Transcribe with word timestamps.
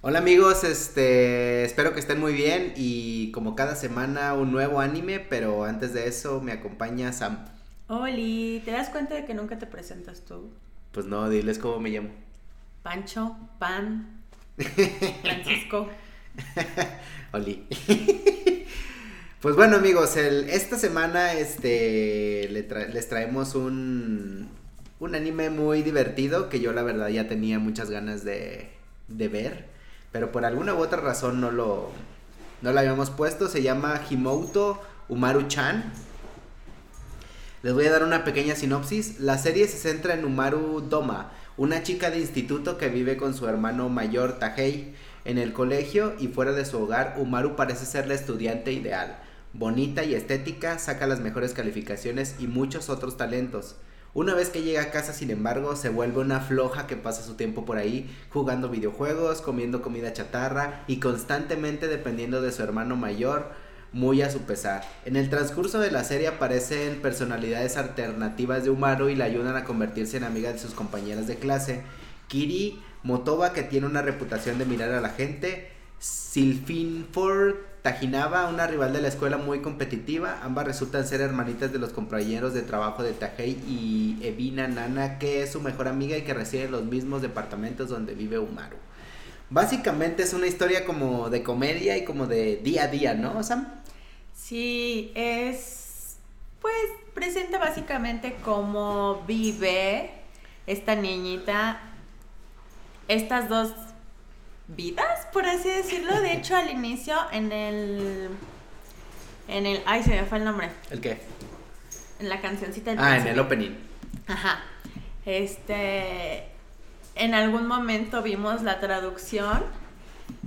Hola 0.00 0.20
amigos, 0.20 0.62
este, 0.62 1.64
espero 1.64 1.92
que 1.92 1.98
estén 1.98 2.20
muy 2.20 2.32
bien 2.32 2.72
y 2.76 3.32
como 3.32 3.56
cada 3.56 3.74
semana 3.74 4.32
un 4.34 4.52
nuevo 4.52 4.78
anime, 4.78 5.18
pero 5.18 5.64
antes 5.64 5.92
de 5.92 6.06
eso 6.06 6.40
me 6.40 6.52
acompaña 6.52 7.12
Sam. 7.12 7.44
Oli, 7.88 8.62
¿te 8.64 8.70
das 8.70 8.90
cuenta 8.90 9.16
de 9.16 9.24
que 9.24 9.34
nunca 9.34 9.58
te 9.58 9.66
presentas 9.66 10.20
tú? 10.24 10.50
Pues 10.92 11.06
no, 11.06 11.28
diles 11.28 11.58
cómo 11.58 11.80
me 11.80 11.90
llamo. 11.90 12.10
Pancho, 12.84 13.36
Pan, 13.58 14.22
Francisco. 15.22 15.88
Oli. 17.32 17.66
pues 19.40 19.56
bueno 19.56 19.78
amigos, 19.78 20.16
el, 20.16 20.48
esta 20.48 20.78
semana 20.78 21.32
este, 21.32 22.48
les 22.50 23.08
traemos 23.08 23.56
un, 23.56 24.48
un 25.00 25.14
anime 25.16 25.50
muy 25.50 25.82
divertido 25.82 26.48
que 26.48 26.60
yo 26.60 26.72
la 26.72 26.84
verdad 26.84 27.08
ya 27.08 27.26
tenía 27.26 27.58
muchas 27.58 27.90
ganas 27.90 28.22
de, 28.22 28.68
de 29.08 29.28
ver, 29.28 29.77
pero 30.12 30.32
por 30.32 30.44
alguna 30.44 30.74
u 30.74 30.78
otra 30.78 31.00
razón 31.00 31.40
no 31.40 31.50
lo, 31.50 31.90
no 32.62 32.72
lo 32.72 32.78
habíamos 32.78 33.10
puesto. 33.10 33.48
Se 33.48 33.62
llama 33.62 34.00
Himouto 34.08 34.80
Umaru-chan. 35.08 35.92
Les 37.62 37.74
voy 37.74 37.86
a 37.86 37.90
dar 37.90 38.04
una 38.04 38.24
pequeña 38.24 38.54
sinopsis. 38.54 39.20
La 39.20 39.36
serie 39.36 39.66
se 39.66 39.78
centra 39.78 40.14
en 40.14 40.24
Umaru 40.24 40.80
Doma, 40.88 41.32
una 41.56 41.82
chica 41.82 42.10
de 42.10 42.20
instituto 42.20 42.78
que 42.78 42.88
vive 42.88 43.16
con 43.16 43.34
su 43.34 43.48
hermano 43.48 43.88
mayor 43.88 44.38
Tahei 44.38 44.94
en 45.24 45.38
el 45.38 45.52
colegio 45.52 46.14
y 46.18 46.28
fuera 46.28 46.52
de 46.52 46.64
su 46.64 46.80
hogar. 46.80 47.16
Umaru 47.18 47.56
parece 47.56 47.84
ser 47.84 48.06
la 48.06 48.14
estudiante 48.14 48.72
ideal. 48.72 49.18
Bonita 49.52 50.04
y 50.04 50.14
estética, 50.14 50.78
saca 50.78 51.06
las 51.06 51.20
mejores 51.20 51.52
calificaciones 51.52 52.36
y 52.38 52.46
muchos 52.46 52.88
otros 52.88 53.16
talentos. 53.16 53.76
Una 54.14 54.34
vez 54.34 54.48
que 54.48 54.62
llega 54.62 54.82
a 54.82 54.90
casa, 54.90 55.12
sin 55.12 55.30
embargo, 55.30 55.76
se 55.76 55.90
vuelve 55.90 56.20
una 56.20 56.40
floja 56.40 56.86
que 56.86 56.96
pasa 56.96 57.22
su 57.22 57.34
tiempo 57.34 57.64
por 57.64 57.76
ahí 57.76 58.10
jugando 58.30 58.68
videojuegos, 58.68 59.42
comiendo 59.42 59.82
comida 59.82 60.12
chatarra 60.12 60.82
y 60.86 60.98
constantemente 60.98 61.88
dependiendo 61.88 62.40
de 62.40 62.50
su 62.50 62.62
hermano 62.62 62.96
mayor, 62.96 63.50
muy 63.92 64.22
a 64.22 64.30
su 64.30 64.40
pesar. 64.40 64.82
En 65.04 65.16
el 65.16 65.30
transcurso 65.30 65.78
de 65.78 65.90
la 65.90 66.04
serie 66.04 66.28
aparecen 66.28 67.00
personalidades 67.00 67.76
alternativas 67.76 68.64
de 68.64 68.70
Umaru 68.70 69.08
y 69.08 69.16
le 69.16 69.24
ayudan 69.24 69.56
a 69.56 69.64
convertirse 69.64 70.16
en 70.16 70.24
amiga 70.24 70.52
de 70.52 70.58
sus 70.58 70.72
compañeras 70.72 71.26
de 71.26 71.36
clase. 71.36 71.82
Kiri 72.28 72.82
Motoba, 73.02 73.52
que 73.52 73.62
tiene 73.62 73.86
una 73.86 74.02
reputación 74.02 74.58
de 74.58 74.64
mirar 74.64 74.92
a 74.92 75.00
la 75.00 75.10
gente, 75.10 75.70
Ford 77.12 77.54
Tajinaba, 77.82 78.48
una 78.48 78.66
rival 78.66 78.92
de 78.92 79.00
la 79.00 79.08
escuela 79.08 79.36
muy 79.36 79.60
competitiva. 79.60 80.40
Ambas 80.42 80.66
resultan 80.66 81.06
ser 81.06 81.20
hermanitas 81.20 81.72
de 81.72 81.78
los 81.78 81.90
compañeros 81.90 82.54
de 82.54 82.62
trabajo 82.62 83.02
de 83.02 83.12
Tajei 83.12 83.52
y 83.66 84.18
Evina 84.22 84.68
Nana, 84.68 85.18
que 85.18 85.42
es 85.42 85.52
su 85.52 85.60
mejor 85.60 85.88
amiga 85.88 86.16
y 86.16 86.22
que 86.22 86.34
reside 86.34 86.64
en 86.64 86.72
los 86.72 86.84
mismos 86.84 87.22
departamentos 87.22 87.88
donde 87.88 88.14
vive 88.14 88.38
Umaru. 88.38 88.76
Básicamente 89.50 90.22
es 90.22 90.34
una 90.34 90.46
historia 90.46 90.84
como 90.84 91.30
de 91.30 91.42
comedia 91.42 91.96
y 91.96 92.04
como 92.04 92.26
de 92.26 92.56
día 92.56 92.84
a 92.84 92.88
día, 92.88 93.14
¿no, 93.14 93.42
Sam? 93.42 93.66
Sí, 94.34 95.12
es. 95.14 96.16
Pues 96.60 96.74
presenta 97.14 97.58
básicamente 97.58 98.36
cómo 98.44 99.22
vive 99.26 100.10
esta 100.66 100.94
niñita 100.96 101.80
estas 103.08 103.48
dos 103.48 103.72
vidas, 104.68 105.26
por 105.32 105.46
así 105.46 105.68
decirlo. 105.68 106.20
De 106.20 106.32
hecho, 106.32 106.56
al 106.56 106.70
inicio, 106.70 107.16
en 107.32 107.52
el. 107.52 108.28
En 109.48 109.66
el. 109.66 109.82
Ay, 109.86 110.02
se 110.02 110.10
me 110.10 110.24
fue 110.24 110.38
el 110.38 110.44
nombre. 110.44 110.70
¿El 110.90 111.00
qué? 111.00 111.20
En 112.20 112.28
la 112.28 112.40
cancioncita 112.40 112.90
del 112.90 113.00
Ah, 113.00 113.16
en 113.16 113.26
el 113.26 113.38
opening. 113.38 113.72
Ajá. 114.26 114.60
Este. 115.24 116.44
En 117.14 117.34
algún 117.34 117.66
momento 117.66 118.22
vimos 118.22 118.62
la 118.62 118.78
traducción 118.78 119.64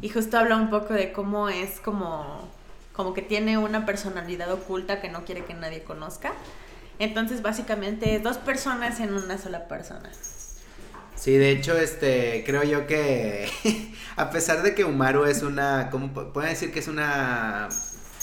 y 0.02 0.09
justo 0.09 0.38
habla 0.38 0.56
un 0.56 0.69
poco 0.69 0.94
de 0.94 1.11
cómo 1.11 1.50
es 1.50 1.80
como. 1.80 2.50
Como 2.94 3.13
que 3.13 3.22
tiene 3.22 3.58
una 3.58 3.85
personalidad 3.85 4.52
oculta 4.52 5.02
que 5.02 5.09
no 5.09 5.23
quiere 5.23 5.45
que 5.45 5.53
nadie 5.53 5.81
conozca. 5.83 6.33
Entonces, 7.00 7.41
básicamente, 7.41 8.19
dos 8.19 8.38
personas 8.38 9.00
en 9.00 9.13
una 9.13 9.38
sola 9.38 9.68
persona. 9.68 10.12
Sí, 11.21 11.37
de 11.37 11.51
hecho, 11.51 11.77
este, 11.77 12.43
creo 12.47 12.63
yo 12.63 12.87
que 12.87 13.47
a 14.15 14.31
pesar 14.31 14.63
de 14.63 14.73
que 14.73 14.85
Umaru 14.85 15.25
es 15.25 15.43
una, 15.43 15.89
¿cómo 15.91 16.11
pueden 16.33 16.49
decir 16.49 16.73
que 16.73 16.79
es 16.79 16.87
una 16.87 17.69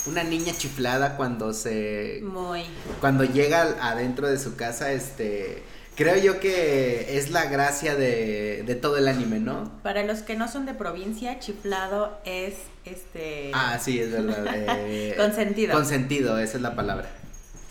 una 0.05 0.23
niña 0.23 0.53
chiflada 0.57 1.15
cuando 1.15 1.53
se 1.53 2.19
muy 2.23 2.63
cuando 2.99 3.23
llega 3.23 3.77
adentro 3.81 4.27
de 4.27 4.37
su 4.37 4.57
casa, 4.57 4.91
este, 4.91 5.63
creo 5.95 6.17
yo 6.17 6.41
que 6.41 7.17
es 7.17 7.31
la 7.31 7.45
gracia 7.45 7.95
de, 7.95 8.63
de 8.65 8.75
todo 8.75 8.97
el 8.97 9.07
anime, 9.07 9.39
¿no? 9.39 9.71
Para 9.81 10.03
los 10.03 10.19
que 10.19 10.35
no 10.35 10.51
son 10.51 10.65
de 10.65 10.73
provincia, 10.73 11.39
chiflado 11.39 12.19
es 12.25 12.55
este 12.83 13.51
Ah, 13.53 13.79
sí, 13.81 14.01
es 14.01 14.11
verdad. 14.11 14.45
Eh, 14.77 15.13
consentido. 15.15 15.73
Consentido, 15.73 16.37
esa 16.37 16.57
es 16.57 16.63
la 16.63 16.75
palabra. 16.75 17.09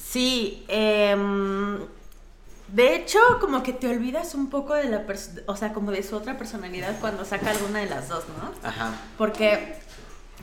Sí, 0.02 0.64
eh, 0.68 1.14
de 2.68 2.94
hecho, 2.94 3.18
como 3.40 3.62
que 3.62 3.72
te 3.72 3.88
olvidas 3.88 4.34
un 4.34 4.50
poco 4.50 4.74
de 4.74 4.84
la 4.84 5.04
o 5.46 5.56
sea, 5.56 5.72
como 5.72 5.90
de 5.90 6.02
su 6.02 6.16
otra 6.16 6.36
personalidad 6.36 7.00
cuando 7.00 7.24
saca 7.24 7.50
alguna 7.50 7.80
de 7.80 7.86
las 7.86 8.08
dos, 8.08 8.24
¿no? 8.28 8.68
Ajá. 8.68 8.94
Porque 9.16 9.74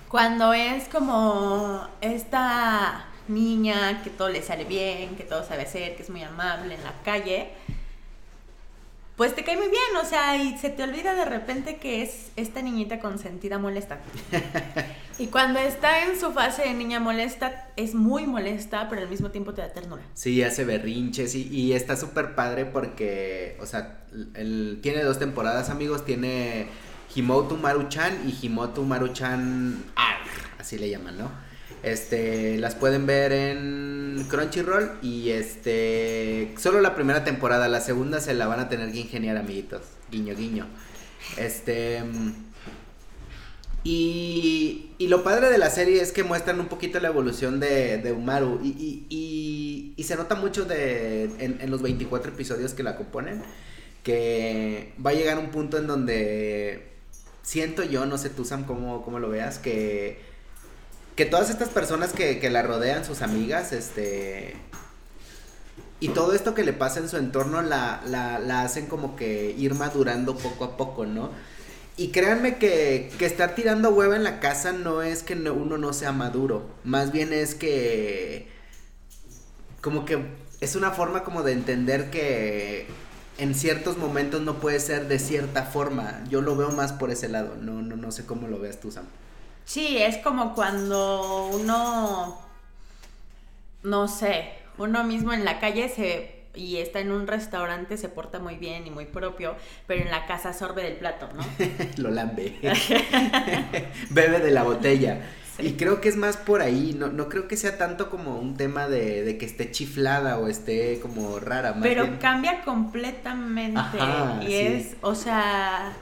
cuando 0.10 0.54
es 0.54 0.88
como 0.90 1.88
esta 2.02 3.06
niña 3.28 4.02
que 4.04 4.10
todo 4.10 4.30
le 4.30 4.42
sale 4.42 4.64
bien, 4.66 5.16
que 5.16 5.24
todo 5.24 5.44
sabe 5.44 5.64
hacer, 5.64 5.96
que 5.96 6.04
es 6.04 6.10
muy 6.10 6.24
amable 6.24 6.76
en 6.76 6.84
la 6.84 6.94
calle, 7.04 7.52
pues 9.16 9.34
te 9.34 9.44
cae 9.44 9.56
muy 9.56 9.68
bien, 9.68 9.96
o 10.02 10.06
sea, 10.06 10.36
y 10.36 10.58
se 10.58 10.70
te 10.70 10.84
olvida 10.84 11.16
de 11.16 11.26
repente 11.26 11.78
que 11.78 12.02
es 12.02 12.32
esta 12.36 12.62
niñita 12.62 13.00
consentida 13.00 13.58
molesta. 13.58 14.00
y 15.20 15.28
cuando 15.28 15.60
está 15.60 16.06
en 16.06 16.20
su 16.20 16.34
fase 16.34 16.64
de 16.64 16.74
niña 16.74 17.00
molesta, 17.00 17.70
es 17.78 17.96
muy 17.96 18.28
molesta, 18.28 18.90
pero 18.90 19.02
al 19.02 19.10
mismo 19.10 19.32
tiempo 19.32 19.54
te 19.54 19.62
da 19.62 19.72
ternura. 19.72 20.02
Sí, 20.14 20.44
hace 20.44 20.66
berrinches 20.66 21.34
y, 21.36 21.48
y 21.48 21.74
está 21.74 21.96
súper 21.96 22.36
padre 22.36 22.66
porque, 22.66 23.58
o 23.62 23.66
sea, 23.66 24.00
él 24.34 24.80
tiene 24.84 25.04
dos 25.04 25.18
temporadas, 25.18 25.70
amigos, 25.70 26.04
tiene 26.04 26.68
Himoto 27.16 27.56
Maruchan 27.56 28.28
y 28.28 28.46
Himoto 28.46 28.84
Maruchan 28.84 29.82
Arg, 29.96 30.28
así 30.60 30.78
le 30.78 30.90
llaman, 30.90 31.18
¿no? 31.18 31.45
Este, 31.86 32.58
las 32.58 32.74
pueden 32.74 33.06
ver 33.06 33.32
en 33.32 34.26
Crunchyroll 34.28 34.94
y 35.04 35.30
este, 35.30 36.52
solo 36.58 36.82
la 36.82 36.96
primera 36.96 37.24
temporada, 37.24 37.68
la 37.68 37.80
segunda 37.80 38.20
se 38.22 38.34
la 38.34 38.48
van 38.48 38.60
a 38.60 38.70
tener 38.70 38.92
que 38.92 39.02
ingeniar, 39.02 39.38
amiguitos. 39.38 39.84
Guiño, 40.10 40.36
guiño. 40.36 40.66
Este, 41.38 42.02
y, 43.84 44.90
y 44.98 45.08
lo 45.10 45.24
padre 45.24 45.52
de 45.52 45.60
la 45.60 45.70
serie 45.70 46.02
es 46.02 46.12
que 46.12 46.24
muestran 46.24 46.60
un 46.60 46.70
poquito 46.70 47.00
la 47.00 47.10
evolución 47.10 47.60
de, 47.60 48.00
de 48.00 48.12
Umaru 48.14 48.62
y, 48.64 49.06
y, 49.08 49.94
y, 49.96 50.04
se 50.04 50.16
nota 50.16 50.34
mucho 50.34 50.66
de, 50.66 51.26
en, 51.38 51.70
los 51.70 51.84
24 51.84 52.32
episodios 52.32 52.74
que 52.74 52.82
la 52.82 52.96
componen, 52.96 53.44
que 54.02 54.94
va 55.06 55.12
a 55.12 55.14
llegar 55.14 55.38
un 55.38 55.52
punto 55.52 55.78
en 55.78 55.86
donde 55.86 56.94
siento 57.44 57.84
yo, 57.84 58.08
no 58.08 58.18
sé 58.18 58.32
tú 58.32 58.44
Sam 58.44 58.66
cómo, 58.66 59.04
cómo 59.04 59.20
lo 59.20 59.30
veas, 59.30 59.60
que 59.60 60.34
que 61.16 61.26
todas 61.26 61.50
estas 61.50 61.70
personas 61.70 62.14
que, 62.14 62.40
que 62.40 62.50
la 62.50 62.62
rodean, 62.62 63.06
sus 63.06 63.22
amigas, 63.22 63.72
este... 63.72 64.56
Y 66.02 66.10
todo 66.10 66.34
esto 66.34 66.54
que 66.54 66.64
le 66.64 66.74
pasa 66.74 67.00
en 67.00 67.08
su 67.08 67.18
entorno 67.18 67.62
la, 67.62 68.02
la, 68.06 68.38
la 68.40 68.62
hacen 68.64 68.86
como 68.88 69.16
que 69.16 69.56
ir 69.58 69.74
madurando 69.76 70.38
poco 70.38 70.66
a 70.66 70.78
poco, 70.78 71.06
¿no? 71.06 71.32
Y 71.98 72.10
créanme 72.10 72.58
que, 72.58 73.10
que 73.18 73.26
estar 73.26 73.56
tirando 73.56 73.90
hueva 73.92 74.18
en 74.18 74.26
la 74.26 74.42
casa 74.42 74.74
no 74.74 75.02
es 75.02 75.24
que 75.24 75.34
uno 75.34 75.78
no 75.78 75.94
sea 75.94 76.12
maduro. 76.12 76.70
Más 76.84 77.14
bien 77.14 77.32
es 77.32 77.56
que. 77.56 78.50
Como 79.80 80.04
que 80.04 80.20
es 80.60 80.76
una 80.76 80.92
forma 80.92 81.24
como 81.24 81.44
de 81.44 81.54
entender 81.54 82.10
que 82.12 82.88
en 83.38 83.56
ciertos 83.56 83.98
momentos 83.98 84.42
no 84.42 84.60
puede 84.60 84.82
ser 84.82 85.08
de 85.08 85.20
cierta 85.20 85.64
forma. 85.64 86.22
Yo 86.30 86.42
lo 86.42 86.58
veo 86.58 86.72
más 86.72 86.92
por 86.92 87.12
ese 87.12 87.30
lado. 87.30 87.56
No, 87.62 87.82
no, 87.82 87.96
no 87.96 88.12
sé 88.12 88.26
cómo 88.26 88.48
lo 88.48 88.60
veas 88.60 88.82
tú, 88.82 88.92
Sam. 88.92 89.06
Sí, 89.66 89.98
es 89.98 90.18
como 90.18 90.54
cuando 90.54 91.48
uno, 91.48 92.40
no 93.84 94.08
sé, 94.08 94.54
uno 94.78 95.04
mismo 95.04 95.34
en 95.34 95.44
la 95.44 95.60
calle 95.60 95.90
se 95.90 96.36
y 96.56 96.78
está 96.78 97.00
en 97.00 97.12
un 97.12 97.28
restaurante 97.28 97.98
se 97.98 98.10
porta 98.10 98.40
muy 98.40 98.56
bien 98.56 98.88
y 98.88 98.90
muy 98.90 99.06
propio, 99.06 99.56
pero 99.88 100.02
en 100.02 100.12
la 100.12 100.26
casa 100.26 100.54
sorbe 100.54 100.84
del 100.84 100.96
plato, 100.96 101.30
¿no? 101.36 101.44
Lo 101.98 102.12
lambe. 102.12 102.58
Bebe 104.10 104.40
de 104.40 104.52
la 104.52 104.64
botella. 104.64 105.22
Y 105.58 105.74
creo 105.74 106.02
que 106.02 106.10
es 106.10 106.18
más 106.18 106.36
por 106.36 106.62
ahí, 106.62 106.94
no, 106.98 107.08
no 107.08 107.30
creo 107.30 107.48
que 107.48 107.56
sea 107.56 107.78
tanto 107.78 108.10
como 108.10 108.40
un 108.40 108.58
tema 108.58 108.90
de, 108.90 109.24
de 109.24 109.38
que 109.38 109.46
esté 109.46 109.72
chiflada 109.72 110.38
o 110.38 110.50
esté 110.50 111.00
como 111.00 111.40
rara. 111.40 111.72
Más 111.74 111.82
Pero 111.82 112.20
cambia 112.20 112.62
completamente. 112.64 113.98
y 114.42 114.54
es, 114.54 114.98
o 115.02 115.16
sea, 115.16 115.94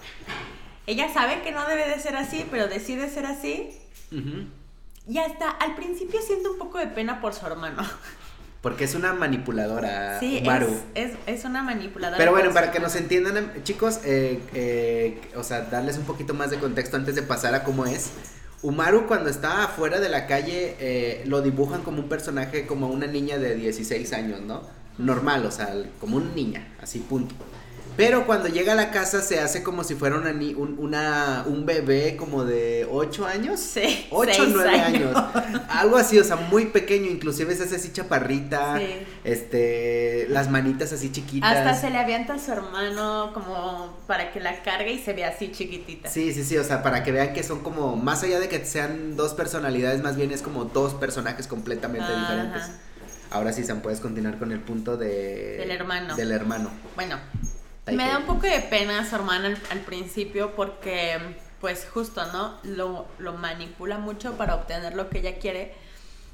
ella 0.88 1.12
sabe 1.14 1.42
que 1.42 1.52
no 1.52 1.68
debe 1.68 1.88
de 1.88 2.00
ser 2.00 2.16
así, 2.16 2.46
pero 2.52 2.68
decide 2.68 3.10
ser 3.10 3.26
así. 3.26 3.70
Y 5.08 5.18
hasta 5.18 5.50
al 5.50 5.76
principio 5.76 6.22
siente 6.22 6.50
un 6.50 6.58
poco 6.58 6.78
de 6.78 6.88
pena 6.88 7.20
por 7.22 7.34
su 7.34 7.46
hermano. 7.46 7.84
Porque 8.62 8.86
es 8.86 8.96
una 8.96 9.12
manipuladora, 9.12 10.22
Sí, 10.22 10.40
Umaru. 10.42 10.68
es, 10.96 11.12
es, 11.12 11.18
es 11.26 11.44
una 11.44 11.64
manipuladora. 11.64 12.18
Pero 12.18 12.32
bueno, 12.32 12.46
con 12.46 12.54
para 12.54 12.72
que 12.72 12.80
nos 12.80 12.96
entiendan, 12.96 13.36
em, 13.36 13.64
chicos, 13.64 14.00
eh, 14.06 14.40
eh, 14.54 15.20
o 15.36 15.44
sea, 15.44 15.64
darles 15.64 15.98
un 15.98 16.06
poquito 16.06 16.34
más 16.34 16.50
de 16.50 16.60
contexto 16.60 16.96
antes 16.96 17.16
de 17.16 17.24
pasar 17.24 17.54
a 17.56 17.66
cómo 17.66 17.86
es. 17.86 18.12
Umaru 18.62 19.06
cuando 19.06 19.30
está 19.30 19.66
afuera 19.66 20.00
de 20.00 20.08
la 20.08 20.28
calle 20.28 20.78
eh, 20.80 21.24
lo 21.26 21.42
dibujan 21.42 21.82
como 21.82 22.00
un 22.00 22.08
personaje, 22.08 22.66
como 22.66 22.88
una 22.88 23.06
niña 23.06 23.38
de 23.38 23.56
16 23.56 24.14
años, 24.14 24.40
¿no? 24.40 24.62
Normal, 24.98 25.46
o 25.46 25.52
sea, 25.52 25.76
como 26.00 26.16
una 26.16 26.34
niña, 26.34 26.66
así 26.82 27.00
punto. 27.00 27.36
Pero 27.96 28.26
cuando 28.26 28.48
llega 28.48 28.74
a 28.74 28.76
la 28.76 28.90
casa 28.92 29.22
se 29.22 29.40
hace 29.40 29.62
como 29.62 29.84
si 29.84 29.94
fuera 29.96 30.18
una, 30.18 30.32
un, 30.32 30.76
una- 30.80 31.44
un 31.46 31.66
bebé 31.66 32.16
como 32.18 32.44
de 32.44 32.88
8 32.90 33.26
años. 33.28 33.60
Sí, 33.60 34.08
8 34.10 34.32
o 34.32 34.36
seis 34.36 34.50
9 34.52 34.80
años. 34.80 35.24
Algo 35.70 35.98
así, 35.98 36.18
o 36.18 36.24
sea, 36.24 36.36
muy 36.38 36.66
pequeño, 36.66 37.10
inclusive 37.12 37.56
se 37.56 37.64
hace 37.64 37.76
así 37.76 37.92
chaparrita, 37.92 38.80
Sí. 38.80 38.86
este, 39.24 40.26
las 40.30 40.50
manitas 40.50 40.92
así 40.94 41.12
chiquitas. 41.12 41.56
Hasta 41.56 41.76
se 41.76 41.90
le 41.92 41.98
avienta 42.00 42.34
a 42.36 42.40
su 42.40 42.52
hermano 42.52 43.32
como 43.34 43.96
para 44.08 44.32
que 44.32 44.40
la 44.40 44.64
cargue 44.64 44.94
y 44.94 45.00
se 45.00 45.14
vea 45.14 45.30
así 45.30 45.52
chiquitita. 45.52 46.10
Sí, 46.10 46.34
sí, 46.34 46.44
sí, 46.44 46.58
o 46.58 46.64
sea, 46.64 46.82
para 46.84 47.04
que 47.04 47.12
vean 47.12 47.34
que 47.34 47.44
son 47.44 47.60
como, 47.60 47.96
más 47.96 48.24
allá 48.24 48.40
de 48.40 48.50
que 48.50 48.66
sean 48.66 49.16
dos 49.16 49.34
personalidades, 49.34 50.02
más 50.02 50.16
bien 50.16 50.32
es 50.32 50.42
como 50.42 50.66
dos 50.66 50.94
personajes 50.96 51.48
completamente 51.48 52.08
Ajá. 52.12 52.20
diferentes. 52.22 52.64
Ahora 53.32 53.52
sí, 53.54 53.64
Sam, 53.64 53.82
puedes 53.82 54.00
continuar 54.00 54.38
con 54.38 54.52
el 54.52 54.60
punto 54.60 54.96
de... 54.98 55.58
Del 55.58 55.72
hermano. 55.72 56.16
Del 56.16 56.32
hermano. 56.32 56.70
Bueno. 56.96 57.18
Me 57.88 58.08
da 58.08 58.18
un 58.20 58.26
poco 58.26 58.42
de 58.48 58.60
pena 58.62 59.08
su 59.08 59.16
hermana 59.16 59.48
al, 59.48 59.58
al 59.72 59.80
principio 59.82 60.52
porque, 60.56 61.18
pues 61.60 61.88
justo, 61.94 62.26
¿no? 62.32 62.58
Lo, 62.64 63.06
lo 63.20 63.34
manipula 63.34 63.98
mucho 63.98 64.34
para 64.38 64.56
obtener 64.56 64.96
lo 64.96 65.10
que 65.10 65.20
ella 65.20 65.38
quiere. 65.40 65.76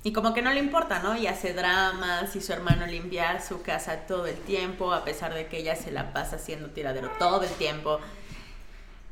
Y 0.04 0.14
como 0.14 0.34
que 0.34 0.42
no 0.42 0.54
le 0.54 0.60
importa, 0.60 1.00
¿no? 1.00 1.18
Y 1.18 1.28
hace 1.28 1.54
dramas 1.54 2.36
y 2.36 2.42
su 2.42 2.54
hermano 2.54 2.86
limpia 2.86 3.42
su 3.42 3.62
casa 3.62 4.06
todo 4.08 4.28
el 4.28 4.38
tiempo, 4.38 4.94
a 4.94 5.04
pesar 5.04 5.34
de 5.34 5.48
que 5.48 5.58
ella 5.58 5.76
se 5.76 5.92
la 5.92 6.14
pasa 6.14 6.38
haciendo 6.38 6.70
tiradero 6.70 7.10
todo 7.20 7.44
el 7.44 7.56
tiempo. 7.56 8.00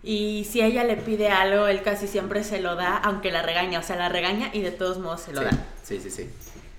Y 0.04 0.45
si 0.50 0.62
ella 0.62 0.83
le 0.83 0.98
pide 0.98 1.30
algo, 1.30 1.68
él 1.68 1.81
casi 1.83 2.07
siempre 2.07 2.44
se 2.44 2.60
lo 2.62 2.75
da, 2.75 2.98
aunque 2.98 3.31
la 3.31 3.42
regaña, 3.42 3.80
o 3.80 3.83
sea, 3.83 3.95
la 3.98 4.10
regaña 4.10 4.50
y 4.54 4.62
de 4.62 4.72
todos 4.72 5.00
modos 5.00 5.22
se 5.22 5.33
lo 5.33 5.42
sí, 5.42 5.44
da. 5.44 5.57
sí, 5.83 6.00
sí, 6.00 6.10
sí. 6.12 6.30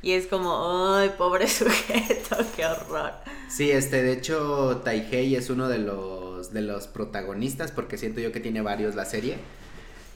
Y 0.03 0.13
es 0.13 0.27
como, 0.27 0.95
ay, 0.95 1.13
pobre 1.19 1.49
sujeto, 1.49 2.37
qué 2.57 2.67
horror. 2.67 3.13
Sí, 3.49 3.71
este, 3.71 4.03
de 4.03 4.13
hecho, 4.13 4.83
Taihei 4.85 5.35
es 5.35 5.51
uno 5.51 5.69
de 5.69 5.79
los, 5.79 6.53
de 6.53 6.63
los 6.63 6.87
protagonistas, 6.87 7.73
porque 7.73 7.99
siento 7.99 8.21
yo 8.21 8.31
que 8.31 8.41
tiene 8.41 8.61
varios 8.61 8.95
la 8.95 9.05
serie. 9.05 9.39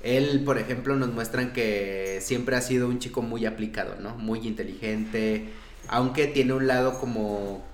Él, 0.03 0.43
por 0.45 0.59
ejemplo, 0.59 0.97
nos 0.97 1.13
muestran 1.13 1.53
que 1.53 2.19
siempre 2.23 2.57
ha 2.57 2.61
sido 2.61 2.89
un 2.89 2.99
chico 2.99 3.23
muy 3.23 3.47
aplicado, 3.47 3.97
¿no? 4.01 4.17
Muy 4.17 4.47
inteligente, 4.47 5.49
aunque 5.89 6.27
tiene 6.27 6.53
un 6.53 6.67
lado 6.67 6.99
como 6.99 7.65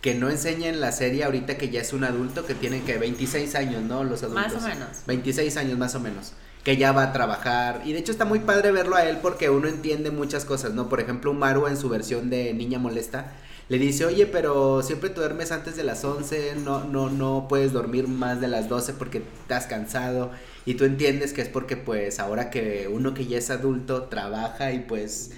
que 0.00 0.14
no 0.14 0.28
enseña 0.28 0.68
en 0.68 0.80
la 0.80 0.92
serie 0.92 1.24
ahorita 1.24 1.56
que 1.56 1.70
ya 1.70 1.80
es 1.80 1.94
un 1.94 2.04
adulto, 2.04 2.46
que 2.46 2.54
tiene 2.54 2.82
que 2.82 2.98
26 2.98 3.54
años, 3.54 3.82
¿no? 3.82 4.04
Los 4.04 4.22
adultos. 4.22 4.52
Más 4.52 4.62
o 4.62 4.68
menos. 4.68 4.88
26 5.06 5.56
años 5.56 5.78
más 5.78 5.94
o 5.94 6.00
menos. 6.00 6.32
Que 6.64 6.76
ya 6.76 6.92
va 6.92 7.04
a 7.04 7.12
trabajar. 7.12 7.82
Y 7.84 7.92
de 7.92 8.00
hecho 8.00 8.10
está 8.10 8.24
muy 8.24 8.40
padre 8.40 8.72
verlo 8.72 8.96
a 8.96 9.04
él 9.04 9.18
porque 9.22 9.50
uno 9.50 9.68
entiende 9.68 10.10
muchas 10.10 10.44
cosas, 10.44 10.72
¿no? 10.72 10.88
Por 10.88 11.00
ejemplo, 11.00 11.30
Umaru 11.30 11.66
en 11.66 11.76
su 11.76 11.88
versión 11.88 12.30
de 12.30 12.52
Niña 12.54 12.78
Molesta 12.78 13.32
le 13.68 13.78
dice, 13.78 14.04
oye, 14.04 14.26
pero 14.26 14.82
siempre 14.82 15.08
tú 15.08 15.20
duermes 15.20 15.50
antes 15.50 15.76
de 15.76 15.84
las 15.84 16.04
11, 16.04 16.56
no, 16.56 16.84
no, 16.84 17.08
no 17.08 17.46
puedes 17.48 17.72
dormir 17.72 18.08
más 18.08 18.40
de 18.40 18.48
las 18.48 18.68
12 18.68 18.92
porque 18.94 19.22
estás 19.42 19.66
cansado. 19.66 20.32
Y 20.66 20.74
tú 20.74 20.84
entiendes 20.84 21.32
que 21.32 21.42
es 21.42 21.48
porque 21.48 21.76
pues 21.76 22.20
ahora 22.20 22.50
que 22.50 22.88
uno 22.92 23.14
que 23.14 23.26
ya 23.26 23.38
es 23.38 23.50
adulto 23.50 24.04
trabaja 24.04 24.72
y 24.72 24.80
pues 24.80 25.32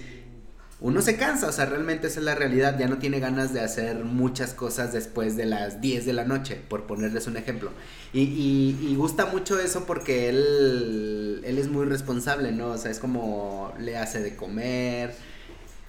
uno 0.79 1.01
se 1.01 1.17
cansa, 1.17 1.47
o 1.47 1.51
sea, 1.51 1.65
realmente 1.65 2.07
esa 2.07 2.19
es 2.19 2.25
la 2.25 2.35
realidad, 2.35 2.77
ya 2.77 2.87
no 2.87 2.99
tiene 2.99 3.19
ganas 3.19 3.51
de 3.51 3.61
hacer 3.61 4.03
muchas 4.03 4.53
cosas 4.53 4.93
después 4.93 5.35
de 5.35 5.45
las 5.45 5.81
10 5.81 6.05
de 6.05 6.13
la 6.13 6.23
noche, 6.23 6.61
por 6.69 6.85
ponerles 6.85 7.25
un 7.25 7.35
ejemplo. 7.35 7.71
Y, 8.13 8.21
y, 8.21 8.87
y 8.87 8.95
gusta 8.95 9.25
mucho 9.25 9.59
eso 9.59 9.85
porque 9.85 10.29
él, 10.29 11.41
él 11.43 11.57
es 11.57 11.67
muy 11.69 11.85
responsable, 11.85 12.51
¿no? 12.51 12.67
O 12.67 12.77
sea, 12.77 12.91
es 12.91 12.99
como 12.99 13.73
le 13.79 13.97
hace 13.97 14.21
de 14.21 14.35
comer, 14.35 15.15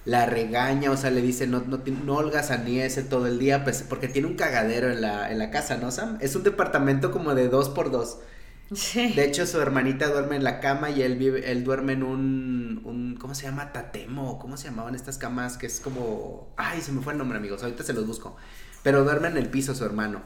la 0.05 0.25
regaña, 0.25 0.89
o 0.91 0.97
sea, 0.97 1.11
le 1.11 1.21
dice, 1.21 1.45
no, 1.45 1.61
no, 1.67 1.81
no 2.05 2.15
holgazaniese 2.15 3.03
todo 3.03 3.27
el 3.27 3.37
día, 3.37 3.63
pues, 3.63 3.83
porque 3.87 4.07
tiene 4.07 4.27
un 4.27 4.35
cagadero 4.35 4.89
en 4.91 5.01
la, 5.01 5.31
en 5.31 5.37
la 5.37 5.51
casa, 5.51 5.77
¿no, 5.77 5.91
Sam? 5.91 6.17
Es 6.21 6.35
un 6.35 6.43
departamento 6.43 7.11
como 7.11 7.35
de 7.35 7.47
dos 7.47 7.69
por 7.69 7.91
dos. 7.91 8.19
Sí. 8.75 9.13
De 9.13 9.25
hecho, 9.25 9.47
su 9.47 9.59
hermanita 9.59 10.09
duerme 10.09 10.35
en 10.35 10.43
la 10.43 10.59
cama 10.59 10.91
y 10.91 11.01
él 11.01 11.17
vive, 11.17 11.51
él 11.51 11.63
duerme 11.63 11.93
en 11.93 12.03
un, 12.03 12.81
un, 12.83 13.17
¿cómo 13.19 13.33
se 13.33 13.43
llama? 13.43 13.71
Tatemo, 13.71 14.37
¿cómo 14.37 14.57
se 14.57 14.65
llamaban 14.65 14.93
estas 14.93 15.17
camas? 15.17 15.57
Que 15.57 15.65
es 15.65 15.79
como, 15.79 16.53
ay, 16.55 16.81
se 16.81 16.91
me 16.91 17.01
fue 17.01 17.13
el 17.13 17.19
nombre, 17.19 17.39
amigos, 17.39 17.63
ahorita 17.63 17.83
se 17.83 17.93
los 17.93 18.05
busco. 18.05 18.37
Pero 18.83 19.03
duerme 19.03 19.27
en 19.27 19.37
el 19.37 19.49
piso 19.49 19.73
su 19.73 19.85
hermano. 19.85 20.21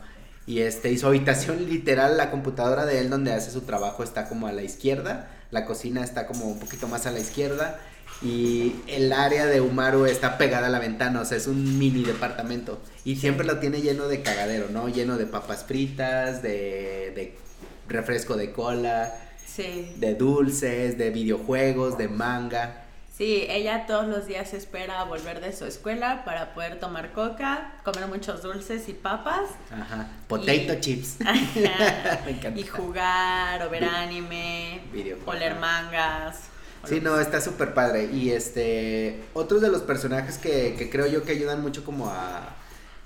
Y 0.46 0.60
este, 0.60 0.92
y 0.92 0.98
su 0.98 1.08
habitación 1.08 1.70
literal, 1.70 2.18
la 2.18 2.30
computadora 2.30 2.86
de 2.86 3.00
él 3.00 3.10
donde 3.10 3.32
hace 3.32 3.50
su 3.50 3.62
trabajo 3.62 4.04
está 4.04 4.28
como 4.28 4.48
a 4.48 4.52
la 4.52 4.62
izquierda, 4.62 5.30
la 5.52 5.66
cocina 5.66 6.04
está 6.04 6.28
como 6.28 6.46
un 6.46 6.60
poquito 6.60 6.90
más 6.90 7.06
a 7.06 7.12
la 7.12 7.20
izquierda 7.20 7.80
y 8.22 8.76
el 8.88 9.14
área 9.14 9.46
de 9.46 9.62
Umaru 9.62 10.06
está 10.06 10.38
pegada 10.38 10.68
a 10.68 10.70
la 10.70 10.80
ventana, 10.80 11.22
o 11.22 11.26
sea, 11.26 11.38
es 11.38 11.48
un 11.48 11.78
mini 11.78 12.04
departamento. 12.04 12.82
Y 13.06 13.16
siempre 13.18 13.46
lo 13.46 13.60
tiene 13.60 13.82
lleno 13.82 14.08
de 14.08 14.22
cagadero, 14.22 14.68
¿no? 14.70 14.90
Lleno 14.90 15.18
de 15.18 15.26
papas 15.26 15.64
fritas, 15.64 16.42
de, 16.42 17.14
de 17.16 17.38
refresco 17.88 18.36
de 18.38 18.52
cola, 18.52 19.14
Sí. 19.46 19.94
de 19.98 20.16
dulces, 20.16 20.98
de 20.98 21.10
videojuegos, 21.12 21.98
de 21.98 22.08
manga. 22.08 22.80
Sí, 23.16 23.46
ella 23.48 23.86
todos 23.86 24.08
los 24.08 24.26
días 24.26 24.56
espera 24.56 25.02
a 25.02 25.04
volver 25.04 25.40
de 25.40 25.54
su 25.56 25.66
escuela 25.66 26.26
para 26.26 26.56
poder 26.56 26.80
tomar 26.80 27.12
coca, 27.14 27.74
comer 27.84 28.08
muchos 28.08 28.42
dulces 28.42 28.90
y 28.90 28.94
papas 28.94 29.52
Ajá. 29.72 30.08
Potato 30.28 30.52
Y- 30.74 30.80
chips. 30.82 31.18
Ajá. 31.22 32.22
Me 32.26 32.32
encanta. 32.32 32.60
y 32.60 32.64
jugar 32.64 33.62
o 33.62 33.70
ver 33.70 33.84
anime, 33.86 34.82
Videojuegos. 34.92 35.36
o 35.36 35.38
leer 35.38 35.56
mangas. 35.60 36.40
o 36.84 36.88
Sí, 36.88 37.02
no, 37.02 37.20
está 37.20 37.40
súper 37.40 37.76
padre. 37.76 38.06
Y 38.12 38.32
este, 38.32 39.22
otros 39.34 39.62
de 39.62 39.70
los 39.70 39.84
personajes 39.84 40.40
que, 40.40 40.74
que 40.76 40.90
creo 40.90 41.06
yo 41.06 41.24
que 41.24 41.34
ayudan 41.34 41.62
mucho 41.62 41.84
como 41.86 42.10
a... 42.10 42.56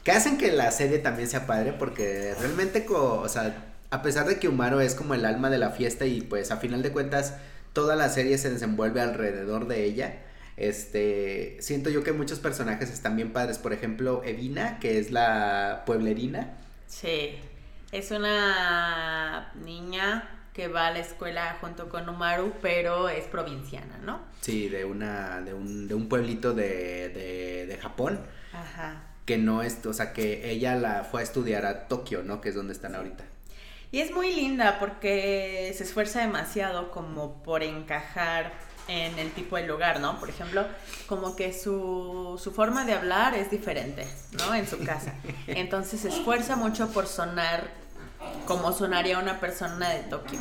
Que 0.05 0.11
hacen 0.13 0.37
que 0.37 0.53
la 0.53 0.71
serie 0.71 0.99
también 0.99 1.27
sea 1.27 1.45
padre 1.45 1.73
porque 1.77 2.33
realmente, 2.39 2.85
co- 2.85 3.19
o 3.19 3.27
sea, 3.27 3.73
a 3.89 4.01
pesar 4.01 4.27
de 4.27 4.39
que 4.39 4.47
Umaro 4.47 4.81
es 4.81 4.95
como 4.95 5.13
el 5.13 5.25
alma 5.25 5.49
de 5.49 5.57
la 5.57 5.71
fiesta 5.71 6.05
y 6.05 6.21
pues 6.21 6.51
a 6.51 6.57
final 6.57 6.81
de 6.83 6.91
cuentas 6.91 7.35
toda 7.73 7.95
la 7.95 8.09
serie 8.09 8.37
se 8.37 8.49
desenvuelve 8.49 9.01
alrededor 9.01 9.67
de 9.67 9.83
ella. 9.85 10.23
Este, 10.57 11.57
siento 11.59 11.89
yo 11.89 12.03
que 12.03 12.13
muchos 12.13 12.39
personajes 12.39 12.91
están 12.91 13.15
bien 13.15 13.31
padres. 13.33 13.59
Por 13.59 13.73
ejemplo, 13.73 14.23
Evina, 14.25 14.79
que 14.79 14.99
es 14.99 15.11
la 15.11 15.83
pueblerina. 15.85 16.57
Sí, 16.87 17.35
es 17.91 18.11
una 18.11 19.51
niña 19.55 20.29
que 20.53 20.67
va 20.67 20.87
a 20.87 20.91
la 20.91 20.99
escuela 20.99 21.57
junto 21.61 21.87
con 21.89 22.09
Umaru, 22.09 22.59
pero 22.61 23.09
es 23.09 23.25
provinciana, 23.27 23.99
¿no? 23.99 24.21
Sí, 24.41 24.69
de 24.69 24.85
una, 24.85 25.41
de 25.41 25.53
un, 25.53 25.87
de 25.87 25.93
un 25.95 26.09
pueblito 26.09 26.53
de, 26.53 27.09
de, 27.09 27.65
de 27.67 27.77
Japón. 27.77 28.25
Ajá. 28.51 29.03
que 29.25 29.37
no 29.37 29.61
es, 29.61 29.85
o 29.85 29.93
sea, 29.93 30.13
que 30.13 30.49
ella 30.51 30.75
la 30.75 31.03
fue 31.03 31.21
a 31.21 31.23
estudiar 31.23 31.65
a 31.65 31.87
Tokio, 31.87 32.23
¿no? 32.23 32.41
Que 32.41 32.49
es 32.49 32.55
donde 32.55 32.73
están 32.73 32.95
ahorita. 32.95 33.25
Y 33.91 34.01
es 34.01 34.11
muy 34.11 34.33
linda 34.33 34.79
porque 34.79 35.73
se 35.77 35.83
esfuerza 35.83 36.19
demasiado 36.19 36.91
como 36.91 37.41
por 37.43 37.63
encajar 37.63 38.51
en 38.87 39.17
el 39.19 39.31
tipo 39.31 39.57
de 39.57 39.67
lugar, 39.67 39.99
¿no? 39.99 40.19
Por 40.19 40.29
ejemplo, 40.29 40.65
como 41.07 41.35
que 41.35 41.53
su, 41.53 42.39
su 42.41 42.51
forma 42.51 42.85
de 42.85 42.93
hablar 42.93 43.35
es 43.35 43.49
diferente, 43.51 44.07
¿no? 44.37 44.53
En 44.53 44.67
su 44.67 44.83
casa. 44.83 45.13
Entonces 45.47 46.01
se 46.01 46.09
esfuerza 46.09 46.55
mucho 46.55 46.89
por 46.91 47.07
sonar 47.07 47.67
como 48.45 48.73
sonaría 48.73 49.19
una 49.19 49.39
persona 49.39 49.89
de 49.89 49.99
Tokio. 50.03 50.39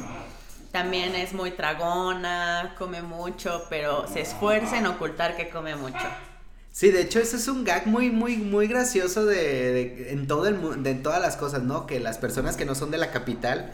También 0.72 1.14
es 1.14 1.32
muy 1.32 1.52
tragona, 1.52 2.74
come 2.78 3.02
mucho, 3.02 3.64
pero 3.70 4.06
se 4.08 4.20
esfuerza 4.20 4.78
en 4.78 4.86
ocultar 4.86 5.36
que 5.36 5.48
come 5.48 5.74
mucho. 5.76 6.06
Sí, 6.76 6.90
de 6.90 7.00
hecho, 7.00 7.20
eso 7.20 7.36
es 7.38 7.48
un 7.48 7.64
gag 7.64 7.86
muy, 7.86 8.10
muy, 8.10 8.36
muy 8.36 8.66
gracioso 8.68 9.24
de, 9.24 9.72
de- 9.72 10.12
en 10.12 10.26
todo 10.26 10.46
el 10.46 10.56
mundo, 10.56 10.86
en 10.90 11.02
todas 11.02 11.22
las 11.22 11.34
cosas, 11.38 11.62
¿no? 11.62 11.86
Que 11.86 12.00
las 12.00 12.18
personas 12.18 12.54
que 12.58 12.66
no 12.66 12.74
son 12.74 12.90
de 12.90 12.98
la 12.98 13.10
capital 13.12 13.72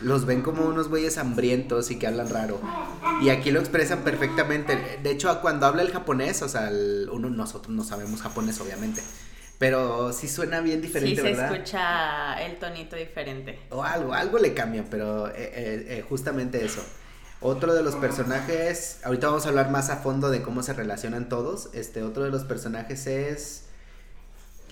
los 0.00 0.24
ven 0.24 0.40
como 0.42 0.64
unos 0.64 0.86
güeyes 0.88 1.18
hambrientos 1.18 1.90
y 1.90 1.98
que 1.98 2.06
hablan 2.06 2.28
raro. 2.30 2.60
Y 3.20 3.30
aquí 3.30 3.50
lo 3.50 3.58
expresan 3.58 4.04
perfectamente. 4.04 4.78
De 5.02 5.10
hecho, 5.10 5.40
cuando 5.40 5.66
habla 5.66 5.82
el 5.82 5.90
japonés, 5.90 6.40
o 6.42 6.48
sea, 6.48 6.68
el- 6.68 7.08
uno, 7.10 7.30
nosotros 7.30 7.74
no 7.74 7.82
sabemos 7.82 8.22
japonés, 8.22 8.60
obviamente. 8.60 9.02
Pero 9.58 10.12
sí 10.12 10.28
suena 10.28 10.60
bien 10.60 10.80
diferente, 10.82 11.16
sí 11.16 11.20
se 11.20 11.32
¿verdad? 11.32 11.52
escucha 11.52 12.34
el 12.46 12.58
tonito 12.60 12.94
diferente. 12.94 13.58
O 13.70 13.82
algo, 13.82 14.14
algo 14.14 14.38
le 14.38 14.54
cambia, 14.54 14.84
pero 14.88 15.26
eh, 15.30 15.32
eh, 15.36 15.86
eh, 15.98 16.04
justamente 16.08 16.64
eso. 16.64 16.80
Otro 17.46 17.74
de 17.74 17.82
los 17.82 17.94
personajes, 17.96 19.00
ahorita 19.04 19.26
vamos 19.26 19.44
a 19.44 19.50
hablar 19.50 19.70
más 19.70 19.90
a 19.90 19.98
fondo 19.98 20.30
de 20.30 20.40
cómo 20.40 20.62
se 20.62 20.72
relacionan 20.72 21.28
todos. 21.28 21.68
Este, 21.74 22.02
otro 22.02 22.24
de 22.24 22.30
los 22.30 22.44
personajes 22.44 23.06
es 23.06 23.66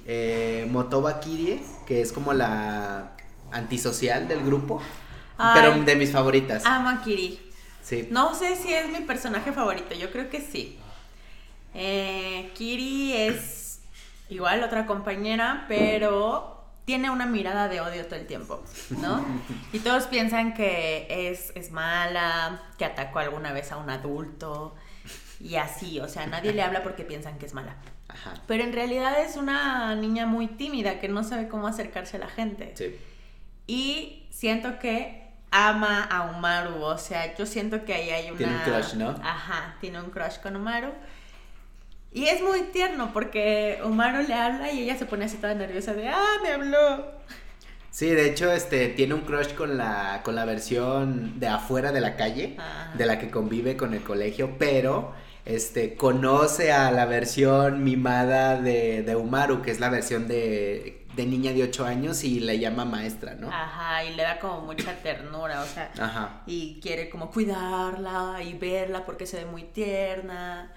eh, 0.06 0.66
Motoba 0.70 1.20
Kirie, 1.20 1.62
que 1.86 2.00
es 2.00 2.12
como 2.12 2.32
la 2.32 3.12
antisocial 3.50 4.26
del 4.26 4.42
grupo, 4.42 4.80
pero 5.52 5.82
de 5.82 5.96
mis 5.96 6.12
favoritas. 6.12 6.64
Amo 6.64 6.88
a 6.88 7.02
Kiri. 7.02 7.38
Sí. 7.82 8.08
No 8.10 8.34
sé 8.34 8.56
si 8.56 8.72
es 8.72 8.88
mi 8.88 9.00
personaje 9.00 9.52
favorito, 9.52 9.94
yo 9.94 10.10
creo 10.10 10.30
que 10.30 10.40
sí. 10.40 10.78
Eh, 11.74 12.52
Kiri 12.54 13.12
es 13.14 13.80
igual 14.30 14.64
otra 14.64 14.86
compañera, 14.86 15.66
pero 15.68 16.61
tiene 16.84 17.10
una 17.10 17.26
mirada 17.26 17.68
de 17.68 17.80
odio 17.80 18.06
todo 18.06 18.16
el 18.16 18.26
tiempo, 18.26 18.62
¿no? 18.90 19.24
Y 19.72 19.78
todos 19.78 20.06
piensan 20.06 20.54
que 20.54 21.06
es, 21.08 21.52
es 21.54 21.70
mala, 21.70 22.62
que 22.78 22.84
atacó 22.84 23.20
alguna 23.20 23.52
vez 23.52 23.70
a 23.72 23.76
un 23.76 23.88
adulto 23.90 24.74
y 25.40 25.56
así, 25.56 26.00
o 26.00 26.08
sea, 26.08 26.26
nadie 26.26 26.52
le 26.52 26.62
habla 26.62 26.82
porque 26.82 27.04
piensan 27.04 27.38
que 27.38 27.46
es 27.46 27.54
mala. 27.54 27.76
Ajá. 28.08 28.34
Pero 28.46 28.64
en 28.64 28.72
realidad 28.72 29.20
es 29.20 29.36
una 29.36 29.94
niña 29.94 30.26
muy 30.26 30.46
tímida 30.46 31.00
que 31.00 31.08
no 31.08 31.24
sabe 31.24 31.48
cómo 31.48 31.66
acercarse 31.66 32.16
a 32.16 32.20
la 32.20 32.28
gente. 32.28 32.72
Sí. 32.74 32.96
Y 33.66 34.26
siento 34.30 34.78
que 34.78 35.22
ama 35.50 36.02
a 36.02 36.30
Umaru, 36.30 36.82
o 36.82 36.98
sea, 36.98 37.36
yo 37.36 37.46
siento 37.46 37.84
que 37.84 37.94
ahí 37.94 38.10
hay 38.10 38.30
una... 38.30 38.38
Tiene 38.38 38.54
un 38.56 38.62
crush, 38.62 38.94
¿no? 38.94 39.08
Ajá, 39.22 39.76
tiene 39.80 40.00
un 40.00 40.10
crush 40.10 40.38
con 40.38 40.56
Umaru. 40.56 40.92
Y 42.14 42.26
es 42.26 42.42
muy 42.42 42.60
tierno 42.72 43.10
porque 43.12 43.80
Umaru 43.84 44.26
le 44.26 44.34
habla 44.34 44.70
y 44.72 44.80
ella 44.82 44.96
se 44.98 45.06
pone 45.06 45.24
así 45.24 45.38
toda 45.38 45.54
nerviosa 45.54 45.94
de, 45.94 46.08
ah, 46.08 46.36
me 46.42 46.50
habló. 46.50 47.06
Sí, 47.90 48.08
de 48.08 48.26
hecho, 48.28 48.50
este, 48.52 48.88
tiene 48.88 49.14
un 49.14 49.20
crush 49.22 49.54
con 49.54 49.76
la, 49.76 50.20
con 50.24 50.34
la 50.34 50.44
versión 50.44 51.38
de 51.40 51.48
afuera 51.48 51.92
de 51.92 52.00
la 52.00 52.16
calle, 52.16 52.56
Ajá. 52.58 52.92
de 52.96 53.06
la 53.06 53.18
que 53.18 53.30
convive 53.30 53.76
con 53.76 53.92
el 53.94 54.02
colegio, 54.02 54.56
pero, 54.58 55.12
este, 55.44 55.94
conoce 55.96 56.72
a 56.72 56.90
la 56.90 57.04
versión 57.04 57.84
mimada 57.84 58.60
de, 58.60 59.02
de 59.02 59.16
Umaru, 59.16 59.60
que 59.60 59.70
es 59.70 59.80
la 59.80 59.90
versión 59.90 60.26
de, 60.26 61.04
de 61.16 61.26
niña 61.26 61.52
de 61.52 61.64
8 61.64 61.84
años 61.84 62.24
y 62.24 62.40
le 62.40 62.58
llama 62.58 62.84
maestra, 62.86 63.34
¿no? 63.34 63.48
Ajá, 63.50 64.04
y 64.04 64.14
le 64.14 64.22
da 64.22 64.38
como 64.38 64.62
mucha 64.62 64.94
ternura, 65.02 65.60
o 65.62 65.66
sea, 65.66 65.90
Ajá. 65.98 66.42
y 66.46 66.80
quiere 66.80 67.10
como 67.10 67.30
cuidarla 67.30 68.38
y 68.42 68.54
verla 68.54 69.04
porque 69.04 69.26
se 69.26 69.38
ve 69.38 69.44
muy 69.44 69.64
tierna 69.64 70.72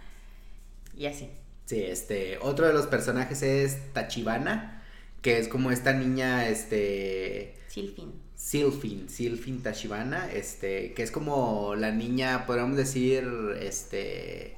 y 0.97 1.05
así. 1.07 1.29
Sí, 1.65 1.81
este, 1.83 2.37
otro 2.41 2.67
de 2.67 2.73
los 2.73 2.85
personajes 2.87 3.41
es 3.41 3.93
Tachibana, 3.93 4.83
que 5.21 5.39
es 5.39 5.47
como 5.47 5.71
esta 5.71 5.93
niña, 5.93 6.47
este, 6.47 7.55
Silfin. 7.67 8.13
Silfin, 8.35 9.09
Silfin 9.09 9.63
Tachibana, 9.63 10.31
este, 10.31 10.93
que 10.93 11.01
es 11.03 11.11
como 11.11 11.75
la 11.75 11.91
niña, 11.91 12.45
podríamos 12.45 12.77
decir, 12.77 13.27
este... 13.59 14.55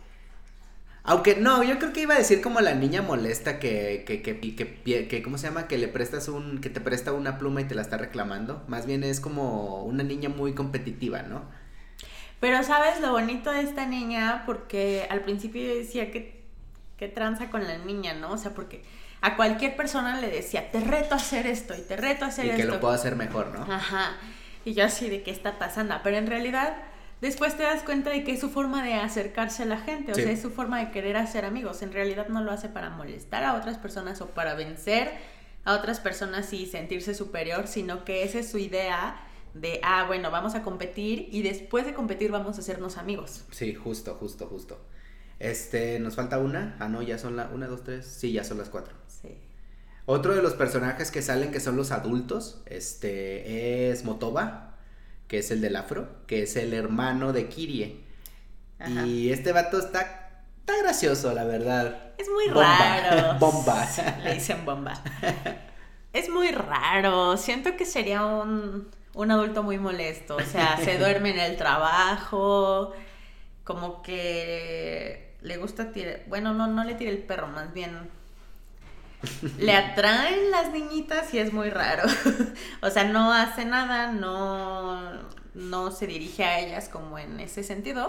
Aunque 1.03 1.37
no, 1.37 1.63
yo 1.63 1.79
creo 1.79 1.93
que 1.93 2.01
iba 2.01 2.15
a 2.15 2.17
decir 2.17 2.41
como 2.41 2.59
la 2.59 2.75
niña 2.75 3.01
molesta 3.01 3.59
que, 3.59 4.03
que, 4.05 4.21
que, 4.21 4.41
que, 4.41 5.07
que, 5.07 5.23
¿cómo 5.23 5.37
se 5.37 5.47
llama? 5.47 5.69
Que 5.69 5.77
le 5.77 5.87
prestas 5.87 6.27
un, 6.27 6.59
que 6.59 6.69
te 6.69 6.81
presta 6.81 7.13
una 7.13 7.37
pluma 7.37 7.61
y 7.61 7.63
te 7.63 7.75
la 7.75 7.81
está 7.81 7.97
reclamando. 7.97 8.65
Más 8.67 8.85
bien 8.85 9.05
es 9.05 9.21
como 9.21 9.85
una 9.85 10.03
niña 10.03 10.27
muy 10.27 10.53
competitiva, 10.53 11.21
¿no? 11.21 11.45
Pero 12.39 12.61
sabes 12.63 13.01
lo 13.01 13.11
bonito 13.11 13.51
de 13.51 13.61
esta 13.61 13.85
niña, 13.85 14.43
porque 14.45 15.07
al 15.09 15.21
principio 15.21 15.61
yo 15.63 15.75
decía 15.75 16.11
que, 16.11 16.43
que 16.97 17.07
tranza 17.07 17.49
con 17.49 17.63
la 17.67 17.77
niña, 17.79 18.13
¿no? 18.13 18.31
O 18.31 18.37
sea, 18.37 18.51
porque 18.53 18.83
a 19.21 19.35
cualquier 19.35 19.75
persona 19.75 20.19
le 20.21 20.29
decía, 20.29 20.69
te 20.71 20.79
reto 20.79 21.15
a 21.15 21.17
hacer 21.17 21.47
esto 21.47 21.73
y 21.75 21.81
te 21.81 21.97
reto 21.97 22.25
a 22.25 22.27
hacer 22.27 22.45
y 22.45 22.49
esto. 22.49 22.61
que 22.61 22.67
lo 22.67 22.79
puedo 22.79 22.93
hacer 22.93 23.15
mejor, 23.15 23.47
¿no? 23.47 23.63
Ajá. 23.73 24.15
Y 24.65 24.73
yo 24.73 24.85
así 24.85 25.09
de 25.09 25.23
qué 25.23 25.31
está 25.31 25.57
pasando. 25.57 25.95
Pero 26.03 26.17
en 26.17 26.27
realidad, 26.27 26.75
después 27.21 27.57
te 27.57 27.63
das 27.63 27.81
cuenta 27.81 28.11
de 28.11 28.23
que 28.23 28.33
es 28.33 28.39
su 28.39 28.49
forma 28.49 28.83
de 28.83 28.93
acercarse 28.93 29.63
a 29.63 29.65
la 29.65 29.77
gente. 29.79 30.11
O 30.11 30.15
Sí. 30.15 30.21
sea, 30.21 30.31
es 30.31 30.41
su 30.41 30.51
forma 30.51 30.79
de 30.79 30.91
querer 30.91 31.17
hacer 31.17 31.43
amigos. 31.45 31.81
En 31.81 31.91
realidad 31.91 32.27
no 32.27 32.41
lo 32.43 32.51
hace 32.51 32.69
para 32.69 32.91
molestar 32.91 33.43
a 33.43 33.55
otras 33.55 33.77
personas 33.79 34.21
o 34.21 34.27
para 34.27 34.53
vencer 34.53 35.11
a 35.65 35.73
otras 35.73 35.99
personas 35.99 36.53
y 36.53 36.65
sentirse 36.67 37.15
superior, 37.15 37.67
sino 37.67 38.05
que 38.05 38.23
esa 38.23 38.39
es 38.39 38.51
su 38.51 38.57
idea 38.59 39.15
de, 39.53 39.79
ah, 39.83 40.05
bueno, 40.07 40.31
vamos 40.31 40.55
a 40.55 40.61
competir 40.63 41.29
y 41.31 41.41
después 41.41 41.85
de 41.85 41.93
competir 41.93 42.31
vamos 42.31 42.57
a 42.57 42.59
hacernos 42.59 42.97
amigos. 42.97 43.43
Sí, 43.51 43.73
justo, 43.73 44.15
justo, 44.15 44.47
justo. 44.47 44.79
Este, 45.39 45.99
nos 45.99 46.15
falta 46.15 46.39
una. 46.39 46.75
Ah, 46.79 46.87
no, 46.87 47.01
ya 47.01 47.17
son 47.17 47.35
la 47.35 47.47
una, 47.47 47.67
dos, 47.67 47.83
tres. 47.83 48.05
Sí, 48.05 48.31
ya 48.31 48.43
son 48.43 48.57
las 48.57 48.69
cuatro. 48.69 48.93
Sí. 49.07 49.37
Otro 50.05 50.35
de 50.35 50.41
los 50.41 50.53
personajes 50.53 51.11
que 51.11 51.21
salen 51.21 51.51
que 51.51 51.59
son 51.59 51.75
los 51.75 51.91
adultos, 51.91 52.61
este, 52.65 53.91
es 53.91 54.05
Motoba, 54.05 54.75
que 55.27 55.39
es 55.39 55.51
el 55.51 55.61
del 55.61 55.75
afro, 55.75 56.07
que 56.27 56.43
es 56.43 56.55
el 56.55 56.73
hermano 56.73 57.33
de 57.33 57.49
Kirie. 57.49 58.01
Ajá. 58.79 59.05
Y 59.05 59.31
este 59.31 59.51
vato 59.51 59.79
está, 59.79 60.43
está 60.59 60.77
gracioso, 60.81 61.33
la 61.33 61.43
verdad. 61.43 62.13
Es 62.17 62.29
muy 62.29 62.47
Bomba. 62.47 62.77
raro. 62.77 63.37
Bomba. 63.39 63.87
Le 64.23 64.33
dicen 64.35 64.65
bomba. 64.65 65.03
Es 66.13 66.29
muy 66.29 66.51
raro. 66.51 67.37
Siento 67.37 67.75
que 67.75 67.85
sería 67.85 68.25
un, 68.25 68.87
un 69.17 69.31
adulto 69.31 69.63
muy 69.63 69.79
molesto. 69.79 70.37
O 70.37 70.41
sea, 70.41 70.77
se 70.77 70.97
duerme 70.99 71.31
en 71.31 71.39
el 71.39 71.57
trabajo. 71.57 72.93
Como 73.63 74.01
que 74.01 75.35
le 75.41 75.57
gusta 75.57 75.91
tirar. 75.91 76.21
Bueno, 76.27 76.53
no, 76.53 76.67
no 76.67 76.83
le 76.83 76.95
tira 76.95 77.11
el 77.11 77.17
perro, 77.17 77.47
más 77.47 77.73
bien. 77.73 78.09
Le 79.57 79.75
atraen 79.75 80.51
las 80.51 80.71
niñitas 80.71 81.33
y 81.33 81.39
es 81.39 81.51
muy 81.51 81.69
raro. 81.69 82.03
O 82.81 82.89
sea, 82.91 83.03
no 83.05 83.33
hace 83.33 83.65
nada, 83.65 84.11
no, 84.11 85.01
no 85.55 85.91
se 85.91 86.05
dirige 86.05 86.43
a 86.43 86.59
ellas 86.59 86.87
como 86.87 87.17
en 87.17 87.39
ese 87.39 87.63
sentido. 87.63 88.07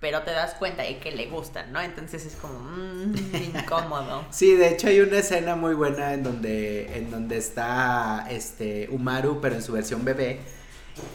Pero 0.00 0.22
te 0.22 0.30
das 0.30 0.54
cuenta 0.54 0.82
de 0.82 0.96
que 0.98 1.12
le 1.12 1.26
gustan, 1.26 1.72
¿no? 1.72 1.80
Entonces 1.80 2.24
es 2.24 2.34
como 2.36 2.58
mm, 2.58 3.14
incómodo. 3.56 4.24
Sí, 4.30 4.54
de 4.54 4.70
hecho 4.70 4.88
hay 4.88 5.00
una 5.00 5.18
escena 5.18 5.56
muy 5.56 5.74
buena 5.74 6.14
en 6.14 6.22
donde, 6.22 6.96
en 6.96 7.10
donde 7.10 7.36
está 7.36 8.26
este 8.30 8.88
Umaru, 8.90 9.40
pero 9.42 9.56
en 9.56 9.62
su 9.62 9.72
versión 9.72 10.04
bebé. 10.04 10.40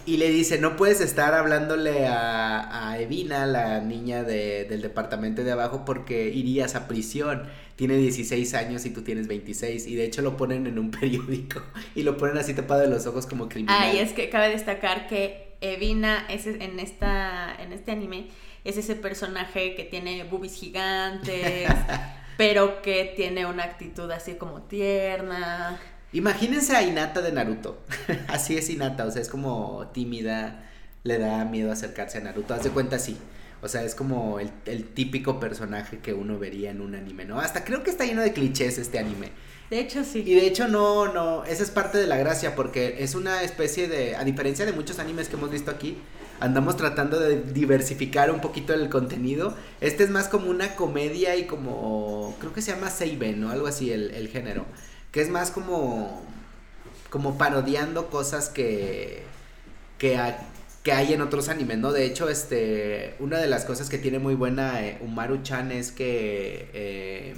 Y 0.06 0.18
le 0.18 0.30
dice, 0.30 0.58
no 0.60 0.78
puedes 0.78 1.02
estar 1.02 1.34
hablándole 1.34 2.08
a, 2.08 2.90
a 2.92 3.00
Evina, 3.00 3.46
la 3.46 3.82
niña 3.82 4.24
de- 4.24 4.66
del 4.66 4.82
departamento 4.82 5.44
de 5.44 5.52
abajo, 5.52 5.84
porque 5.86 6.30
irías 6.30 6.76
a 6.76 6.88
prisión. 6.88 7.44
Tiene 7.76 7.98
16 7.98 8.54
años 8.54 8.86
y 8.86 8.92
tú 8.92 9.02
tienes 9.04 9.28
26. 9.28 9.86
Y 9.88 9.96
de 9.96 10.06
hecho 10.06 10.22
lo 10.22 10.38
ponen 10.38 10.66
en 10.68 10.80
un 10.80 10.92
periódico. 11.00 11.62
Y 11.94 12.04
lo 12.04 12.18
ponen 12.18 12.38
así 12.38 12.54
tapado 12.54 12.82
de 12.82 12.88
los 12.88 13.06
ojos 13.06 13.26
como 13.26 13.50
criminal. 13.50 13.78
Ah, 13.80 13.94
y 13.94 13.98
es 14.00 14.14
que 14.14 14.30
cabe 14.30 14.50
destacar 14.50 15.08
que 15.08 15.56
Evina 15.62 16.26
es 16.30 16.46
en 16.48 16.80
esta 16.80 17.56
en 17.60 17.74
este 17.74 17.92
anime 17.92 18.28
es 18.66 18.78
ese 18.78 18.96
personaje 18.96 19.76
que 19.76 19.84
tiene 19.84 20.24
boobies 20.24 20.56
gigantes, 20.56 21.70
pero 22.38 22.82
que 22.82 23.14
tiene 23.16 23.46
una 23.46 23.64
actitud 23.64 24.12
así 24.12 24.34
como 24.34 24.64
tierna. 24.64 25.80
Imagínense 26.12 26.76
a 26.76 26.82
Hinata 26.82 27.22
de 27.22 27.32
Naruto. 27.32 27.80
así 28.28 28.58
es 28.58 28.70
Hinata, 28.70 29.06
o 29.06 29.12
sea, 29.12 29.22
es 29.22 29.30
como 29.30 29.88
tímida, 29.94 30.66
le 31.04 31.20
da 31.20 31.46
miedo 31.46 31.72
acercarse 31.72 32.18
a 32.18 32.22
Naruto. 32.22 32.54
Haz 32.54 32.64
de 32.64 32.72
cuenta 32.72 32.98
así. 32.98 33.16
O 33.62 33.68
sea, 33.68 33.84
es 33.84 33.96
como 33.96 34.40
el, 34.40 34.52
el 34.66 34.86
típico 34.86 35.40
personaje 35.40 36.00
que 36.00 36.14
uno 36.14 36.38
vería 36.38 36.72
en 36.72 36.82
un 36.82 36.96
anime, 36.96 37.26
¿no? 37.26 37.40
Hasta 37.40 37.64
creo 37.64 37.84
que 37.84 37.90
está 37.90 38.06
lleno 38.06 38.22
de 38.22 38.34
clichés 38.34 38.78
este 38.78 39.00
anime. 39.00 39.32
De 39.70 39.80
hecho, 39.80 40.04
sí. 40.04 40.24
Y 40.26 40.36
de 40.36 40.46
hecho 40.46 40.68
no, 40.68 41.12
no, 41.12 41.44
esa 41.46 41.64
es 41.64 41.72
parte 41.72 41.98
de 41.98 42.08
la 42.08 42.18
gracia 42.18 42.56
porque 42.56 42.98
es 43.00 43.16
una 43.16 43.42
especie 43.42 43.88
de, 43.88 44.16
a 44.16 44.24
diferencia 44.24 44.66
de 44.66 44.74
muchos 44.74 45.00
animes 45.00 45.28
que 45.28 45.36
hemos 45.36 45.50
visto 45.50 45.72
aquí, 45.72 45.98
andamos 46.40 46.78
tratando 46.78 47.20
de 47.20 47.42
diversificar 47.42 48.32
un 48.32 48.42
poquito 48.42 48.74
el 48.74 48.90
contenido. 48.90 49.56
Este 49.82 50.04
es 50.04 50.10
más 50.10 50.28
como 50.28 50.50
una 50.50 50.76
comedia 50.76 51.36
y 51.36 51.46
como, 51.48 52.36
creo 52.40 52.54
que 52.54 52.62
se 52.62 52.72
llama 52.72 52.90
Seiben 52.90 53.44
o 53.44 53.52
algo 53.52 53.68
así 53.68 53.92
el, 53.92 54.12
el 54.12 54.28
género, 54.30 54.66
que 55.12 55.22
es 55.22 55.30
más 55.30 55.52
como, 55.52 56.22
como 57.10 57.38
parodiando 57.38 58.10
cosas 58.10 58.50
que, 58.50 59.24
que, 59.98 60.18
ha- 60.18 60.40
que 60.84 60.92
hay 60.94 61.14
en 61.14 61.22
otros 61.22 61.50
animes, 61.50 61.78
¿no? 61.80 61.92
De 61.92 62.06
hecho, 62.06 62.30
este, 62.30 63.16
una 63.20 63.38
de 63.40 63.48
las 63.48 63.66
cosas 63.66 63.90
que 63.90 63.98
tiene 63.98 64.20
muy 64.20 64.36
buena 64.36 64.86
eh, 64.86 65.00
Umaru-chan 65.02 65.72
es 65.72 65.92
que... 65.92 66.70
eh, 66.74 67.36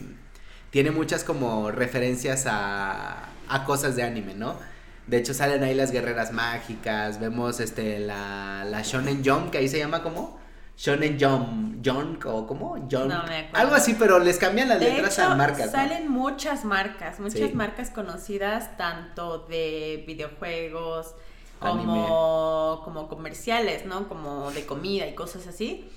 tiene 0.71 0.91
muchas 0.91 1.23
como 1.23 1.71
referencias 1.71 2.45
a, 2.47 3.29
a 3.47 3.63
cosas 3.65 3.95
de 3.95 4.03
anime, 4.03 4.35
¿no? 4.35 4.59
De 5.07 5.17
hecho 5.17 5.33
salen 5.33 5.63
ahí 5.63 5.73
las 5.73 5.91
guerreras 5.91 6.31
mágicas, 6.33 7.19
vemos 7.19 7.59
este 7.59 7.99
la, 7.99 8.65
la 8.69 8.81
Shonen 8.81 9.23
Jump, 9.25 9.51
que 9.51 9.57
ahí 9.59 9.67
se 9.69 9.79
llama 9.79 10.03
como 10.03 10.37
Shonen 10.77 11.17
Jump, 11.19 11.83
Jump 11.85 12.25
o 12.25 12.45
cómo? 12.45 12.77
No 12.77 13.07
me 13.07 13.13
acuerdo. 13.15 13.47
Algo 13.53 13.75
así, 13.75 13.95
pero 13.97 14.19
les 14.19 14.37
cambian 14.37 14.67
las 14.69 14.79
De 14.79 14.91
letras 14.91 15.17
hecho, 15.17 15.27
a 15.29 15.35
marcas. 15.35 15.65
¿no? 15.67 15.71
salen 15.71 16.07
muchas 16.11 16.65
marcas, 16.65 17.19
muchas 17.19 17.49
Sí. 17.49 17.55
marcas 17.55 17.89
conocidas, 17.89 18.75
tanto 18.77 19.39
de 19.47 20.03
videojuegos 20.05 21.15
como, 21.59 22.81
como 22.83 23.07
comerciales, 23.07 23.85
¿no? 23.85 24.07
Como 24.07 24.51
de 24.51 24.65
comida 24.65 25.07
y 25.07 25.15
cosas 25.15 25.47
así. 25.47 25.89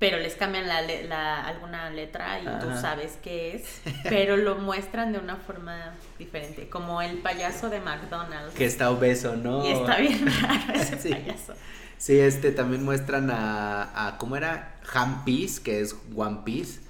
Pero 0.00 0.18
les 0.18 0.34
cambian 0.34 0.66
la, 0.66 0.80
la- 0.82 1.44
alguna 1.46 1.90
letra 1.90 2.40
y 2.40 2.44
tú 2.60 2.66
sabes 2.80 3.18
qué 3.22 3.54
es. 3.54 3.80
Pero 4.08 4.36
lo 4.36 4.56
muestran 4.56 5.12
de 5.12 5.18
una 5.18 5.36
forma 5.36 5.92
diferente. 6.18 6.68
Como 6.68 7.00
el 7.02 7.18
payaso 7.18 7.68
de 7.70 7.80
McDonald's. 7.80 8.54
Que 8.54 8.64
está 8.64 8.90
obeso, 8.90 9.36
¿no? 9.36 9.64
Y 9.64 9.70
está 9.72 9.98
bien 9.98 10.26
raro 10.42 10.72
ese 10.74 10.98
Sí. 10.98 11.10
payaso. 11.10 11.52
Sí, 11.98 12.18
este 12.18 12.50
también 12.50 12.82
muestran 12.82 13.30
a, 13.30 14.06
a 14.08 14.16
¿cómo 14.16 14.36
era? 14.36 14.74
Ham 14.94 15.22
Piece, 15.26 15.62
que 15.62 15.80
es 15.80 15.94
One 16.16 16.38
Piece. 16.46 16.80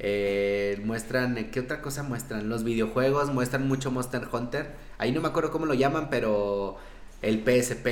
Eh, 0.00 0.80
muestran, 0.84 1.36
¿qué 1.50 1.60
otra 1.60 1.80
cosa 1.80 2.02
muestran? 2.02 2.48
Los 2.48 2.64
videojuegos, 2.64 3.32
muestran 3.32 3.66
mucho 3.68 3.90
Monster 3.92 4.22
Hunter. 4.32 4.72
Ahí 4.98 5.12
no 5.12 5.20
me 5.20 5.28
acuerdo 5.28 5.50
cómo 5.52 5.64
lo 5.66 5.74
llaman, 5.74 6.08
pero 6.10 6.76
el 7.22 7.38
PSP, 7.44 7.86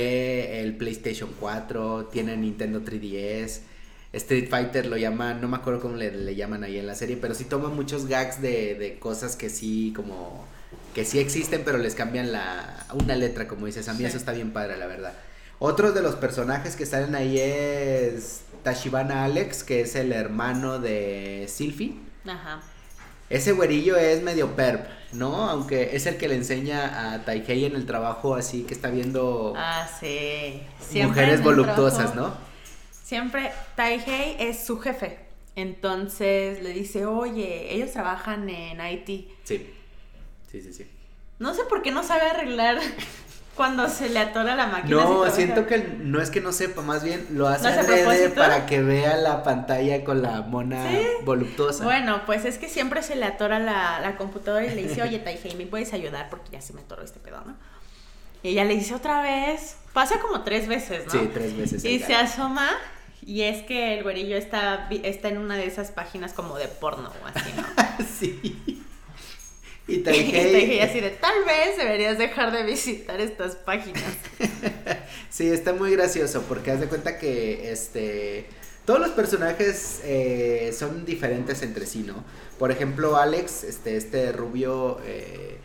el 0.61 0.75
PlayStation 0.77 1.29
4, 1.39 2.09
tiene 2.11 2.35
Nintendo 2.37 2.81
3DS. 2.81 3.61
Street 4.17 4.49
Fighter 4.49 4.85
lo 4.85 4.97
llaman, 4.97 5.41
no 5.41 5.47
me 5.47 5.57
acuerdo 5.57 5.79
cómo 5.79 5.95
le, 5.95 6.11
le 6.11 6.35
llaman 6.35 6.63
ahí 6.63 6.77
en 6.77 6.85
la 6.87 6.95
serie, 6.95 7.17
pero 7.17 7.33
sí 7.33 7.45
toma 7.45 7.69
muchos 7.69 8.07
gags 8.07 8.41
de, 8.41 8.75
de 8.75 8.99
cosas 8.99 9.35
que 9.35 9.49
sí 9.49 9.93
como 9.95 10.45
que 10.93 11.05
sí 11.05 11.19
existen, 11.19 11.61
pero 11.63 11.77
les 11.77 11.95
cambian 11.95 12.31
la 12.31 12.85
una 12.93 13.15
letra, 13.15 13.47
como 13.47 13.65
dices. 13.67 13.87
A 13.87 13.93
mí 13.93 13.99
Sí. 13.99 14.05
eso 14.05 14.17
está 14.17 14.31
bien 14.33 14.51
padre, 14.51 14.77
la 14.77 14.87
verdad. 14.87 15.13
Otro 15.59 15.91
de 15.91 16.01
los 16.01 16.15
personajes 16.15 16.75
que 16.75 16.85
salen 16.85 17.15
ahí 17.15 17.39
es 17.39 18.41
Tashibana 18.63 19.23
Alex, 19.23 19.63
que 19.63 19.81
es 19.81 19.95
el 19.95 20.11
hermano 20.11 20.79
de 20.79 21.45
Sylphie. 21.47 21.99
Ajá. 22.27 22.59
Ese 23.29 23.51
güerillo 23.51 23.97
es 23.97 24.23
medio 24.23 24.55
perp, 24.55 24.87
¿no? 25.13 25.49
Aunque 25.49 25.95
es 25.95 26.05
el 26.05 26.17
que 26.17 26.27
le 26.27 26.35
enseña 26.35 27.13
a 27.13 27.25
Taihei 27.25 27.65
en 27.65 27.75
el 27.75 27.85
trabajo, 27.85 28.35
así 28.35 28.63
que 28.63 28.73
está 28.73 28.89
viendo 28.89 29.53
Ah, 29.57 29.87
sí. 29.99 30.61
mujeres 31.03 31.43
voluptuosas, 31.43 32.13
trabajo- 32.13 32.35
¿no? 32.39 32.46
Siempre 33.07 33.53
Taihei 33.77 34.35
es 34.37 34.65
su 34.65 34.79
jefe. 34.79 35.17
Entonces 35.55 36.61
le 36.61 36.73
dice, 36.73 37.05
oye, 37.05 37.73
ellos 37.73 37.93
trabajan 37.93 38.49
en 38.49 38.81
Haití. 38.81 39.33
Sí. 39.45 39.73
Sí, 40.51 40.61
sí, 40.61 40.73
sí. 40.73 40.91
No 41.39 41.53
sé 41.53 41.63
por 41.69 41.81
qué 41.83 41.91
no 41.91 42.03
sabe 42.03 42.23
arreglar 42.23 42.79
cuando 43.55 43.87
se 43.87 44.09
le 44.09 44.19
atora 44.19 44.57
la 44.57 44.67
máquina. 44.67 45.05
No, 45.05 45.31
siento 45.31 45.65
que 45.67 45.77
no 45.77 46.19
es 46.21 46.29
que 46.31 46.41
no 46.41 46.51
sepa, 46.51 46.81
más 46.81 47.01
bien 47.01 47.25
lo 47.31 47.47
hace 47.47 47.63
¿Lo 47.63 48.09
hace 48.09 48.29
para 48.31 48.65
que 48.65 48.81
vea 48.81 49.15
la 49.15 49.41
pantalla 49.41 50.03
con 50.03 50.21
la 50.21 50.41
mona 50.41 50.91
Sí. 50.91 50.97
voluptuosa. 51.23 51.85
Bueno, 51.85 52.23
pues 52.25 52.43
es 52.43 52.57
que 52.57 52.67
siempre 52.67 53.03
se 53.03 53.15
le 53.15 53.23
atora 53.23 53.57
la, 53.59 54.01
la 54.01 54.17
computadora 54.17 54.65
y 54.65 54.75
le 54.75 54.83
dice, 54.83 55.01
oye, 55.01 55.19
Taihei, 55.19 55.55
¿me 55.55 55.65
puedes 55.65 55.93
ayudar? 55.93 56.29
Porque 56.29 56.51
ya 56.51 56.59
se 56.59 56.73
me 56.73 56.81
atoró 56.81 57.03
este 57.03 57.21
pedo, 57.21 57.41
¿no? 57.45 57.55
Y 58.43 58.49
ella 58.49 58.65
le 58.65 58.75
dice 58.75 58.93
otra 58.93 59.21
vez. 59.21 59.77
Pasa 59.93 60.19
como 60.19 60.43
tres 60.43 60.67
veces, 60.67 61.05
¿no? 61.05 61.11
Sí, 61.13 61.29
tres 61.33 61.55
veces. 61.55 61.85
Y 61.85 61.99
se 61.99 62.13
asoma 62.13 62.69
y 63.21 63.41
es 63.43 63.63
que 63.65 63.97
el 63.97 64.03
güerillo 64.03 64.37
está, 64.37 64.87
está 65.03 65.29
en 65.29 65.37
una 65.37 65.55
de 65.57 65.65
esas 65.65 65.91
páginas 65.91 66.33
como 66.33 66.57
de 66.57 66.67
porno 66.67 67.11
o 67.23 67.27
así, 67.27 67.49
¿no? 67.55 67.65
sí. 68.19 68.39
Y 68.43 68.83
Y 69.87 69.97
Taihei 69.99 70.51
Taihei. 70.51 70.79
así 70.81 70.99
de, 70.99 71.11
tal 71.11 71.45
vez 71.45 71.77
deberías 71.77 72.17
dejar 72.17 72.51
de 72.51 72.63
visitar 72.63 73.19
estas 73.21 73.55
páginas. 73.55 74.03
Sí, 75.29 75.49
está 75.49 75.73
muy 75.73 75.91
gracioso 75.91 76.43
porque 76.47 76.71
haz 76.71 76.79
de 76.79 76.87
cuenta 76.87 77.17
que 77.19 77.71
este 77.71 78.47
todos 78.85 78.99
los 78.99 79.09
personajes 79.11 79.99
eh, 80.03 80.73
son 80.77 81.05
diferentes 81.05 81.61
entre 81.61 81.85
sí, 81.85 81.99
¿no? 82.03 82.23
Por 82.57 82.71
ejemplo, 82.71 83.17
Alex, 83.17 83.63
este, 83.65 83.97
este 83.97 84.31
rubio, 84.31 84.99
eh, 85.05 85.57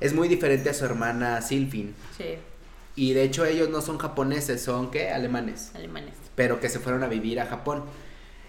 es 0.00 0.14
muy 0.14 0.28
diferente 0.28 0.70
a 0.70 0.74
su 0.74 0.84
hermana 0.84 1.42
Sylphine. 1.42 1.92
Sí, 2.16 2.36
Y 2.94 3.12
de 3.14 3.24
hecho 3.24 3.44
ellos 3.44 3.68
no 3.68 3.82
son 3.82 3.98
japoneses, 3.98 4.62
son 4.62 4.90
¿qué? 4.90 5.10
Alemanes. 5.10 5.72
alemanes. 5.74 6.14
Pero 6.36 6.60
que 6.60 6.68
se 6.70 6.78
fueron 6.80 7.02
a 7.04 7.08
vivir 7.08 7.40
a 7.40 7.46
Japón. 7.46 7.84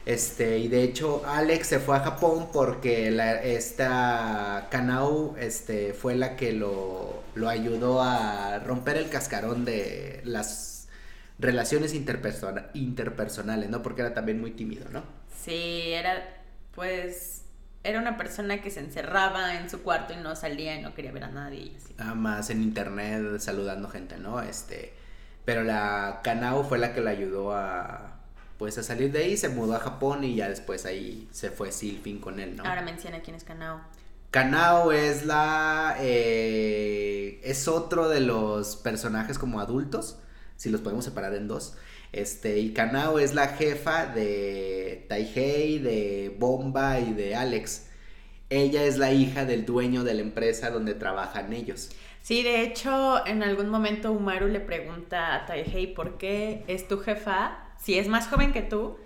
Este, 0.06 0.60
y 0.60 0.70
de 0.70 0.84
hecho 0.84 1.24
Alex 1.25 1.67
se 1.67 1.79
fue 1.79 1.98
a 1.98 2.00
Japón 2.00 2.50
porque 2.53 3.12
la, 3.12 3.44
esta 3.44 4.67
Kanao 4.72 5.36
este, 5.38 5.94
fue 5.94 6.15
la 6.15 6.38
que 6.38 6.53
lo, 6.53 7.24
lo 7.36 7.50
ayudó 7.50 8.01
a 8.01 8.60
romper 8.60 8.98
el 8.98 9.10
cascarón 9.10 9.65
de 9.65 10.22
las 10.24 10.88
relaciones 11.39 11.94
interpersona- 11.94 12.67
interpersonales, 12.74 13.70
¿no? 13.70 13.84
Porque 13.84 14.01
era 14.01 14.13
también 14.13 14.39
muy 14.41 14.51
tímido, 14.51 14.89
¿no? 14.91 15.03
Sí, 15.44 15.94
era, 15.94 16.44
pues, 16.75 17.46
era 17.84 18.00
una 18.00 18.17
persona 18.17 18.62
que 18.62 18.72
se 18.72 18.79
encerraba 18.82 19.56
en 19.60 19.70
su 19.70 19.82
cuarto 19.84 20.13
y 20.13 20.17
no 20.17 20.36
salía 20.36 20.75
y 20.75 20.82
no 20.82 20.94
quería 20.94 21.12
ver 21.12 21.25
a 21.25 21.32
nadie. 21.32 21.74
Nada 21.98 22.13
más 22.15 22.50
en 22.50 22.62
internet 22.62 23.39
saludando 23.39 23.89
gente, 23.89 24.17
¿no? 24.17 24.41
Este, 24.41 24.94
pero 25.47 25.63
la 25.63 26.19
Kanao 26.25 26.65
fue 26.65 26.77
la 26.77 26.93
que 26.93 26.99
le 26.99 27.09
ayudó 27.09 27.53
a 27.53 28.19
pues 28.57 28.77
a 28.77 28.83
salir 28.83 29.13
de 29.13 29.19
ahí, 29.19 29.37
se 29.37 29.47
mudó 29.47 29.75
a 29.75 29.79
Japón 29.79 30.25
y 30.25 30.35
ya 30.35 30.49
después 30.49 30.85
ahí 30.85 31.29
se 31.31 31.51
fue 31.51 31.71
Sylphine 31.71 32.19
con 32.19 32.41
él, 32.41 32.57
¿no? 32.57 32.65
Ahora 32.65 32.81
menciona 32.81 33.21
quién 33.21 33.37
es 33.37 33.45
Kanao. 33.45 33.79
Kanao 34.29 34.91
es 34.91 35.25
la. 35.25 35.95
eh, 36.01 37.39
es 37.45 37.69
otro 37.69 38.09
de 38.09 38.19
los 38.19 38.75
personajes 38.75 39.39
como 39.39 39.61
adultos. 39.61 40.19
Si 40.57 40.69
los 40.69 40.81
podemos 40.81 41.05
separar 41.05 41.33
en 41.33 41.47
dos. 41.47 41.77
Este, 42.11 42.59
y 42.59 42.73
Kanao 42.73 43.17
es 43.17 43.33
la 43.33 43.47
jefa 43.47 44.05
de 44.05 45.05
Taihei, 45.07 45.79
de 45.79 46.36
Bomba 46.38 46.99
y 46.99 47.13
de 47.13 47.38
Alex. 47.38 47.86
Ella 48.49 48.83
es 48.83 48.97
la 48.97 49.13
hija 49.13 49.45
del 49.45 49.65
dueño 49.65 50.03
de 50.03 50.13
la 50.13 50.23
empresa 50.23 50.71
donde 50.71 50.93
trabajan 50.93 51.53
ellos. 51.53 51.91
Sí, 52.27 52.43
de 52.43 52.61
hecho, 52.61 53.25
en 53.25 53.41
algún 53.41 53.69
momento 53.69 54.11
Umaru 54.11 54.47
le 54.47 54.59
pregunta 54.59 55.33
a 55.33 55.45
Taihei 55.45 55.93
por 55.93 56.17
qué 56.17 56.65
es 56.67 56.85
tu 56.85 56.97
jefa, 56.97 57.57
si 57.81 57.97
es 57.97 58.09
más 58.09 58.27
joven 58.27 58.51
que 58.51 58.61
tú, 58.61 58.97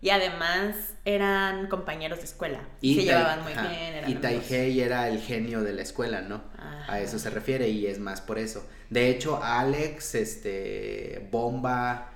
y 0.00 0.08
además 0.08 0.94
eran 1.04 1.68
compañeros 1.68 2.20
de 2.20 2.24
escuela. 2.24 2.66
Y 2.80 2.94
se 2.94 3.02
llevaban 3.04 3.42
muy 3.42 3.52
ajá, 3.52 3.68
bien. 3.68 3.94
Eran 3.96 4.10
y. 4.10 4.14
Taihei 4.14 4.80
era 4.80 5.08
el 5.10 5.20
genio 5.20 5.60
de 5.60 5.74
la 5.74 5.82
escuela, 5.82 6.22
¿no? 6.22 6.40
Ajá. 6.56 6.90
A 6.94 7.00
eso 7.02 7.18
se 7.18 7.28
refiere 7.28 7.68
y 7.68 7.84
es 7.84 7.98
más 7.98 8.22
por 8.22 8.38
eso. 8.38 8.66
De 8.88 9.10
hecho, 9.10 9.42
Alex, 9.42 10.14
este, 10.14 11.28
Bomba, 11.30 12.08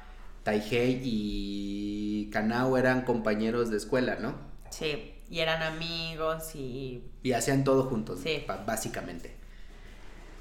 Taihei 0.44 0.98
y 1.04 2.30
Kanao 2.32 2.78
eran 2.78 3.02
compañeros 3.02 3.68
de 3.68 3.76
escuela, 3.76 4.16
¿no? 4.18 4.34
Sí, 4.70 5.12
y 5.28 5.40
eran 5.40 5.62
amigos 5.62 6.54
y... 6.54 7.02
Y 7.22 7.32
hacían 7.32 7.64
todo 7.64 7.82
juntos, 7.82 8.20
Sí. 8.22 8.46
básicamente. 8.64 9.43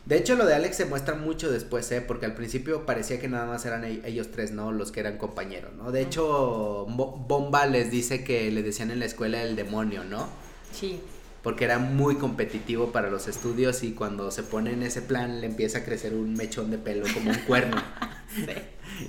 De 0.06 0.18
hecho, 0.18 0.36
lo 0.36 0.46
de 0.46 0.54
Alex 0.54 0.76
se 0.76 0.86
muestra 0.86 1.16
mucho 1.16 1.50
después, 1.50 1.90
¿eh? 1.94 2.02
Porque 2.02 2.26
al 2.26 2.34
principio 2.36 2.86
parecía 2.86 3.20
que 3.22 3.30
nada 3.30 3.46
más 3.46 3.66
eran 3.66 3.86
e- 3.86 4.02
ellos 4.06 4.32
tres, 4.32 4.52
¿no? 4.52 4.72
Los 4.74 4.92
que 4.92 5.00
eran 5.00 5.18
compañeros, 5.18 5.72
¿no? 5.76 5.92
De 5.94 6.02
hecho, 6.02 6.86
Bo- 6.90 7.16
Bomba 7.28 7.66
les 7.68 7.90
dice 7.90 8.24
que 8.24 8.52
le 8.52 8.64
decían 8.64 8.92
en 8.92 9.00
la 9.00 9.06
escuela 9.06 9.42
el 9.42 9.56
demonio, 9.56 10.04
¿no? 10.04 10.28
Sí, 10.74 11.00
porque 11.42 11.64
era 11.66 11.80
muy 11.80 12.16
competitivo 12.16 12.92
para 12.92 13.10
los 13.10 13.28
estudios 13.30 13.84
y 13.84 13.94
cuando 13.94 14.30
se 14.32 14.44
pone 14.44 14.72
en 14.74 14.84
ese 14.84 15.02
plan 15.02 15.40
le 15.40 15.48
empieza 15.48 15.80
a 15.80 15.84
crecer 15.86 16.14
un 16.14 16.34
mechón 16.34 16.70
de 16.72 16.78
pelo 16.80 17.06
como 17.14 17.32
un 17.32 17.38
cuerno. 17.40 17.82
sí. 18.36 18.46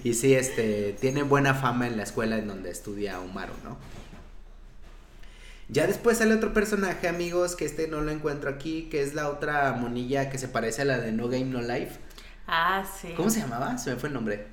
y 0.04 0.14
sí, 0.14 0.34
este, 0.34 0.96
tiene 1.00 1.22
buena 1.24 1.54
fama 1.54 1.86
en 1.88 1.96
la 1.96 2.04
escuela 2.04 2.38
en 2.38 2.46
donde 2.46 2.70
estudia 2.70 3.18
Umaru, 3.20 3.52
¿no? 3.64 3.78
Ya 5.68 5.86
después 5.86 6.18
sale 6.18 6.34
otro 6.34 6.52
personaje, 6.52 7.08
amigos, 7.08 7.56
que 7.56 7.64
este 7.64 7.88
no 7.88 8.00
lo 8.02 8.10
encuentro 8.10 8.50
aquí, 8.50 8.88
que 8.90 9.02
es 9.02 9.14
la 9.14 9.28
otra 9.28 9.72
monilla 9.72 10.28
que 10.30 10.38
se 10.38 10.48
parece 10.48 10.82
a 10.82 10.84
la 10.84 10.98
de 10.98 11.12
No 11.12 11.28
Game 11.28 11.46
No 11.46 11.62
Life. 11.62 11.98
Ah, 12.46 12.84
sí. 13.00 13.14
¿Cómo 13.16 13.30
se 13.30 13.40
llamaba? 13.40 13.78
Se 13.78 13.90
me 13.90 13.96
fue 13.96 14.08
el 14.10 14.14
nombre. 14.14 14.46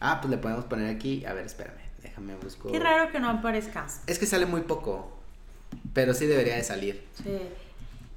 Ah, 0.00 0.20
pues 0.20 0.30
le 0.30 0.36
podemos 0.38 0.66
poner 0.66 0.94
aquí. 0.94 1.24
A 1.24 1.32
ver, 1.32 1.46
espérame, 1.46 1.80
déjame 2.02 2.34
busco. 2.36 2.70
Qué 2.70 2.78
raro 2.78 3.10
que 3.10 3.18
no 3.18 3.30
aparezca. 3.30 3.86
Es 4.06 4.18
que 4.18 4.26
sale 4.26 4.44
muy 4.44 4.60
poco, 4.62 5.18
pero 5.94 6.12
sí 6.12 6.26
debería 6.26 6.56
de 6.56 6.64
salir. 6.64 7.06
Sí. 7.22 7.38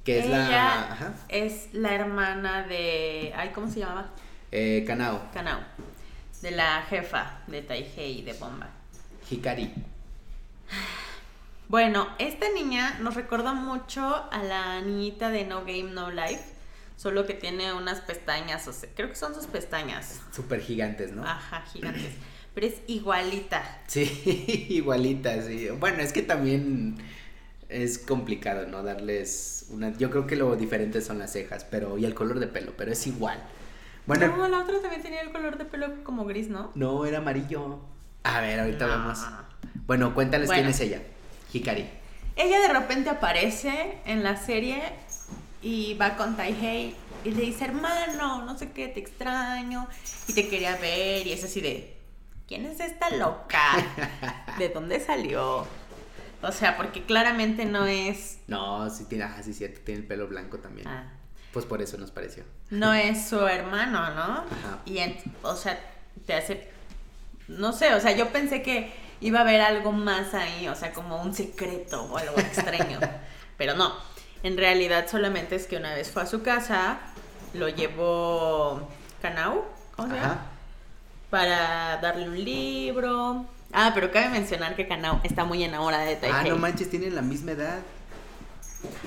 Que 0.04 0.20
es 0.20 0.26
Ella 0.26 0.38
la... 0.38 0.92
Ajá. 0.92 1.14
es 1.28 1.72
la 1.72 1.94
hermana 1.94 2.66
de... 2.66 3.32
Ay, 3.34 3.50
¿cómo 3.54 3.70
se 3.70 3.80
llamaba? 3.80 4.10
Eh, 4.52 4.84
Kanao, 4.86 5.30
Kanao. 5.32 5.60
De 6.42 6.50
la 6.50 6.82
jefa 6.88 7.40
de 7.46 7.62
Taihei 7.62 8.20
y 8.20 8.22
de 8.22 8.32
Bomba. 8.34 8.68
Hikari. 9.30 9.72
Bueno, 11.70 12.08
esta 12.18 12.46
niña 12.52 12.98
nos 13.00 13.14
recuerda 13.14 13.52
mucho 13.54 14.02
a 14.32 14.42
la 14.42 14.80
niñita 14.80 15.30
de 15.30 15.44
No 15.44 15.60
Game 15.60 15.92
No 15.92 16.10
Life, 16.10 16.42
solo 16.96 17.26
que 17.26 17.34
tiene 17.34 17.72
unas 17.72 18.00
pestañas, 18.00 18.66
o 18.66 18.72
sea, 18.72 18.88
creo 18.96 19.08
que 19.08 19.14
son 19.14 19.36
sus 19.36 19.46
pestañas. 19.46 20.20
Súper 20.32 20.60
gigantes, 20.62 21.12
¿no? 21.12 21.22
Ajá, 21.24 21.62
gigantes. 21.72 22.10
Pero 22.54 22.66
es 22.66 22.74
igualita. 22.88 23.62
Sí, 23.86 24.02
igualita, 24.70 25.40
sí. 25.42 25.68
Bueno, 25.78 26.02
es 26.02 26.12
que 26.12 26.22
también 26.22 26.96
es 27.68 27.98
complicado, 27.98 28.66
¿no? 28.66 28.82
Darles 28.82 29.66
una... 29.70 29.96
Yo 29.96 30.10
creo 30.10 30.26
que 30.26 30.34
lo 30.34 30.56
diferente 30.56 31.00
son 31.00 31.20
las 31.20 31.32
cejas, 31.32 31.64
pero... 31.70 31.96
Y 31.98 32.04
el 32.04 32.14
color 32.16 32.40
de 32.40 32.48
pelo, 32.48 32.72
pero 32.76 32.90
es 32.90 33.06
igual. 33.06 33.40
Bueno, 34.08 34.36
No, 34.36 34.48
la 34.48 34.62
otra 34.64 34.80
también 34.80 35.02
tenía 35.02 35.20
el 35.20 35.30
color 35.30 35.56
de 35.56 35.66
pelo 35.66 36.02
como 36.02 36.24
gris, 36.24 36.48
¿no? 36.48 36.72
no, 36.74 37.06
era 37.06 37.18
amarillo. 37.18 37.78
A 38.24 38.40
ver, 38.40 38.58
ahorita 38.58 38.88
No. 38.88 38.92
vemos. 38.98 39.24
Bueno, 39.86 40.12
cuéntales 40.14 40.48
Bueno. 40.48 40.62
quién 40.62 40.70
es 40.70 40.80
ella. 40.80 41.02
Hikari. 41.52 41.88
Ella 42.36 42.60
de 42.60 42.68
repente 42.68 43.10
aparece 43.10 43.98
en 44.06 44.22
la 44.22 44.36
serie 44.36 44.80
y 45.62 45.94
va 45.94 46.16
con 46.16 46.36
Taihei 46.36 46.94
y 47.24 47.30
le 47.32 47.42
dice, 47.42 47.66
hermano, 47.66 48.44
no 48.44 48.56
sé 48.56 48.70
qué, 48.72 48.88
te 48.88 49.00
extraño 49.00 49.86
y 50.28 50.32
te 50.32 50.48
quería 50.48 50.76
ver 50.76 51.26
y 51.26 51.32
es 51.32 51.44
así 51.44 51.60
de, 51.60 51.96
¿quién 52.48 52.64
es 52.66 52.80
esta 52.80 53.10
loca? 53.10 53.60
¿De 54.58 54.68
dónde 54.70 55.00
salió? 55.00 55.66
O 56.42 56.52
sea, 56.52 56.78
porque 56.78 57.02
claramente 57.04 57.66
no 57.66 57.84
es, 57.84 58.38
No, 58.46 58.88
sí 58.88 59.04
tiene... 59.04 59.24
Ah, 59.24 59.42
sí, 59.42 59.52
cierto, 59.52 59.80
tiene 59.84 60.00
el 60.00 60.06
pelo 60.06 60.26
blanco 60.28 60.58
también. 60.58 60.88
ah, 60.88 61.12
Pues 61.52 61.66
por 61.66 61.82
eso 61.82 61.98
nos 61.98 62.10
pareció. 62.10 62.44
no 62.70 62.94
es 62.94 63.28
su 63.28 63.46
hermano, 63.46 64.08
¿no? 64.14 64.22
Ajá. 64.22 64.78
Y, 64.86 64.98
en- 64.98 65.18
o 65.42 65.54
sea, 65.56 65.78
te 66.26 66.32
hace, 66.32 66.70
no 67.48 67.74
sé, 67.74 67.92
o 67.94 68.00
sea, 68.00 68.12
yo 68.12 68.28
pensé 68.30 68.62
que 68.62 68.90
iba 69.20 69.40
a 69.40 69.42
haber 69.42 69.60
algo 69.60 69.92
más 69.92 70.34
ahí, 70.34 70.68
o 70.68 70.74
sea, 70.74 70.92
como 70.92 71.20
un 71.22 71.34
secreto 71.34 72.02
o 72.04 72.16
algo 72.16 72.38
extraño, 72.38 72.98
pero 73.56 73.74
no. 73.74 73.94
En 74.42 74.56
realidad 74.56 75.06
solamente 75.10 75.56
es 75.56 75.66
que 75.66 75.76
una 75.76 75.94
vez 75.94 76.10
fue 76.10 76.22
a 76.22 76.26
su 76.26 76.42
casa, 76.42 76.98
lo 77.52 77.68
llevó 77.68 78.88
Kanao, 79.20 79.66
¿cómo 79.96 80.08
se 80.08 80.14
llama? 80.14 80.46
Para 81.28 81.98
darle 81.98 82.28
un 82.28 82.42
libro 82.42 83.46
Ah, 83.72 83.92
pero 83.94 84.10
cabe 84.10 84.30
mencionar 84.30 84.74
que 84.74 84.88
Kanao 84.88 85.20
está 85.22 85.44
muy 85.44 85.62
enamorada 85.62 86.04
de 86.04 86.16
Taihei. 86.16 86.36
Ah, 86.36 86.44
no 86.48 86.56
manches, 86.56 86.90
tienen 86.90 87.14
la 87.14 87.22
misma 87.22 87.52
edad. 87.52 87.78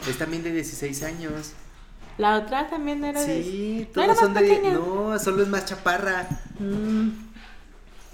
Es 0.07 0.17
también 0.17 0.43
de 0.43 0.51
16 0.51 1.03
años. 1.03 1.53
La 2.17 2.37
otra 2.37 2.69
también 2.69 3.03
era 3.03 3.19
de... 3.19 3.43
Sí, 3.43 3.89
¿No 3.95 4.03
era 4.03 4.13
todos 4.13 4.25
son 4.25 4.33
de. 4.35 4.41
pequeña? 4.41 4.73
No, 4.73 5.17
solo 5.19 5.43
es 5.43 5.49
más 5.49 5.65
chaparra. 5.65 6.27
Mm, 6.59 7.09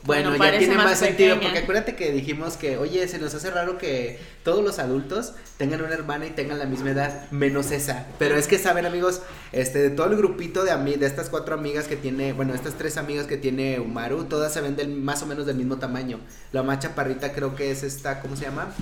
Bueno, 0.04 0.30
Bueno, 0.30 0.44
ya 0.46 0.58
tiene 0.58 0.76
más 0.76 0.86
más, 0.86 1.00
sentido, 1.00 1.40
porque 1.42 1.60
acuérdate 1.60 1.96
que 1.96 2.12
dijimos 2.12 2.56
que, 2.58 2.78
oye, 2.78 3.08
se 3.08 3.20
nos 3.20 3.34
hace 3.34 3.52
raro 3.52 3.78
que 3.78 4.20
todos 4.44 4.64
los 4.64 4.80
adultos 4.80 5.34
tengan 5.58 5.82
una 5.82 5.94
hermana 5.94 6.26
y 6.26 6.30
tengan 6.30 6.58
la 6.58 6.66
misma 6.66 6.92
edad, 6.92 7.30
menos 7.32 7.72
esa. 7.72 8.08
Pero 8.18 8.36
es 8.36 8.48
que 8.48 8.58
saben, 8.58 8.86
amigos, 8.86 9.22
este, 9.52 9.80
de 9.80 9.90
todo 9.90 10.08
el 10.08 10.16
grupito 10.16 10.64
de 10.64 10.70
de 10.80 11.06
estas 11.06 11.30
cuatro 11.30 11.56
amigas 11.56 11.88
que 11.88 11.98
tiene, 11.98 12.34
bueno, 12.34 12.54
estas 12.54 12.76
tres 12.76 12.98
amigas 12.98 13.28
que 13.28 13.38
tiene 13.38 13.80
Umaru, 13.80 14.24
todas 14.26 14.54
se 14.54 14.62
ven 14.62 14.76
del, 14.76 14.90
más 14.90 15.22
o 15.22 15.26
menos 15.26 15.46
del 15.46 15.58
mismo 15.58 15.78
tamaño. 15.78 16.20
La 16.52 16.64
más 16.64 16.80
chaparrita 16.80 17.34
creo 17.34 17.56
que 17.56 17.72
es 17.72 17.84
esta, 17.84 18.22
¿cómo 18.22 18.36
se 18.36 18.46
llama? 18.46 18.74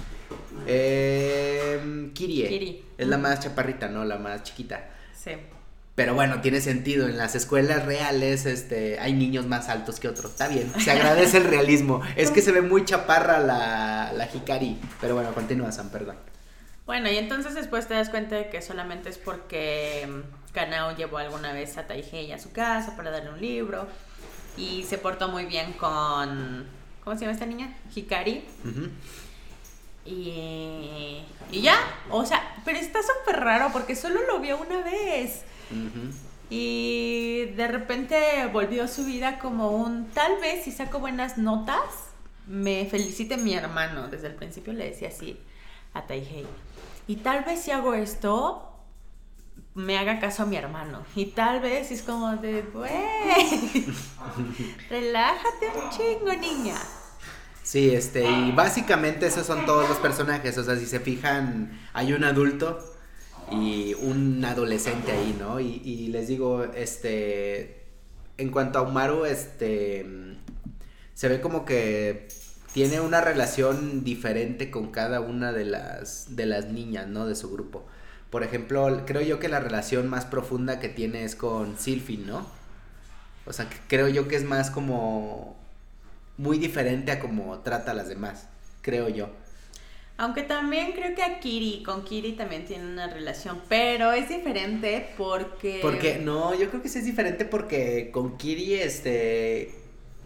Eh, 0.67 2.12
Kirie. 2.13 2.47
Kiri. 2.47 2.86
Es 2.97 3.08
la 3.08 3.17
más 3.17 3.39
chaparrita, 3.39 3.88
¿no? 3.88 4.06
La 4.06 4.17
más 4.17 4.43
chiquita. 4.43 4.89
sí. 5.13 5.32
Pero 5.97 6.13
bueno, 6.13 6.41
tiene 6.41 6.62
sentido. 6.62 7.07
En 7.07 7.17
las 7.17 7.33
escuelas 7.33 7.83
reales, 7.83 8.45
este, 8.45 8.99
hay 8.99 9.13
niños 9.13 9.47
más 9.47 9.67
altos 9.67 9.99
que 9.99 10.07
otros. 10.07 10.29
Está 10.29 10.47
bien, 10.47 10.71
se 10.79 10.91
agradece 10.91 11.38
el 11.38 11.45
realismo. 11.45 12.03
Es 12.15 12.29
que 12.29 12.43
se 12.43 12.51
ve 12.51 12.62
muy 12.62 12.86
chaparra 12.86 13.39
la, 13.39 14.13
la 14.13 14.29
Hikari. 14.31 14.77
Pero 15.01 15.15
bueno, 15.15 15.33
continúa, 15.33 15.71
Sam, 15.71 15.89
perdón. 15.89 16.15
Bueno, 16.86 17.10
y 17.10 17.17
entonces 17.17 17.55
después 17.55 17.88
te 17.88 17.95
das 17.95 18.10
cuenta 18.12 18.36
de 18.36 18.47
que 18.51 18.62
solamente 18.62 19.10
es 19.10 19.17
porque 19.17 20.07
mm, 20.07 20.53
Kanao 20.53 20.95
llevó 20.95 21.17
alguna 21.17 21.51
vez 21.51 21.79
a 21.79 21.88
Taihei 21.88 22.31
a 22.31 22.38
su 22.38 22.51
casa 22.51 22.95
para 22.95 23.10
darle 23.10 23.31
un 23.31 23.41
libro 23.41 23.88
y 24.55 24.83
se 24.83 24.99
portó 24.99 25.29
muy 25.29 25.45
bien 25.45 25.73
con... 25.73 26.67
¿Cómo 27.03 27.15
se 27.15 27.21
llama 27.21 27.33
esta 27.33 27.47
niña? 27.47 27.75
Hikari. 27.95 28.45
Ujú. 28.63 28.89
Y, 30.05 31.23
y 31.51 31.62
ya, 31.62 31.75
o 32.12 32.23
sea, 32.23 32.55
pero 32.63 32.77
está 32.77 32.99
súper 33.01 33.39
raro 33.39 33.71
porque 33.73 33.95
solo 33.95 34.21
lo 34.27 34.39
vio 34.39 34.60
una 34.60 34.83
vez. 34.83 35.41
Y 36.49 37.45
de 37.58 37.67
repente 37.67 38.15
volvió 38.53 38.84
a 38.84 38.88
su 38.88 39.06
vida 39.06 39.38
como 39.39 39.71
un, 39.71 40.10
tal 40.12 40.39
vez 40.39 40.63
si 40.63 40.71
saco 40.71 40.99
buenas 40.99 41.38
notas, 41.38 41.82
me 42.47 42.86
felicite 42.86 43.38
mi 43.38 43.53
hermano. 43.53 44.08
Desde 44.08 44.27
el 44.27 44.36
principio 44.36 44.73
le 44.73 44.86
decía 44.86 45.10
así 45.10 45.39
a 45.93 46.03
Taihei. 46.08 46.47
Y 47.08 47.17
tal 47.17 47.43
vez 47.43 47.62
si 47.62 47.71
hago 47.71 47.93
esto, 47.93 48.71
me 49.73 49.97
haga 49.97 50.19
caso 50.19 50.43
a 50.43 50.45
mi 50.45 50.56
hermano. 50.56 51.03
Y 51.15 51.27
tal 51.27 51.60
vez 51.60 51.91
es 51.91 52.01
como 52.01 52.36
de, 52.38 52.62
güey, 52.62 52.91
relájate 54.89 55.67
un 55.75 55.89
chingo, 55.89 56.34
niña. 56.34 56.75
Sí, 57.62 57.93
este, 57.93 58.30
y 58.30 58.51
básicamente 58.53 59.27
esos 59.27 59.45
son 59.45 59.65
todos 59.65 59.89
los 59.89 59.97
personajes. 59.97 60.58
O 60.58 60.63
sea, 60.63 60.77
si 60.77 60.86
se 60.86 61.01
fijan, 61.01 61.77
hay 61.93 62.13
un 62.13 62.23
adulto 62.23 62.80
y 63.51 63.93
un 63.95 64.43
adolescente 64.43 65.12
ahí, 65.12 65.36
¿no? 65.39 65.60
Y, 65.60 66.07
les 66.07 66.27
digo, 66.27 66.63
este, 66.63 67.86
en 68.38 68.49
cuanto 68.51 68.79
a 68.79 68.81
Umaru, 68.81 69.25
este, 69.25 70.05
se 71.13 71.29
ve 71.29 71.41
como 71.41 71.65
que 71.65 72.27
tiene 72.73 72.99
una 72.99 73.21
relación 73.21 74.03
diferente 74.03 74.69
con 74.69 74.91
cada 74.91 75.19
una 75.21 75.51
de 75.51 75.65
las, 75.65 76.36
de 76.36 76.45
las 76.45 76.67
niñas, 76.67 77.07
¿no? 77.07 77.25
De 77.25 77.36
su 77.36 77.49
grupo. 77.49 77.86
Por 78.29 78.43
ejemplo, 78.43 79.03
creo 79.05 79.21
yo 79.21 79.39
que 79.39 79.47
la 79.47 79.60
relación 79.60 80.10
más 80.10 80.25
profunda 80.25 80.79
que 80.79 80.89
tiene 80.89 81.23
es 81.23 81.36
con 81.36 81.77
Sylphie, 81.77 82.17
¿no? 82.17 82.45
O 83.45 83.53
sea, 83.53 83.69
que 83.69 83.77
creo 83.88 84.10
yo 84.10 84.27
que 84.27 84.36
es 84.36 84.43
más 84.43 84.69
como 84.69 85.55
muy 86.38 86.57
diferente 86.57 87.12
a 87.12 87.19
como 87.19 87.60
trata 87.60 87.91
a 87.91 87.95
las 87.95 88.10
demás, 88.10 88.47
creo 88.81 89.07
yo. 89.10 89.29
Aunque 90.17 90.41
también 90.43 90.93
creo 90.93 91.13
que 91.15 91.21
a 91.23 91.39
Kiri, 91.39 91.84
con 91.84 92.03
Kiri 92.03 92.34
también 92.34 92.65
tiene 92.65 92.86
una 92.86 93.08
relación, 93.08 93.62
pero 93.69 94.12
es 94.13 94.30
diferente 94.30 95.10
porque... 95.17 95.80
Porque, 95.82 96.17
no, 96.17 96.56
yo 96.56 96.69
creo 96.69 96.82
que 96.82 96.89
sí 96.89 96.99
es 96.99 97.06
diferente 97.06 97.45
porque 97.45 98.10
con 98.12 98.36
Kiri, 98.38 98.73
este, 98.75 99.75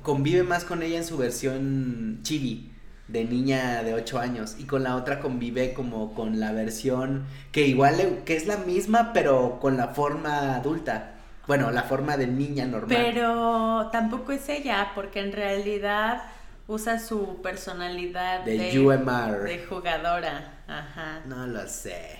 convive 0.01 0.43
más 0.43 0.63
con 0.63 0.81
ella 0.81 0.97
en 0.97 1.03
su 1.05 1.17
versión 1.17 2.19
chibi, 2.23 2.71
de 3.09 3.25
niña 3.25 3.83
de 3.83 3.93
8 3.93 4.19
años, 4.19 4.55
y 4.57 4.63
con 4.63 4.83
la 4.83 4.95
otra 4.95 5.19
convive 5.19 5.73
como 5.73 6.13
con 6.13 6.39
la 6.39 6.53
versión 6.53 7.25
que 7.51 7.67
igual, 7.67 7.97
le- 7.97 8.23
que 8.23 8.37
es 8.37 8.47
la 8.47 8.55
misma, 8.57 9.11
pero 9.13 9.59
con 9.59 9.75
la 9.75 9.89
forma 9.89 10.55
adulta. 10.55 11.15
Bueno, 11.47 11.69
la 11.71 11.83
forma 11.83 12.15
de 12.15 12.27
niña 12.27 12.65
normal. 12.65 12.97
Pero 12.97 13.89
tampoco 13.91 14.31
es 14.31 14.47
ella, 14.47 14.91
porque 14.95 15.19
en 15.19 15.33
realidad 15.33 16.21
usa 16.71 16.99
su 16.99 17.41
personalidad 17.41 18.41
de 18.45 18.79
UMR. 18.79 19.43
de 19.43 19.65
jugadora. 19.65 20.63
Ajá. 20.67 21.21
No 21.25 21.45
lo 21.47 21.67
sé. 21.67 22.19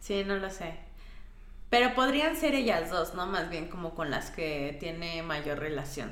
Sí, 0.00 0.22
no 0.26 0.36
lo 0.36 0.50
sé. 0.50 0.74
Pero 1.70 1.94
podrían 1.94 2.36
ser 2.36 2.54
ellas 2.54 2.90
dos, 2.90 3.14
¿no? 3.14 3.26
Más 3.26 3.48
bien 3.48 3.68
como 3.68 3.94
con 3.94 4.10
las 4.10 4.30
que 4.30 4.76
tiene 4.78 5.22
mayor 5.22 5.58
relación. 5.58 6.10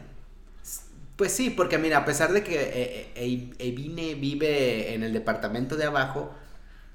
Pues 1.16 1.32
sí, 1.32 1.50
porque 1.50 1.76
mira, 1.76 1.98
a 1.98 2.04
pesar 2.06 2.32
de 2.32 2.42
que 2.42 2.54
eh, 2.54 3.12
eh, 3.14 3.50
Evine 3.58 4.14
vive 4.14 4.94
en 4.94 5.02
el 5.02 5.12
departamento 5.12 5.76
de 5.76 5.84
abajo, 5.84 6.30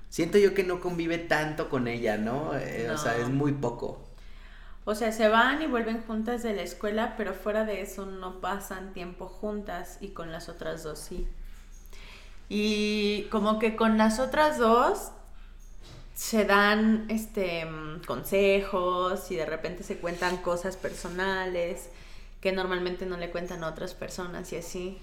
siento 0.09 0.39
yo 0.39 0.55
que 0.55 0.63
no 0.63 0.79
convive 0.79 1.19
tanto 1.19 1.69
con 1.69 1.87
ella, 1.87 2.17
¿no? 2.17 2.57
Eh, 2.57 2.89
O 2.89 2.97
sea, 2.97 3.17
es 3.17 3.29
muy 3.29 3.51
poco. 3.53 4.03
O 4.87 4.93
sea, 4.93 5.11
se 5.11 5.27
van 5.27 5.63
y 5.63 5.67
vuelven 5.67 6.03
juntas 6.03 6.43
de 6.43 6.53
la 6.53 6.61
escuela, 6.61 7.15
pero 7.17 7.33
fuera 7.33 7.65
de 7.65 7.81
eso 7.81 8.05
no 8.05 8.39
pasan 8.39 8.93
tiempo 8.93 9.27
juntas 9.27 9.97
y 9.99 10.09
con 10.09 10.31
las 10.31 10.47
otras 10.47 10.83
dos 10.83 10.99
sí. 10.99 11.27
Y 12.49 13.23
como 13.31 13.57
que 13.57 13.75
con 13.75 13.97
las 13.97 14.19
otras 14.19 14.59
dos 14.59 15.09
se 16.13 16.45
dan 16.45 17.07
este 17.09 17.67
consejos 18.05 19.31
y 19.31 19.35
de 19.35 19.47
repente 19.47 19.83
se 19.83 19.97
cuentan 19.97 20.37
cosas 20.37 20.77
personales 20.77 21.89
que 22.39 22.51
normalmente 22.51 23.07
no 23.07 23.17
le 23.17 23.31
cuentan 23.31 23.63
a 23.63 23.69
otras 23.69 23.95
personas 23.95 24.53
y 24.53 24.57
así. 24.57 24.99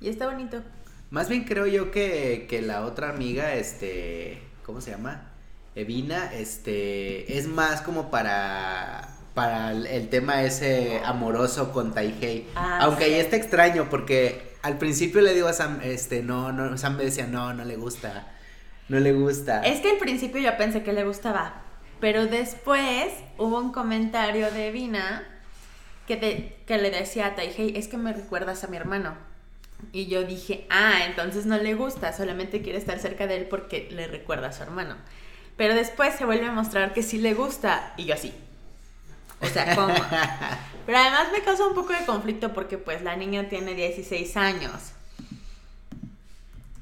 Y 0.00 0.08
está 0.08 0.26
bonito. 0.26 0.62
Más 1.10 1.28
bien 1.28 1.44
creo 1.44 1.66
yo 1.66 1.90
que, 1.90 2.46
que 2.48 2.62
la 2.62 2.86
otra 2.86 3.10
amiga, 3.10 3.54
este, 3.54 4.40
¿cómo 4.64 4.80
se 4.80 4.92
llama? 4.92 5.29
Evina, 5.74 6.32
este, 6.34 7.38
es 7.38 7.46
más 7.46 7.80
como 7.82 8.10
para, 8.10 9.08
para 9.34 9.72
el, 9.72 10.08
tema 10.08 10.42
ese 10.42 11.00
amoroso 11.04 11.72
con 11.72 11.94
Taihei. 11.94 12.48
Ah, 12.54 12.80
Aunque 12.82 13.04
sí. 13.06 13.14
ahí 13.14 13.20
está 13.20 13.36
extraño 13.36 13.88
porque 13.88 14.56
al 14.62 14.78
principio 14.78 15.20
le 15.20 15.32
digo 15.34 15.48
a 15.48 15.52
Sam, 15.52 15.80
este, 15.82 16.22
no, 16.22 16.52
no, 16.52 16.76
Sam 16.76 16.96
me 16.96 17.04
decía, 17.04 17.26
no, 17.26 17.54
no 17.54 17.64
le 17.64 17.76
gusta, 17.76 18.28
no 18.88 18.98
le 18.98 19.12
gusta. 19.12 19.62
Es 19.62 19.80
que 19.80 19.90
al 19.92 19.98
principio 19.98 20.40
yo 20.40 20.56
pensé 20.56 20.82
que 20.82 20.92
le 20.92 21.04
gustaba, 21.04 21.62
pero 22.00 22.26
después 22.26 23.12
hubo 23.38 23.58
un 23.58 23.72
comentario 23.72 24.50
de 24.50 24.72
Vina 24.72 25.22
que, 26.08 26.16
te- 26.16 26.56
que 26.66 26.78
le 26.78 26.90
decía 26.90 27.26
a 27.26 27.34
Taihei, 27.36 27.76
es 27.76 27.86
que 27.86 27.96
me 27.96 28.12
recuerdas 28.12 28.64
a 28.64 28.66
mi 28.66 28.76
hermano. 28.76 29.14
Y 29.92 30.08
yo 30.08 30.24
dije, 30.24 30.66
ah, 30.68 31.04
entonces 31.06 31.46
no 31.46 31.56
le 31.56 31.74
gusta, 31.74 32.12
solamente 32.12 32.60
quiere 32.60 32.76
estar 32.78 32.98
cerca 32.98 33.26
de 33.26 33.36
él 33.36 33.46
porque 33.48 33.88
le 33.90 34.08
recuerda 34.08 34.48
a 34.48 34.52
su 34.52 34.62
hermano. 34.62 34.96
Pero 35.56 35.74
después 35.74 36.14
se 36.14 36.24
vuelve 36.24 36.46
a 36.46 36.52
mostrar 36.52 36.92
que 36.92 37.02
sí 37.02 37.18
le 37.18 37.34
gusta, 37.34 37.92
y 37.96 38.06
yo 38.06 38.14
así. 38.14 38.32
O 39.40 39.46
sea, 39.46 39.74
¿cómo? 39.74 39.94
Pero 40.86 40.98
además 40.98 41.28
me 41.32 41.42
causa 41.42 41.66
un 41.66 41.74
poco 41.74 41.92
de 41.92 42.04
conflicto 42.04 42.52
porque 42.52 42.78
pues 42.78 43.02
la 43.02 43.16
niña 43.16 43.48
tiene 43.48 43.74
16 43.74 44.36
años. 44.36 44.72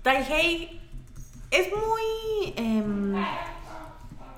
Taihei 0.03 0.81
es 1.51 1.69
muy... 1.71 2.55
em, 2.57 3.15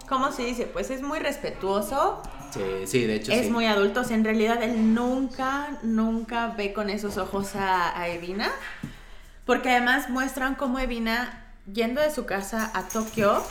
¿Cómo 0.09 0.33
se 0.33 0.43
dice? 0.45 0.67
Pues 0.67 0.91
es 0.91 1.03
muy 1.03 1.21
respetuoso, 1.21 2.23
Sí, 2.53 2.87
sí, 2.87 3.07
de 3.07 3.17
hecho 3.17 3.33
es 3.33 3.47
sí. 3.47 3.51
muy 3.53 3.67
adulto. 3.67 4.01
O 4.01 4.05
sea, 4.05 4.17
en 4.17 4.25
realidad 4.25 4.63
él 4.63 4.95
nunca, 4.95 5.79
nunca 5.83 6.49
ve 6.49 6.73
con 6.73 6.91
esos 6.91 7.17
ojos 7.17 7.55
a, 7.55 7.97
a 7.99 8.09
Evina. 8.09 8.51
Porque 9.47 9.71
además 9.71 10.11
muestran 10.11 10.55
cómo 10.57 10.79
Evina, 10.79 11.45
yendo 11.73 12.01
de 12.01 12.11
su 12.11 12.27
casa 12.27 12.71
a 12.75 12.89
Tokio, 12.89 13.43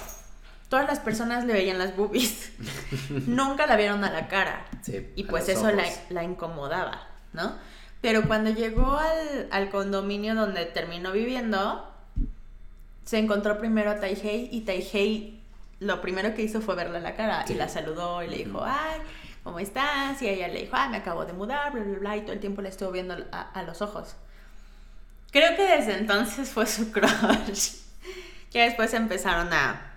todas 0.69 0.87
las 0.87 0.99
personas 0.99 1.45
le 1.45 1.53
veían 1.53 1.77
las 1.77 1.95
boobies. 1.95 2.51
nunca 3.27 3.65
la 3.67 3.75
vieron 3.75 4.03
a 4.03 4.11
la 4.11 4.27
cara. 4.27 4.65
Sí, 4.81 5.09
Y 5.15 5.23
pues 5.25 5.49
eso 5.49 5.69
la, 6.09 6.23
incomodaba, 6.23 7.07
¿no? 7.33 7.53
Pero 8.01 8.23
cuando 8.27 8.49
llegó 8.51 8.97
al, 8.97 9.47
al 9.51 9.69
condominio 9.69 10.35
donde 10.35 10.65
terminó 10.65 11.11
viviendo, 11.11 11.85
se 13.03 13.17
encontró 13.17 13.57
primero 13.59 13.91
a 13.91 13.99
Taihei 13.99 14.47
y 14.51 14.61
Taihei 14.61 15.41
lo 15.79 16.01
primero 16.01 16.33
que 16.35 16.41
hizo 16.43 16.61
fue 16.61 16.75
verla 16.75 16.99
a 16.99 17.01
la 17.01 17.15
cara 17.15 17.45
Sí. 17.47 17.53
y 17.53 17.55
la 17.55 17.67
saludó 17.69 18.21
y 18.23 18.27
le 18.27 18.37
dijo, 18.37 18.61
ay, 18.63 18.99
¿cómo 19.43 19.59
estás? 19.59 20.21
Y 20.21 20.27
ella 20.27 20.47
le 20.49 20.61
dijo, 20.61 20.75
ay, 20.75 20.89
me 20.89 20.97
acabo 20.97 21.25
de 21.25 21.33
mudar, 21.33 21.71
bla, 21.73 21.83
bla, 21.83 21.99
bla, 21.99 22.17
y 22.17 22.21
todo 22.21 22.33
el 22.33 22.39
tiempo 22.39 22.61
le 22.61 22.69
estuvo 22.69 22.91
viendo 22.91 23.15
a, 23.31 23.41
a 23.41 23.63
los 23.63 23.81
ojos. 23.81 24.15
Creo 25.31 25.55
que 25.55 25.63
desde 25.63 25.97
entonces 25.97 26.49
fue 26.49 26.65
su 26.65 26.91
crush. 26.93 27.75
que 28.51 28.63
después 28.63 28.93
empezaron 28.93 29.51
a, 29.53 29.88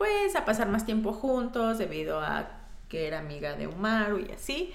pues, 0.00 0.34
a 0.34 0.46
pasar 0.46 0.66
más 0.70 0.86
tiempo 0.86 1.12
juntos 1.12 1.76
debido 1.76 2.20
a 2.20 2.48
que 2.88 3.06
era 3.06 3.18
amiga 3.18 3.54
de 3.54 3.66
Umaru 3.66 4.18
y 4.20 4.32
así. 4.32 4.72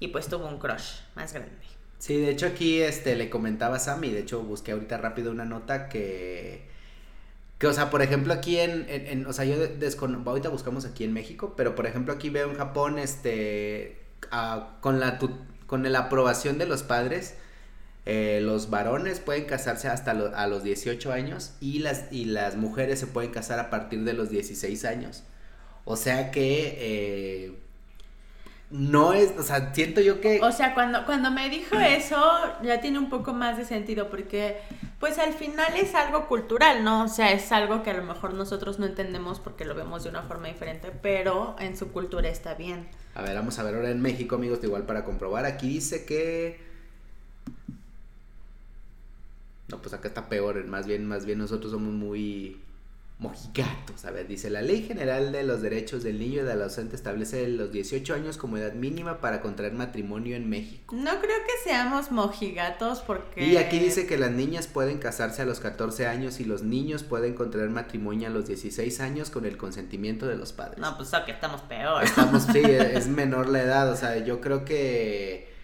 Y 0.00 0.08
pues 0.08 0.26
tuvo 0.26 0.48
un 0.48 0.58
crush 0.58 1.02
más 1.14 1.32
grande. 1.32 1.54
Sí, 2.00 2.16
de 2.20 2.30
hecho 2.30 2.46
aquí 2.46 2.82
este, 2.82 3.14
le 3.14 3.30
comentaba 3.30 3.76
a 3.76 3.78
Sammy, 3.78 4.10
de 4.10 4.18
hecho 4.18 4.42
busqué 4.42 4.72
ahorita 4.72 4.98
rápido 4.98 5.30
una 5.30 5.44
nota 5.44 5.88
que, 5.88 6.66
que 7.58 7.68
o 7.68 7.72
sea, 7.72 7.90
por 7.90 8.02
ejemplo 8.02 8.32
aquí 8.32 8.58
en, 8.58 8.86
en, 8.88 9.24
o 9.26 9.32
sea, 9.32 9.44
yo 9.44 9.56
desconozco, 9.56 10.30
ahorita 10.30 10.48
buscamos 10.48 10.84
aquí 10.84 11.04
en 11.04 11.12
México, 11.12 11.54
pero 11.56 11.76
por 11.76 11.86
ejemplo 11.86 12.12
aquí 12.12 12.28
veo 12.28 12.50
en 12.50 12.56
Japón, 12.56 12.98
este, 12.98 14.00
con 14.80 14.98
la, 14.98 15.20
con 15.68 15.92
la 15.92 15.98
aprobación 16.00 16.58
de 16.58 16.66
los 16.66 16.82
padres, 16.82 17.36
eh, 18.08 18.40
los 18.40 18.70
varones 18.70 19.18
pueden 19.18 19.46
casarse 19.46 19.88
hasta 19.88 20.12
a 20.12 20.46
los 20.46 20.62
18 20.62 21.12
años 21.12 21.54
y 21.60 21.80
las, 21.80 22.04
y 22.12 22.26
las 22.26 22.54
mujeres 22.54 23.00
se 23.00 23.08
pueden 23.08 23.32
casar 23.32 23.58
a 23.58 23.68
partir 23.68 24.04
de 24.04 24.12
los 24.12 24.30
16 24.30 24.84
años. 24.84 25.24
O 25.84 25.96
sea 25.96 26.30
que... 26.30 26.76
Eh, 26.78 27.58
no 28.68 29.12
es, 29.12 29.32
o 29.38 29.44
sea, 29.44 29.72
siento 29.72 30.00
yo 30.00 30.20
que... 30.20 30.40
O 30.42 30.50
sea, 30.50 30.74
cuando, 30.74 31.04
cuando 31.04 31.30
me 31.30 31.48
dijo 31.48 31.76
eso, 31.80 32.16
ya 32.62 32.80
tiene 32.80 32.98
un 32.98 33.08
poco 33.08 33.32
más 33.32 33.56
de 33.56 33.64
sentido, 33.64 34.08
porque 34.08 34.58
pues 35.00 35.18
al 35.18 35.32
final 35.32 35.76
es 35.76 35.94
algo 35.94 36.26
cultural, 36.28 36.84
¿no? 36.84 37.04
O 37.04 37.08
sea, 37.08 37.32
es 37.32 37.50
algo 37.52 37.82
que 37.82 37.90
a 37.90 37.94
lo 37.94 38.04
mejor 38.04 38.34
nosotros 38.34 38.78
no 38.78 38.86
entendemos 38.86 39.40
porque 39.40 39.64
lo 39.64 39.74
vemos 39.74 40.04
de 40.04 40.10
una 40.10 40.22
forma 40.22 40.48
diferente, 40.48 40.92
pero 41.02 41.56
en 41.58 41.76
su 41.76 41.92
cultura 41.92 42.28
está 42.28 42.54
bien. 42.54 42.88
A 43.14 43.22
ver, 43.22 43.34
vamos 43.34 43.58
a 43.58 43.62
ver 43.62 43.74
ahora 43.76 43.90
en 43.90 44.00
México, 44.00 44.36
amigos, 44.36 44.58
igual 44.62 44.84
para 44.84 45.04
comprobar. 45.04 45.44
Aquí 45.44 45.68
dice 45.68 46.04
que... 46.04 46.65
No, 49.68 49.82
pues 49.82 49.94
acá 49.94 50.08
está 50.08 50.28
peor, 50.28 50.64
más 50.66 50.86
bien, 50.86 51.06
más 51.06 51.26
bien 51.26 51.38
nosotros 51.38 51.72
somos 51.72 51.92
muy 51.92 52.60
mojigatos. 53.18 54.04
A 54.04 54.10
ver, 54.10 54.28
dice, 54.28 54.50
la 54.50 54.60
Ley 54.60 54.82
General 54.82 55.32
de 55.32 55.42
los 55.42 55.62
Derechos 55.62 56.02
del 56.02 56.18
Niño 56.18 56.42
y 56.42 56.44
del 56.44 56.50
Adolescente 56.50 56.96
establece 56.96 57.48
los 57.48 57.72
18 57.72 58.14
años 58.14 58.36
como 58.36 58.58
edad 58.58 58.74
mínima 58.74 59.20
para 59.20 59.40
contraer 59.40 59.72
matrimonio 59.72 60.36
en 60.36 60.48
México. 60.50 60.94
No 60.94 61.18
creo 61.18 61.38
que 61.46 61.68
seamos 61.68 62.10
mojigatos 62.10 63.00
porque... 63.00 63.44
Y 63.44 63.56
aquí 63.56 63.78
dice 63.78 64.06
que 64.06 64.18
las 64.18 64.32
niñas 64.32 64.66
pueden 64.66 64.98
casarse 64.98 65.42
a 65.42 65.46
los 65.46 65.60
14 65.60 66.06
años 66.06 66.40
y 66.40 66.44
los 66.44 66.62
niños 66.62 67.04
pueden 67.04 67.34
contraer 67.34 67.70
matrimonio 67.70 68.28
a 68.28 68.30
los 68.30 68.46
16 68.46 69.00
años 69.00 69.30
con 69.30 69.46
el 69.46 69.56
consentimiento 69.56 70.26
de 70.26 70.36
los 70.36 70.52
padres. 70.52 70.78
No, 70.78 70.96
pues 70.96 71.10
que 71.24 71.32
estamos 71.32 71.62
peor. 71.62 72.04
Estamos, 72.04 72.42
sí, 72.52 72.60
es 72.64 73.08
menor 73.08 73.48
la 73.48 73.62
edad, 73.62 73.90
o 73.90 73.96
sea, 73.96 74.18
yo 74.18 74.42
creo 74.42 74.66
que 74.66 75.55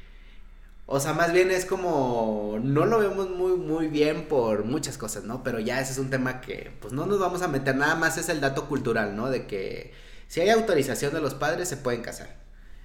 o 0.87 1.01
sea, 1.01 1.13
más 1.15 1.33
bien 1.33 1.51
es 1.51 1.65
como, 1.65 2.59
no 2.63 2.85
lo 2.87 2.99
vemos 2.99 3.31
muy, 3.31 3.57
muy 3.57 3.89
bien 3.89 4.27
por 4.29 4.65
muchas 4.65 4.99
cosas, 4.99 5.25
¿no? 5.25 5.43
Pero 5.43 5.61
ya 5.61 5.81
ese 5.81 5.93
es 5.93 5.99
un 5.99 6.11
tema 6.11 6.41
que, 6.41 6.71
pues 6.81 6.93
no 6.93 7.07
nos 7.07 7.19
vamos 7.19 7.43
a 7.43 7.49
meter, 7.49 7.77
nada 7.77 7.95
más 7.95 8.19
es 8.19 8.29
el 8.29 8.41
dato 8.41 8.69
cultural, 8.69 9.17
¿no? 9.17 9.31
De 9.31 9.47
que 9.47 9.93
si 10.29 10.41
hay 10.41 10.51
autorización 10.51 11.15
de 11.15 11.21
los 11.21 11.35
padres 11.35 11.69
se 11.69 11.77
pueden 11.77 12.03
casar. 12.03 12.37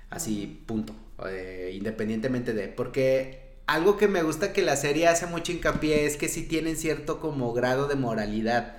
Así, 0.09 0.63
punto. 0.65 0.93
Eh, 1.27 1.71
independientemente 1.73 2.53
de, 2.53 2.67
porque 2.67 3.57
algo 3.65 3.97
que 3.97 4.07
me 4.07 4.23
gusta 4.23 4.53
que 4.53 4.61
la 4.61 4.75
serie 4.75 5.07
hace 5.07 5.25
mucho 5.25 5.51
hincapié 5.51 6.05
es 6.05 6.15
que 6.17 6.29
sí 6.29 6.43
tienen 6.43 6.77
cierto 6.77 7.19
como 7.19 7.53
grado 7.53 7.87
de 7.87 7.95
moralidad. 7.95 8.77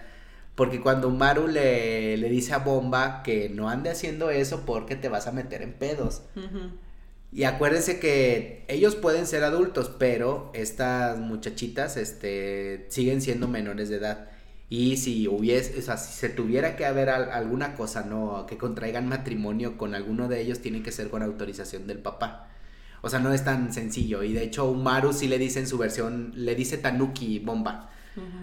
Porque 0.54 0.80
cuando 0.80 1.10
Maru 1.10 1.46
le, 1.48 2.16
le 2.16 2.28
dice 2.30 2.52
a 2.54 2.58
Bomba 2.58 3.22
que 3.22 3.48
no 3.48 3.68
ande 3.68 3.90
haciendo 3.90 4.30
eso 4.30 4.64
porque 4.66 4.96
te 4.96 5.08
vas 5.08 5.26
a 5.26 5.32
meter 5.32 5.62
en 5.62 5.72
pedos. 5.72 6.22
Y 7.30 7.44
acuérdense 7.44 8.00
que 8.00 8.64
ellos 8.68 8.96
pueden 8.96 9.26
ser 9.26 9.44
adultos, 9.44 9.90
pero 9.98 10.50
estas 10.54 11.18
muchachitas 11.18 11.96
este, 11.96 12.86
siguen 12.88 13.20
siendo 13.20 13.48
menores 13.48 13.90
de 13.90 13.96
edad. 13.96 14.28
Y 14.70 14.98
si 14.98 15.28
hubiese, 15.28 15.78
o 15.78 15.82
sea, 15.82 15.96
si 15.96 16.12
se 16.12 16.28
tuviera 16.28 16.76
que 16.76 16.84
haber 16.86 17.10
alguna 17.10 17.74
cosa, 17.74 18.04
no, 18.04 18.46
que 18.46 18.58
contraigan 18.58 19.08
matrimonio 19.08 19.78
con 19.78 19.94
alguno 19.94 20.28
de 20.28 20.40
ellos, 20.40 20.60
tiene 20.60 20.82
que 20.82 20.92
ser 20.92 21.10
con 21.10 21.22
autorización 21.22 21.86
del 21.86 21.98
papá. 21.98 22.48
O 23.00 23.08
sea, 23.08 23.18
no 23.18 23.32
es 23.32 23.44
tan 23.44 23.72
sencillo. 23.72 24.22
Y 24.22 24.32
de 24.32 24.42
hecho, 24.44 24.68
Umaru 24.68 25.12
sí 25.12 25.28
le 25.28 25.38
dice 25.38 25.60
en 25.60 25.66
su 25.66 25.78
versión, 25.78 26.32
le 26.34 26.54
dice 26.54 26.78
Tanuki 26.78 27.38
Bomba. 27.38 27.90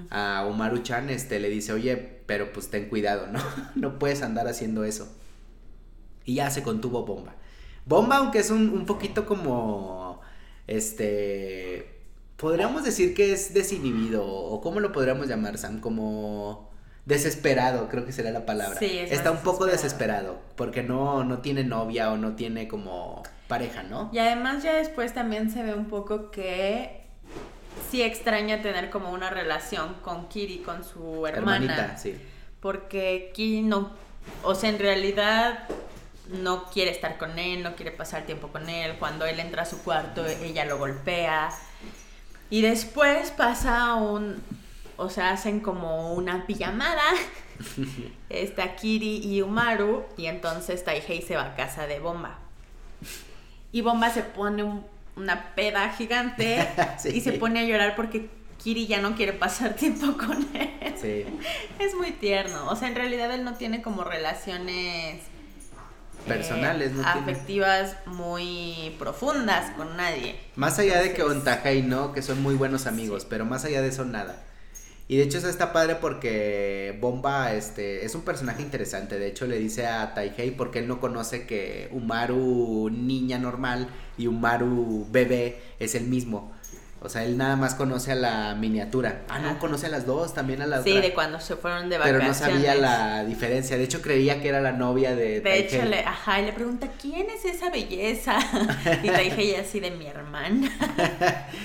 A 0.10 0.48
Umaru 0.50 0.80
Chan, 0.84 1.10
este, 1.10 1.40
le 1.40 1.50
dice, 1.50 1.74
oye, 1.74 1.98
pero 2.26 2.54
pues 2.54 2.70
ten 2.70 2.88
cuidado, 2.88 3.28
¿no? 3.28 3.40
no 3.76 4.00
puedes 4.00 4.22
andar 4.22 4.48
haciendo 4.48 4.86
eso. 4.86 5.14
Y 6.24 6.36
ya 6.36 6.50
se 6.50 6.64
contuvo 6.64 7.06
Bomba. 7.06 7.36
Bomba, 7.86 8.18
aunque 8.18 8.40
es 8.40 8.50
un, 8.50 8.70
un 8.70 8.86
poquito 8.86 9.26
como. 9.26 10.22
Este. 10.68 11.92
Podríamos 12.38 12.84
decir 12.84 13.14
que 13.14 13.32
es 13.32 13.54
desinhibido. 13.54 14.26
O 14.26 14.62
cómo 14.62 14.80
lo 14.80 14.92
podríamos 14.92 15.28
llamar, 15.28 15.58
Sam? 15.58 15.80
Como. 15.80 16.74
Desesperado, 17.06 17.88
creo 17.88 18.04
que 18.04 18.12
será 18.12 18.32
la 18.32 18.48
palabra. 18.48 18.80
Sí, 18.80 18.98
Está 18.98 19.30
un 19.30 19.38
poco 19.38 19.68
desesperado. 19.68 20.40
Porque 20.56 20.82
no, 20.82 21.24
no 21.24 21.38
tiene 21.38 21.64
novia 21.64 22.12
o 22.12 22.18
no 22.18 22.36
tiene 22.36 22.68
como 22.68 23.22
pareja, 23.48 23.84
¿no? 23.84 24.10
Y 24.12 24.18
además 24.18 24.64
ya 24.64 24.74
después 24.74 25.14
también 25.14 25.52
se 25.52 25.62
ve 25.62 25.76
un 25.76 25.86
poco 25.86 26.32
que 26.32 27.06
sí 27.92 28.02
extraña 28.02 28.62
tener 28.62 28.90
como 28.90 29.12
una 29.12 29.30
relación 29.30 29.96
con 30.02 30.28
Kiri, 30.28 30.60
con 30.60 30.84
su 30.84 31.28
hermana. 31.28 31.66
Hermanita, 31.66 31.98
sí. 31.98 32.16
Porque 32.60 33.32
Kiri 33.36 33.62
no, 33.62 33.92
o 34.44 34.56
sea, 34.56 34.70
en 34.70 34.80
realidad 34.80 35.68
no 36.30 36.66
quiere 36.66 36.92
estar 36.92 37.18
con 37.18 37.38
él, 37.38 37.64
no 37.64 37.76
quiere 37.76 37.92
pasar 37.92 38.26
tiempo 38.26 38.48
con 38.50 38.70
él. 38.70 38.96
Cuando 38.98 39.26
él 39.26 39.40
entra 39.40 39.64
a 39.64 39.66
su 39.66 39.82
cuarto, 39.84 40.26
ella 40.26 40.66
lo 40.66 40.78
golpea. 40.78 41.50
Y 42.50 42.62
después 42.62 43.32
pasa 43.32 43.96
un, 43.96 44.42
o 44.98 45.10
sea, 45.10 45.32
hacen 45.32 45.60
como 45.60 46.14
una 46.14 46.46
pijamada. 46.46 47.04
Está 48.30 48.76
Kiri 48.76 49.22
y 49.24 49.42
Umaru 49.42 50.06
y 50.18 50.26
entonces 50.26 50.84
Taihei 50.84 51.22
se 51.22 51.36
va 51.36 51.46
a 51.46 51.56
casa 51.56 51.88
de 51.88 52.00
Bomba. 52.00 52.40
Y 53.72 53.82
Bomba 53.82 54.10
se 54.10 54.24
pone 54.24 54.64
una 55.16 55.56
peda 55.56 55.90
gigante 55.90 56.68
y 57.14 57.22
se 57.22 57.34
pone 57.34 57.62
a 57.62 57.64
llorar 57.64 57.96
porque 57.96 58.30
Kiri 58.62 58.88
ya 58.88 59.00
no 59.00 59.16
quiere 59.16 59.34
pasar 59.34 59.76
tiempo 59.76 60.18
con 60.18 60.48
él. 60.56 60.96
Sí. 61.00 61.26
Es 61.80 61.94
muy 61.94 62.12
tierno. 62.12 62.68
O 62.68 62.76
sea, 62.76 62.88
en 62.88 62.96
realidad 62.96 63.34
él 63.34 63.44
no 63.44 63.56
tiene 63.56 63.82
como 63.82 64.04
relaciones 64.04 65.22
personales, 66.26 66.92
no 66.92 67.08
afectivas 67.08 67.96
muy 68.06 68.96
profundas 69.00 69.72
con 69.78 69.96
nadie. 69.96 70.36
Más 70.56 70.80
allá 70.80 71.02
de 71.02 71.14
que 71.14 71.24
Ontaja 71.24 71.74
y 71.74 71.82
no, 71.82 72.14
que 72.14 72.22
son 72.22 72.42
muy 72.42 72.56
buenos 72.56 72.88
amigos, 72.88 73.26
pero 73.30 73.46
más 73.46 73.66
allá 73.66 73.82
de 73.82 73.90
eso 73.90 74.06
nada. 74.06 74.44
Y 75.08 75.18
de 75.18 75.24
hecho 75.24 75.38
eso 75.38 75.50
está 75.50 75.72
padre 75.72 75.96
porque 76.02 76.98
Bomba 77.00 77.54
este 77.54 78.06
es 78.06 78.16
un 78.16 78.22
personaje 78.22 78.64
interesante. 78.64 79.20
De 79.20 79.28
hecho 79.28 79.46
le 79.46 79.60
dice 79.60 79.86
a 79.86 80.16
Taihei 80.16 80.52
porque 80.52 80.80
él 80.80 80.88
no 80.88 81.00
conoce 81.00 81.46
que 81.46 81.90
Umaru 81.92 82.90
niña 82.90 83.38
normal 83.38 83.88
y 84.18 84.26
Umaru 84.26 85.06
bebé 85.12 85.62
es 85.80 85.94
el 85.94 86.06
mismo. 86.06 86.55
O 87.06 87.10
sea, 87.10 87.24
él 87.24 87.38
nada 87.38 87.56
más 87.56 87.76
conoce 87.76 88.12
a 88.12 88.16
la 88.16 88.56
miniatura. 88.56 89.22
Ah, 89.30 89.38
no, 89.40 89.60
conoce 89.60 89.86
a 89.86 89.90
las 89.90 90.08
dos, 90.08 90.34
también 90.34 90.64
a 90.64 90.66
las 90.66 90.84
Sí, 90.84 91.00
de 91.00 91.14
cuando 91.14 91.40
se 91.40 91.56
fueron 91.56 91.88
de 91.88 92.00
vacaciones. 92.00 92.40
Pero 92.40 92.50
no 92.50 92.56
sabía 92.56 92.76
la 92.76 93.24
diferencia. 93.24 93.78
De 93.78 93.84
hecho, 93.84 94.02
creía 94.02 94.42
que 94.42 94.50
era 94.50 94.60
la 94.60 94.72
novia 94.72 95.16
de 95.16 95.40
De 95.40 95.60
hecho, 95.60 95.84
le, 95.84 96.00
ajá, 96.00 96.42
y 96.42 96.46
le 96.46 96.54
pregunta, 96.54 96.90
¿quién 97.00 97.28
es 97.30 97.46
esa 97.46 97.70
belleza? 97.70 98.40
y 99.04 99.08
Taihei 99.08 99.56
así 99.56 99.80
de 99.80 99.92
mi 99.92 100.08
hermana. 100.08 100.72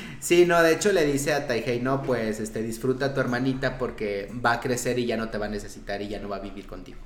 sí, 0.21 0.45
no, 0.45 0.63
de 0.63 0.75
hecho 0.75 0.93
le 0.93 1.07
dice 1.07 1.33
a 1.33 1.47
Taihei, 1.47 1.81
no, 1.81 2.03
pues, 2.03 2.39
este, 2.39 2.63
disfruta 2.63 3.07
a 3.07 3.15
tu 3.15 3.21
hermanita 3.21 3.79
porque 3.79 4.31
va 4.45 4.53
a 4.53 4.61
crecer 4.61 4.99
y 4.99 5.07
ya 5.07 5.17
no 5.17 5.31
te 5.31 5.39
va 5.39 5.47
a 5.47 5.51
necesitar 5.51 6.03
y 6.03 6.09
ya 6.09 6.19
no 6.19 6.29
va 6.29 6.37
a 6.37 6.41
vivir 6.41 6.67
contigo 6.67 6.99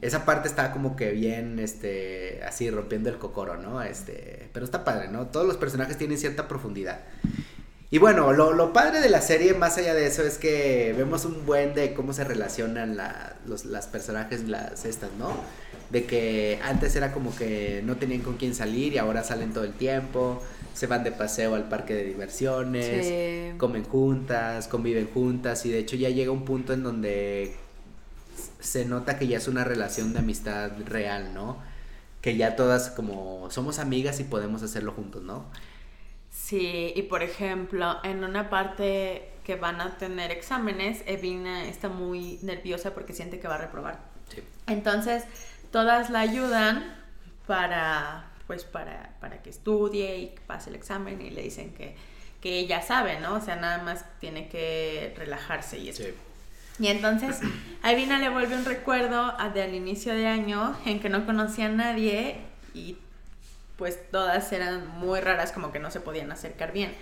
esa 0.00 0.24
parte 0.24 0.48
está 0.48 0.72
como 0.72 0.96
que 0.96 1.10
bien, 1.12 1.58
este, 1.58 2.40
así 2.46 2.70
rompiendo 2.70 3.10
el 3.10 3.18
cocoro, 3.18 3.56
¿no? 3.56 3.82
Este, 3.82 4.48
pero 4.52 4.64
está 4.64 4.84
padre, 4.84 5.08
¿no? 5.08 5.26
Todos 5.26 5.46
los 5.46 5.56
personajes 5.56 5.98
tienen 5.98 6.18
cierta 6.18 6.48
profundidad. 6.48 7.00
Y 7.92 7.98
bueno, 7.98 8.32
lo, 8.32 8.52
lo 8.52 8.72
padre 8.72 9.00
de 9.00 9.10
la 9.10 9.20
serie, 9.20 9.52
más 9.52 9.76
allá 9.76 9.94
de 9.94 10.06
eso, 10.06 10.22
es 10.22 10.38
que 10.38 10.94
vemos 10.96 11.24
un 11.24 11.44
buen 11.44 11.74
de 11.74 11.92
cómo 11.92 12.12
se 12.12 12.22
relacionan 12.22 12.96
los, 13.46 13.64
las 13.64 13.88
personajes, 13.88 14.48
las 14.48 14.84
estas, 14.84 15.10
¿no? 15.18 15.34
De 15.90 16.04
que 16.04 16.60
antes 16.62 16.94
era 16.94 17.12
como 17.12 17.34
que 17.34 17.82
no 17.84 17.96
tenían 17.96 18.20
con 18.20 18.36
quién 18.36 18.54
salir 18.54 18.92
y 18.92 18.98
ahora 18.98 19.24
salen 19.24 19.52
todo 19.52 19.64
el 19.64 19.72
tiempo, 19.72 20.40
se 20.72 20.86
van 20.86 21.02
de 21.02 21.10
paseo 21.10 21.56
al 21.56 21.68
parque 21.68 21.94
de 21.94 22.04
diversiones, 22.04 23.56
comen 23.58 23.82
juntas, 23.82 24.68
conviven 24.68 25.08
juntas 25.12 25.66
y 25.66 25.70
de 25.72 25.80
hecho 25.80 25.96
ya 25.96 26.10
llega 26.10 26.30
un 26.30 26.44
punto 26.44 26.72
en 26.72 26.84
donde 26.84 27.56
se 28.60 28.84
nota 28.84 29.18
que 29.18 29.26
ya 29.26 29.38
es 29.38 29.48
una 29.48 29.64
relación 29.64 30.12
de 30.12 30.20
amistad 30.20 30.72
real, 30.86 31.34
¿no? 31.34 31.58
Que 32.20 32.36
ya 32.36 32.56
todas 32.56 32.90
como 32.90 33.50
somos 33.50 33.78
amigas 33.78 34.20
y 34.20 34.24
podemos 34.24 34.62
hacerlo 34.62 34.92
juntos, 34.92 35.22
¿no? 35.22 35.46
Sí, 36.30 36.92
y 36.94 37.02
por 37.02 37.22
ejemplo, 37.22 37.98
en 38.04 38.24
una 38.24 38.50
parte 38.50 39.30
que 39.44 39.56
van 39.56 39.80
a 39.80 39.98
tener 39.98 40.30
exámenes, 40.30 41.02
Evina 41.06 41.64
está 41.64 41.88
muy 41.88 42.38
nerviosa 42.42 42.94
porque 42.94 43.12
siente 43.12 43.40
que 43.40 43.48
va 43.48 43.56
a 43.56 43.58
reprobar. 43.58 44.00
Sí. 44.34 44.42
Entonces, 44.66 45.24
todas 45.70 46.10
la 46.10 46.20
ayudan 46.20 46.96
para 47.46 48.30
pues 48.50 48.64
para, 48.64 49.14
para 49.20 49.40
que 49.42 49.50
estudie 49.50 50.18
y 50.18 50.34
pase 50.48 50.70
el 50.70 50.74
examen 50.74 51.20
y 51.20 51.30
le 51.30 51.40
dicen 51.40 51.72
que, 51.72 51.94
que 52.40 52.58
ella 52.58 52.82
sabe, 52.82 53.20
¿no? 53.20 53.34
O 53.34 53.40
sea, 53.40 53.54
nada 53.54 53.78
más 53.78 54.04
tiene 54.18 54.48
que 54.48 55.14
relajarse 55.16 55.78
y 55.78 55.90
eso. 55.90 56.02
Sí. 56.02 56.12
Y 56.80 56.88
entonces 56.88 57.38
a 57.82 57.92
Evina 57.92 58.18
le 58.18 58.30
vuelve 58.30 58.56
un 58.56 58.64
recuerdo 58.64 59.34
del 59.54 59.74
inicio 59.74 60.14
de 60.14 60.26
año 60.26 60.76
en 60.86 60.98
que 60.98 61.08
no 61.10 61.26
conocía 61.26 61.66
a 61.66 61.68
nadie 61.68 62.40
y 62.74 62.96
pues 63.76 64.10
todas 64.10 64.50
eran 64.52 64.88
muy 64.98 65.20
raras, 65.20 65.52
como 65.52 65.72
que 65.72 65.78
no 65.78 65.90
se 65.90 66.00
podían 66.00 66.32
acercar 66.32 66.72
bien. 66.72 66.92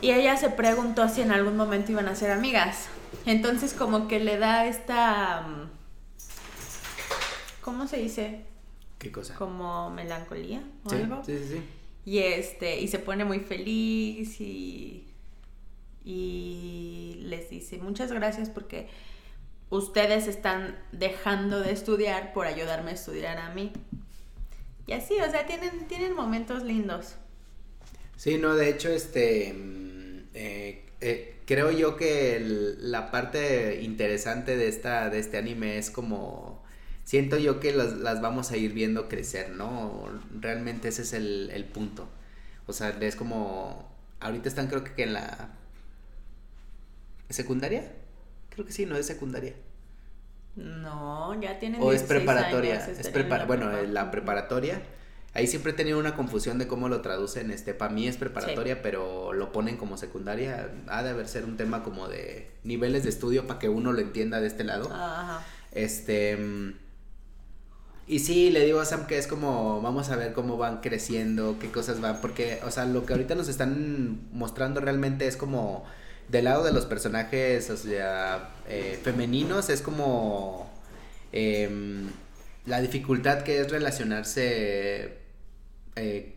Y 0.00 0.12
ella 0.12 0.36
se 0.36 0.48
preguntó 0.50 1.08
si 1.08 1.22
en 1.22 1.32
algún 1.32 1.56
momento 1.56 1.92
iban 1.92 2.08
a 2.08 2.14
ser 2.14 2.30
amigas. 2.30 2.88
Entonces 3.26 3.74
como 3.74 4.06
que 4.08 4.20
le 4.20 4.38
da 4.38 4.66
esta... 4.66 5.42
Mm, 5.42 5.68
¿Cómo 7.62 7.86
se 7.86 7.98
dice? 7.98 8.44
¿Qué 8.98 9.12
cosa? 9.12 9.34
Como 9.34 9.90
melancolía 9.90 10.62
o 10.84 10.90
Sí, 10.90 10.96
algo. 10.96 11.22
sí, 11.24 11.38
sí, 11.38 11.44
sí. 11.56 11.62
Y 12.04 12.18
este, 12.20 12.80
y 12.80 12.88
se 12.88 12.98
pone 12.98 13.24
muy 13.24 13.40
feliz 13.40 14.40
y, 14.40 15.07
y 16.08 17.20
les 17.24 17.50
dice 17.50 17.76
muchas 17.76 18.10
gracias 18.10 18.48
porque 18.48 18.88
ustedes 19.68 20.26
están 20.26 20.78
dejando 20.90 21.60
de 21.60 21.72
estudiar 21.72 22.32
por 22.32 22.46
ayudarme 22.46 22.92
a 22.92 22.94
estudiar 22.94 23.36
a 23.36 23.50
mí. 23.50 23.72
Y 24.86 24.92
así, 24.92 25.20
o 25.20 25.30
sea, 25.30 25.44
tienen, 25.44 25.86
tienen 25.86 26.14
momentos 26.14 26.62
lindos. 26.62 27.16
Sí, 28.16 28.38
no, 28.38 28.56
de 28.56 28.70
hecho, 28.70 28.88
este, 28.88 29.52
mm, 29.52 30.28
eh, 30.32 30.86
eh, 31.02 31.36
creo 31.44 31.70
yo 31.72 31.98
que 31.98 32.40
la 32.80 33.10
parte 33.10 33.82
interesante 33.82 34.56
de 34.56 34.68
esta, 34.68 35.10
de 35.10 35.18
este 35.18 35.36
anime 35.36 35.76
es 35.76 35.90
como, 35.90 36.64
siento 37.04 37.36
yo 37.36 37.60
que 37.60 37.72
las, 37.72 37.98
las 37.98 38.22
vamos 38.22 38.50
a 38.50 38.56
ir 38.56 38.72
viendo 38.72 39.10
crecer, 39.10 39.50
¿no? 39.50 40.08
Realmente 40.40 40.88
ese 40.88 41.02
es 41.02 41.12
el, 41.12 41.50
el 41.52 41.66
punto. 41.66 42.08
O 42.66 42.72
sea, 42.72 42.96
es 42.98 43.14
como, 43.14 43.92
ahorita 44.20 44.48
están 44.48 44.68
creo 44.68 44.84
que 44.84 45.02
en 45.02 45.12
la 45.12 45.58
secundaria, 47.34 47.92
creo 48.50 48.64
que 48.66 48.72
sí, 48.72 48.86
no 48.86 48.96
es 48.96 49.06
secundaria. 49.06 49.54
No, 50.56 51.40
ya 51.40 51.58
tienen 51.58 51.80
O 51.82 51.92
es 51.92 52.00
16 52.00 52.08
preparatoria, 52.08 52.84
años, 52.84 52.98
es 52.98 53.06
en 53.06 53.12
prepara- 53.12 53.46
bueno, 53.46 53.70
prepa. 53.70 53.86
la 53.86 54.10
preparatoria. 54.10 54.82
Ahí 55.34 55.46
siempre 55.46 55.72
he 55.72 55.74
tenido 55.74 55.98
una 56.00 56.16
confusión 56.16 56.58
de 56.58 56.66
cómo 56.66 56.88
lo 56.88 57.00
traducen, 57.00 57.50
este, 57.52 57.74
para 57.74 57.92
mí 57.92 58.08
es 58.08 58.16
preparatoria, 58.16 58.82
pero 58.82 59.32
lo 59.34 59.52
ponen 59.52 59.76
como 59.76 59.96
secundaria. 59.96 60.70
Ha 60.88 61.02
de 61.02 61.10
haber 61.10 61.28
ser 61.28 61.44
un 61.44 61.56
tema 61.56 61.84
como 61.84 62.08
de 62.08 62.50
niveles 62.64 63.04
de 63.04 63.10
estudio 63.10 63.46
para 63.46 63.58
que 63.60 63.68
uno 63.68 63.92
lo 63.92 64.00
entienda 64.00 64.40
de 64.40 64.48
este 64.48 64.64
lado. 64.64 64.90
Ajá. 64.92 65.42
Este 65.70 66.36
mm, 66.36 66.72
y 68.08 68.20
sí, 68.20 68.50
le 68.50 68.64
digo 68.64 68.80
a 68.80 68.86
Sam 68.86 69.06
que 69.06 69.18
es 69.18 69.26
como 69.26 69.82
vamos 69.82 70.08
a 70.08 70.16
ver 70.16 70.32
cómo 70.32 70.56
van 70.56 70.80
creciendo, 70.80 71.56
qué 71.60 71.70
cosas 71.70 72.00
van, 72.00 72.20
porque 72.22 72.58
o 72.64 72.70
sea, 72.70 72.86
lo 72.86 73.04
que 73.04 73.12
ahorita 73.12 73.34
nos 73.34 73.48
están 73.48 74.28
mostrando 74.32 74.80
realmente 74.80 75.26
es 75.28 75.36
como 75.36 75.84
del 76.28 76.44
lado 76.44 76.64
de 76.64 76.72
los 76.72 76.86
personajes, 76.86 77.70
o 77.70 77.76
sea, 77.76 78.50
eh, 78.68 78.98
femeninos 79.02 79.70
es 79.70 79.80
como 79.80 80.70
em, 81.32 82.08
la 82.66 82.80
dificultad 82.80 83.42
que 83.42 83.60
es 83.60 83.70
relacionarse 83.70 85.18
eh, 85.96 86.34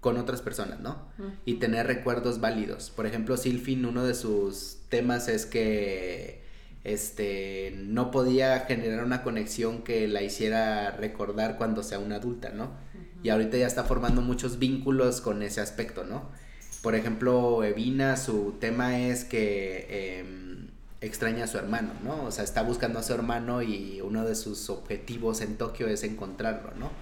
con 0.00 0.18
otras 0.18 0.42
personas, 0.42 0.80
¿no? 0.80 1.08
y 1.46 1.54
tener 1.54 1.86
recuerdos 1.86 2.40
válidos. 2.40 2.90
Por 2.90 3.06
ejemplo, 3.06 3.38
Silfin, 3.38 3.86
uno 3.86 4.04
de 4.04 4.14
sus 4.14 4.78
temas 4.90 5.28
es 5.28 5.46
que 5.46 6.44
este 6.84 7.72
no 7.76 8.10
podía 8.10 8.60
generar 8.60 9.02
una 9.02 9.22
conexión 9.22 9.82
que 9.82 10.06
la 10.06 10.20
hiciera 10.20 10.90
recordar 10.90 11.56
cuando 11.56 11.82
sea 11.82 11.98
una 11.98 12.16
adulta, 12.16 12.50
¿no? 12.50 12.72
Y 13.22 13.30
ahorita 13.30 13.56
ya 13.56 13.66
está 13.66 13.84
formando 13.84 14.20
muchos 14.20 14.58
vínculos 14.58 15.22
con 15.22 15.42
ese 15.42 15.62
aspecto, 15.62 16.04
¿no? 16.04 16.28
Por 16.84 16.94
ejemplo, 16.94 17.64
Evina, 17.64 18.16
su 18.18 18.56
tema 18.60 19.00
es 19.00 19.24
que 19.24 20.20
em, 20.20 20.68
extraña 21.00 21.44
a 21.46 21.48
su 21.48 21.58
hermano, 21.58 21.94
¿no? 22.04 22.24
O 22.24 22.32
sea, 22.32 22.44
está 22.44 22.62
buscando 22.62 23.00
a 23.00 23.02
su 23.02 23.14
hermano 23.14 23.62
y 23.62 24.02
uno 24.02 24.24
de 24.26 24.36
sus 24.36 24.70
objetivos 24.70 25.42
en 25.42 25.58
Tokio 25.58 25.88
es 25.88 26.04
encontrarlo, 26.04 26.72
¿no? 26.76 26.92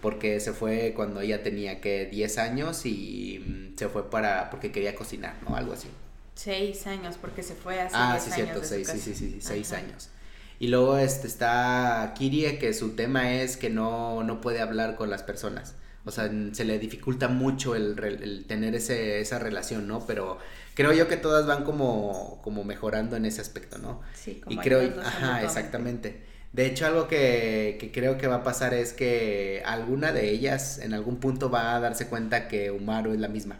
Porque 0.00 0.40
se 0.40 0.52
fue 0.54 0.92
cuando 0.96 1.20
ella 1.22 1.42
tenía 1.42 1.80
que 1.80 2.06
10 2.06 2.38
años 2.38 2.86
y 2.86 3.40
mm, 3.46 3.78
se 3.78 3.88
fue 3.88 4.10
para 4.10 4.50
porque 4.50 4.72
quería 4.72 4.94
cocinar, 4.96 5.36
¿no? 5.42 5.56
Algo 5.56 5.72
así. 5.74 5.88
Seis 6.34 6.86
años, 6.86 7.16
porque 7.20 7.42
se 7.42 7.54
fue 7.56 7.80
hace 7.80 7.98
Ah, 7.98 8.18
10 8.20 8.24
sí, 8.24 8.30
años 8.32 8.60
de 8.60 8.68
su 8.68 8.68
seis, 8.68 8.88
sí, 8.88 9.00
sí, 9.00 9.14
sí, 9.14 9.30
sí, 9.30 9.40
seis 9.40 9.72
Ajá. 9.72 9.82
años. 9.82 10.10
Y 10.58 10.68
luego 10.68 10.98
este 10.98 11.26
está 11.26 12.12
Kirie, 12.16 12.58
que 12.58 12.74
su 12.74 12.96
tema 12.96 13.34
es 13.34 13.56
que 13.56 13.70
no, 13.70 14.22
no 14.24 14.40
puede 14.40 14.60
hablar 14.60 14.96
con 14.96 15.10
las 15.10 15.22
personas. 15.22 15.74
O 16.06 16.10
sea, 16.12 16.30
se 16.52 16.64
le 16.64 16.78
dificulta 16.78 17.28
mucho 17.28 17.74
el, 17.76 18.44
tener 18.48 18.74
ese, 18.74 19.20
esa 19.20 19.38
relación, 19.40 19.88
¿no? 19.88 20.06
Pero 20.06 20.38
creo 20.74 20.92
yo 20.94 21.08
que 21.08 21.16
todas 21.18 21.46
van 21.46 21.64
como, 21.64 22.40
como 22.42 22.64
mejorando 22.64 23.16
en 23.16 23.26
ese 23.26 23.40
aspecto, 23.42 23.78
¿no? 23.78 24.02
Sí, 24.14 24.40
Y 24.48 24.56
como 24.56 24.62
creo, 24.62 24.80
ayudándose 24.80 25.08
ajá, 25.08 25.42
exactamente. 25.44 26.24
De 26.52 26.66
hecho, 26.66 26.86
algo 26.86 27.08
que, 27.08 27.76
que 27.80 27.92
creo 27.92 28.18
que 28.18 28.28
va 28.28 28.36
a 28.36 28.44
pasar 28.44 28.72
es 28.74 28.92
que 28.94 29.62
alguna 29.66 30.12
de 30.12 30.30
ellas 30.30 30.78
en 30.78 30.94
algún 30.94 31.18
punto 31.18 31.50
va 31.50 31.76
a 31.76 31.80
darse 31.80 32.08
cuenta 32.08 32.48
que 32.48 32.70
Umaru 32.70 33.12
es 33.12 33.20
la 33.20 33.28
misma. 33.28 33.58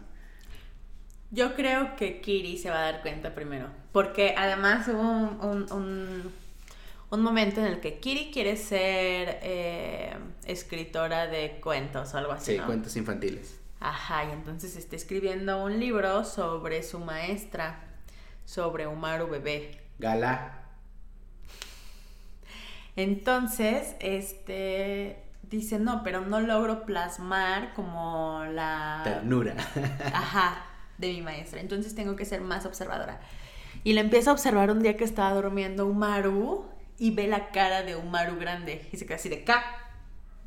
Yo 1.29 1.55
creo 1.55 1.95
que 1.95 2.21
Kiri 2.21 2.57
se 2.57 2.69
va 2.69 2.79
a 2.79 2.91
dar 2.91 3.01
cuenta 3.01 3.35
primero. 3.35 3.69
Porque 3.91 4.33
además 4.37 4.87
hubo 4.87 5.01
un, 5.01 5.39
un- 5.41 5.71
un- 5.71 6.33
un 7.09 7.21
momento 7.21 7.61
en 7.61 7.67
el 7.67 7.79
que 7.79 7.99
Kiri 7.99 8.31
quiere 8.31 8.57
ser 8.57 9.39
eh, 9.41 10.15
escritora 10.45 11.27
de 11.27 11.59
cuentos 11.61 12.13
o 12.13 12.17
algo 12.17 12.33
así. 12.33 12.53
Sí, 12.53 12.57
¿no? 12.57 12.65
cuentos 12.65 12.95
infantiles. 12.97 13.59
Ajá, 13.79 14.25
y 14.25 14.31
entonces 14.31 14.75
está 14.75 14.95
escribiendo 14.95 15.63
un 15.63 15.79
libro 15.79 16.25
sobre 16.25 16.83
su 16.83 16.99
maestra, 16.99 17.79
sobre 18.45 18.87
Umaru 18.87 19.27
Bebé. 19.27 19.79
Gala. 19.99 20.63
Entonces, 22.95 23.95
este 23.99 25.23
dice, 25.43 25.79
no, 25.79 26.03
pero 26.03 26.21
no 26.21 26.41
logro 26.41 26.83
plasmar 26.85 27.73
como 27.73 28.43
la 28.51 29.01
Ternura. 29.03 29.55
ajá, 30.13 30.65
de 30.97 31.09
mi 31.09 31.21
maestra. 31.21 31.61
Entonces 31.61 31.95
tengo 31.95 32.15
que 32.15 32.25
ser 32.25 32.41
más 32.41 32.65
observadora. 32.65 33.21
Y 33.83 33.93
le 33.93 34.01
empieza 34.01 34.31
a 34.31 34.33
observar 34.33 34.71
un 34.71 34.81
día 34.81 34.97
que 34.97 35.03
estaba 35.03 35.33
durmiendo 35.33 35.85
Umaru 35.85 36.65
y 36.97 37.11
ve 37.11 37.27
la 37.27 37.49
cara 37.49 37.83
de 37.83 37.95
Umaru 37.95 38.37
grande 38.37 38.87
y 38.91 38.97
se 38.97 39.05
queda 39.05 39.15
así 39.15 39.29
de 39.29 39.43
¡ca! 39.43 39.63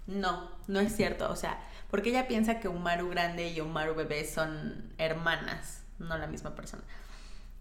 No, 0.07 0.51
no 0.67 0.81
es 0.81 0.95
cierto. 0.95 1.31
O 1.31 1.37
sea, 1.37 1.63
porque 1.91 2.11
ella 2.11 2.29
piensa 2.29 2.61
que 2.61 2.69
Umaru 2.69 3.09
grande 3.09 3.49
y 3.49 3.61
Umaru 3.61 3.95
bebé 3.95 4.25
son 4.25 4.93
hermanas, 4.99 5.83
no 5.99 6.17
la 6.19 6.27
misma 6.27 6.55
persona. 6.55 6.83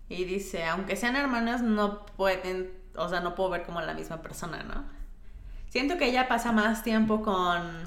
Y 0.07 0.25
dice, 0.25 0.65
aunque 0.65 0.95
sean 0.95 1.15
hermanas, 1.15 1.61
no 1.61 2.05
pueden, 2.05 2.71
o 2.95 3.07
sea, 3.09 3.19
no 3.19 3.35
puedo 3.35 3.51
ver 3.51 3.63
como 3.63 3.81
la 3.81 3.93
misma 3.93 4.21
persona, 4.21 4.63
¿no? 4.63 4.85
Siento 5.69 5.97
que 5.97 6.05
ella 6.05 6.27
pasa 6.27 6.51
más 6.51 6.83
tiempo 6.83 7.21
con, 7.21 7.83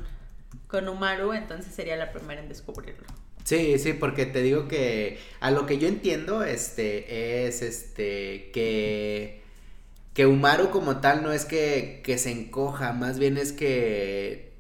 con 0.69 0.89
Umaru, 0.89 1.33
entonces 1.33 1.75
sería 1.75 1.97
la 1.97 2.13
primera 2.13 2.41
en 2.41 2.49
descubrirlo. 2.49 3.07
Sí, 3.43 3.77
sí, 3.81 3.93
porque 3.93 4.25
te 4.25 4.41
digo 4.41 4.69
que 4.69 5.19
a 5.41 5.51
lo 5.51 5.67
que 5.67 5.79
yo 5.79 5.89
entiendo, 5.89 6.45
este, 6.45 7.47
es 7.47 7.63
este, 7.63 8.53
que, 8.53 9.42
que 10.15 10.27
Umaru 10.27 10.71
como 10.71 10.99
tal 11.01 11.23
no 11.23 11.33
es 11.33 11.45
que, 11.45 12.01
que 12.05 12.19
se 12.19 12.31
encoja, 12.33 12.93
más 12.93 13.19
bien 13.19 13.39
es 13.39 13.53
que 13.53 14.53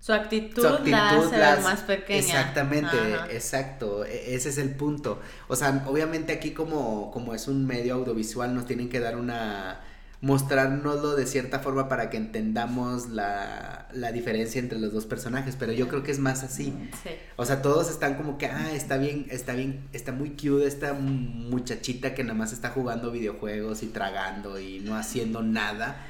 Su 0.00 0.12
actitud, 0.12 0.62
su 0.62 0.68
actitud 0.68 0.90
la 0.90 1.10
hace 1.10 1.38
las- 1.38 1.62
más 1.62 1.80
pequeña. 1.82 2.18
Exactamente, 2.18 2.96
Ajá. 3.14 3.26
exacto, 3.30 4.04
e- 4.04 4.34
ese 4.34 4.48
es 4.48 4.58
el 4.58 4.70
punto. 4.74 5.20
O 5.48 5.54
sea, 5.56 5.84
obviamente 5.86 6.32
aquí 6.32 6.50
como, 6.52 7.10
como 7.12 7.34
es 7.34 7.46
un 7.48 7.66
medio 7.66 7.94
audiovisual 7.94 8.54
nos 8.54 8.66
tienen 8.66 8.88
que 8.88 8.98
dar 9.00 9.16
una, 9.16 9.80
mostrárnoslo 10.22 11.16
de 11.16 11.26
cierta 11.26 11.58
forma 11.58 11.88
para 11.88 12.08
que 12.08 12.16
entendamos 12.16 13.08
la, 13.08 13.88
la 13.92 14.12
diferencia 14.12 14.60
entre 14.60 14.78
los 14.78 14.92
dos 14.92 15.04
personajes, 15.04 15.56
pero 15.58 15.72
yo 15.72 15.88
creo 15.88 16.04
que 16.04 16.12
es 16.12 16.20
más 16.20 16.44
así. 16.44 16.72
Sí. 17.02 17.10
O 17.34 17.44
sea, 17.44 17.60
todos 17.60 17.90
están 17.90 18.14
como 18.14 18.38
que, 18.38 18.46
ah, 18.46 18.72
está 18.72 18.98
bien, 18.98 19.26
está 19.30 19.54
bien, 19.54 19.80
está 19.92 20.12
muy 20.12 20.30
cute 20.30 20.64
esta 20.64 20.92
muchachita 20.92 22.14
que 22.14 22.22
nada 22.22 22.34
más 22.34 22.52
está 22.52 22.70
jugando 22.70 23.10
videojuegos 23.10 23.82
y 23.82 23.88
tragando 23.88 24.60
y 24.60 24.78
no 24.78 24.94
haciendo 24.94 25.42
nada. 25.42 26.06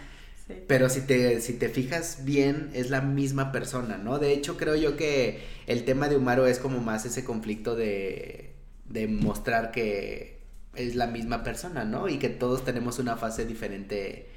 sí. 0.47 0.57
Pero 0.69 0.91
si 0.91 1.01
te, 1.01 1.41
si 1.41 1.55
te 1.55 1.71
fijas 1.71 2.19
bien, 2.27 2.69
es 2.75 2.91
la 2.91 3.01
misma 3.01 3.51
persona, 3.51 3.97
¿no? 3.97 4.19
De 4.19 4.35
hecho, 4.35 4.59
creo 4.59 4.77
yo 4.77 4.95
que 4.95 5.43
el 5.67 5.87
tema 5.87 6.11
de 6.11 6.19
Umaru 6.19 6.45
es 6.45 6.59
como 6.59 6.81
más 6.81 7.07
ese 7.07 7.25
conflicto 7.25 7.77
de, 7.77 8.57
de 8.91 9.09
mostrar 9.09 9.71
que 9.71 10.42
es 10.75 10.95
la 10.95 11.07
misma 11.07 11.43
persona, 11.43 11.85
¿no? 11.85 12.09
Y 12.09 12.19
que 12.19 12.29
todos 12.29 12.65
tenemos 12.65 12.99
una 12.99 13.17
fase 13.17 13.45
diferente 13.45 14.31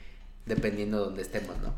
dependiendo 0.45 0.99
de 0.99 1.05
donde 1.05 1.21
estemos, 1.21 1.57
¿no? 1.59 1.73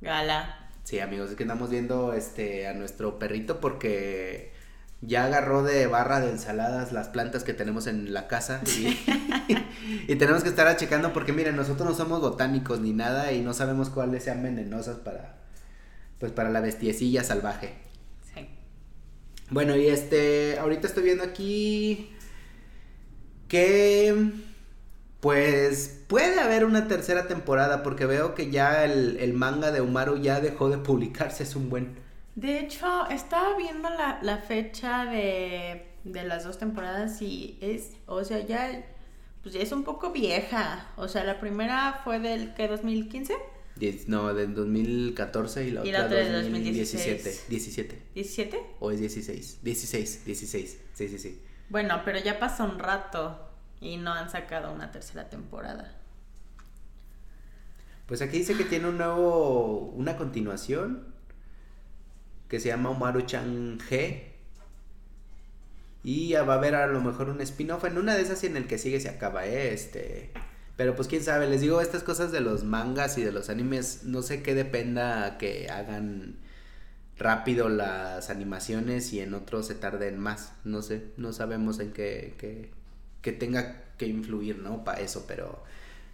Gala. 0.00 0.70
Sí, 0.84 1.00
amigos, 1.00 1.30
es 1.30 1.36
que 1.36 1.44
andamos 1.44 1.70
viendo 1.70 2.12
este 2.12 2.66
a 2.66 2.74
nuestro 2.74 3.18
perrito 3.18 3.60
porque 3.60 4.52
ya 5.00 5.24
agarró 5.24 5.62
de 5.62 5.86
barra 5.86 6.20
de 6.20 6.30
ensaladas 6.30 6.92
las 6.92 7.08
plantas 7.08 7.44
que 7.44 7.54
tenemos 7.54 7.86
en 7.86 8.12
la 8.12 8.28
casa 8.28 8.60
y, 8.66 8.98
y 10.08 10.16
tenemos 10.16 10.42
que 10.42 10.50
estar 10.50 10.74
checando 10.76 11.12
porque 11.12 11.32
miren, 11.32 11.56
nosotros 11.56 11.88
no 11.88 11.94
somos 11.94 12.20
botánicos 12.20 12.80
ni 12.80 12.92
nada 12.92 13.32
y 13.32 13.40
no 13.40 13.54
sabemos 13.54 13.90
cuáles 13.90 14.24
sean 14.24 14.42
venenosas 14.42 14.98
para 14.98 15.36
pues 16.18 16.32
para 16.32 16.50
la 16.50 16.60
bestiecilla 16.60 17.24
salvaje. 17.24 17.74
Sí. 18.34 18.48
Bueno, 19.50 19.76
y 19.76 19.88
este, 19.88 20.58
ahorita 20.58 20.86
estoy 20.86 21.04
viendo 21.04 21.24
aquí 21.24 22.13
que 23.48 24.32
Pues 25.20 26.02
puede 26.08 26.40
haber 26.40 26.64
una 26.66 26.88
tercera 26.88 27.28
temporada 27.28 27.82
porque 27.82 28.06
veo 28.06 28.34
que 28.34 28.50
ya 28.50 28.84
el, 28.84 29.18
el 29.18 29.34
manga 29.34 29.72
de 29.72 29.80
Umaru 29.82 30.18
ya 30.22 30.40
dejó 30.40 30.70
de 30.70 30.78
publicarse, 30.78 31.44
es 31.44 31.56
un 31.56 31.70
buen... 31.70 31.96
De 32.34 32.58
hecho, 32.58 33.08
estaba 33.10 33.56
viendo 33.56 33.88
la, 33.90 34.18
la 34.22 34.38
fecha 34.38 35.04
de, 35.04 35.86
de 36.04 36.24
las 36.24 36.44
dos 36.44 36.58
temporadas 36.58 37.22
y 37.22 37.58
es, 37.60 37.92
o 38.06 38.24
sea, 38.24 38.40
ya, 38.44 38.84
pues 39.42 39.54
ya 39.54 39.60
es 39.60 39.70
un 39.72 39.84
poco 39.84 40.10
vieja. 40.12 40.92
O 40.96 41.06
sea, 41.08 41.22
la 41.24 41.38
primera 41.40 42.00
fue 42.04 42.18
del, 42.18 42.54
¿qué? 42.54 42.68
¿2015? 42.68 43.34
Diez- 43.76 44.06
no, 44.08 44.32
del 44.34 44.54
2014 44.54 45.66
y 45.66 45.70
la 45.70 45.82
Y 45.82 45.90
otra 45.90 46.02
la 46.02 46.06
otra 46.06 46.18
del 46.24 46.32
2017. 46.32 47.42
2016. 47.42 47.46
¿17? 47.48 47.94
¿17? 48.14 48.58
¿O 48.78 48.90
es 48.90 49.00
16? 49.00 49.60
16, 49.62 50.24
16. 50.24 50.78
Sí, 50.94 51.08
sí, 51.08 51.18
sí. 51.18 51.40
Bueno, 51.68 52.02
pero 52.04 52.18
ya 52.18 52.38
pasó 52.38 52.64
un 52.64 52.78
rato 52.78 53.50
y 53.80 53.96
no 53.96 54.12
han 54.12 54.30
sacado 54.30 54.72
una 54.72 54.90
tercera 54.90 55.28
temporada. 55.28 55.92
Pues 58.06 58.20
aquí 58.22 58.38
dice 58.38 58.56
que 58.56 58.64
tiene 58.64 58.88
un 58.88 58.98
nuevo, 58.98 59.92
una 59.94 60.16
continuación 60.16 61.14
que 62.48 62.60
se 62.60 62.68
llama 62.68 62.90
Umaru-chan 62.90 63.78
G. 63.78 64.24
Y 66.02 66.34
va 66.34 66.54
a 66.54 66.56
haber 66.56 66.74
a 66.74 66.86
lo 66.86 67.00
mejor 67.00 67.30
un 67.30 67.40
spin-off 67.40 67.84
en 67.84 67.96
una 67.96 68.14
de 68.14 68.22
esas 68.22 68.44
y 68.44 68.46
en 68.46 68.58
el 68.58 68.66
que 68.66 68.76
sigue 68.78 69.00
se 69.00 69.08
acaba, 69.08 69.46
¿eh? 69.46 69.72
Este... 69.72 70.32
Pero 70.76 70.96
pues 70.96 71.06
quién 71.06 71.22
sabe, 71.22 71.48
les 71.48 71.60
digo, 71.60 71.80
estas 71.80 72.02
cosas 72.02 72.32
de 72.32 72.40
los 72.40 72.64
mangas 72.64 73.16
y 73.16 73.22
de 73.22 73.30
los 73.30 73.48
animes, 73.48 74.02
no 74.04 74.22
sé 74.22 74.42
qué 74.42 74.54
dependa 74.54 75.38
que 75.38 75.70
hagan 75.70 76.36
rápido 77.18 77.68
las 77.68 78.30
animaciones 78.30 79.12
y 79.12 79.20
en 79.20 79.34
otros 79.34 79.66
se 79.66 79.74
tarden 79.74 80.18
más. 80.18 80.52
No 80.64 80.82
sé, 80.82 81.04
no 81.16 81.32
sabemos 81.32 81.78
en 81.80 81.92
qué, 81.92 82.34
qué, 82.38 82.70
qué 83.22 83.32
tenga 83.32 83.82
que 83.98 84.06
influir, 84.06 84.58
¿no? 84.58 84.84
Para 84.84 85.00
eso, 85.00 85.24
pero 85.26 85.62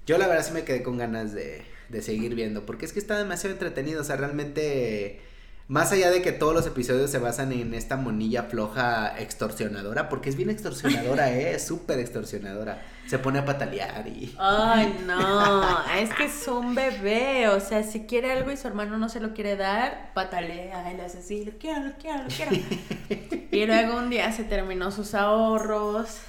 yo 0.06 0.18
la 0.18 0.26
verdad 0.26 0.44
sí 0.44 0.52
me 0.52 0.64
quedé 0.64 0.82
con 0.82 0.98
ganas 0.98 1.32
de, 1.32 1.62
de 1.88 2.02
seguir 2.02 2.34
viendo, 2.34 2.66
porque 2.66 2.86
es 2.86 2.92
que 2.92 2.98
está 2.98 3.18
demasiado 3.18 3.54
entretenido, 3.54 4.00
o 4.00 4.04
sea, 4.04 4.16
realmente, 4.16 5.20
más 5.68 5.92
allá 5.92 6.10
de 6.10 6.22
que 6.22 6.32
todos 6.32 6.54
los 6.54 6.66
episodios 6.66 7.10
se 7.10 7.18
basan 7.18 7.52
en 7.52 7.74
esta 7.74 7.96
monilla 7.96 8.44
floja 8.44 9.18
extorsionadora, 9.18 10.08
porque 10.08 10.30
es 10.30 10.36
bien 10.36 10.50
extorsionadora, 10.50 11.32
¿eh? 11.36 11.54
Es 11.54 11.66
súper 11.66 11.98
extorsionadora, 11.98 12.82
se 13.10 13.18
pone 13.18 13.40
a 13.40 13.44
patalear 13.44 14.06
y... 14.06 14.32
Ay, 14.38 15.02
no, 15.04 15.84
es 15.96 16.14
que 16.14 16.26
es 16.26 16.46
un 16.46 16.76
bebé, 16.76 17.48
o 17.48 17.58
sea, 17.58 17.82
si 17.82 18.06
quiere 18.06 18.30
algo 18.30 18.52
y 18.52 18.56
su 18.56 18.68
hermano 18.68 18.98
no 18.98 19.08
se 19.08 19.18
lo 19.18 19.34
quiere 19.34 19.56
dar, 19.56 20.12
patalea, 20.14 20.92
él 20.92 21.00
hace 21.00 21.18
así, 21.18 21.44
lo 21.44 21.50
quiero, 21.58 21.80
lo 21.80 21.92
quiero, 21.94 22.22
lo 22.22 22.28
quiero. 22.28 22.52
Y 23.52 23.66
luego 23.66 23.96
un 23.96 24.10
día 24.10 24.30
se 24.30 24.44
terminó 24.44 24.92
sus 24.92 25.14
ahorros 25.14 26.20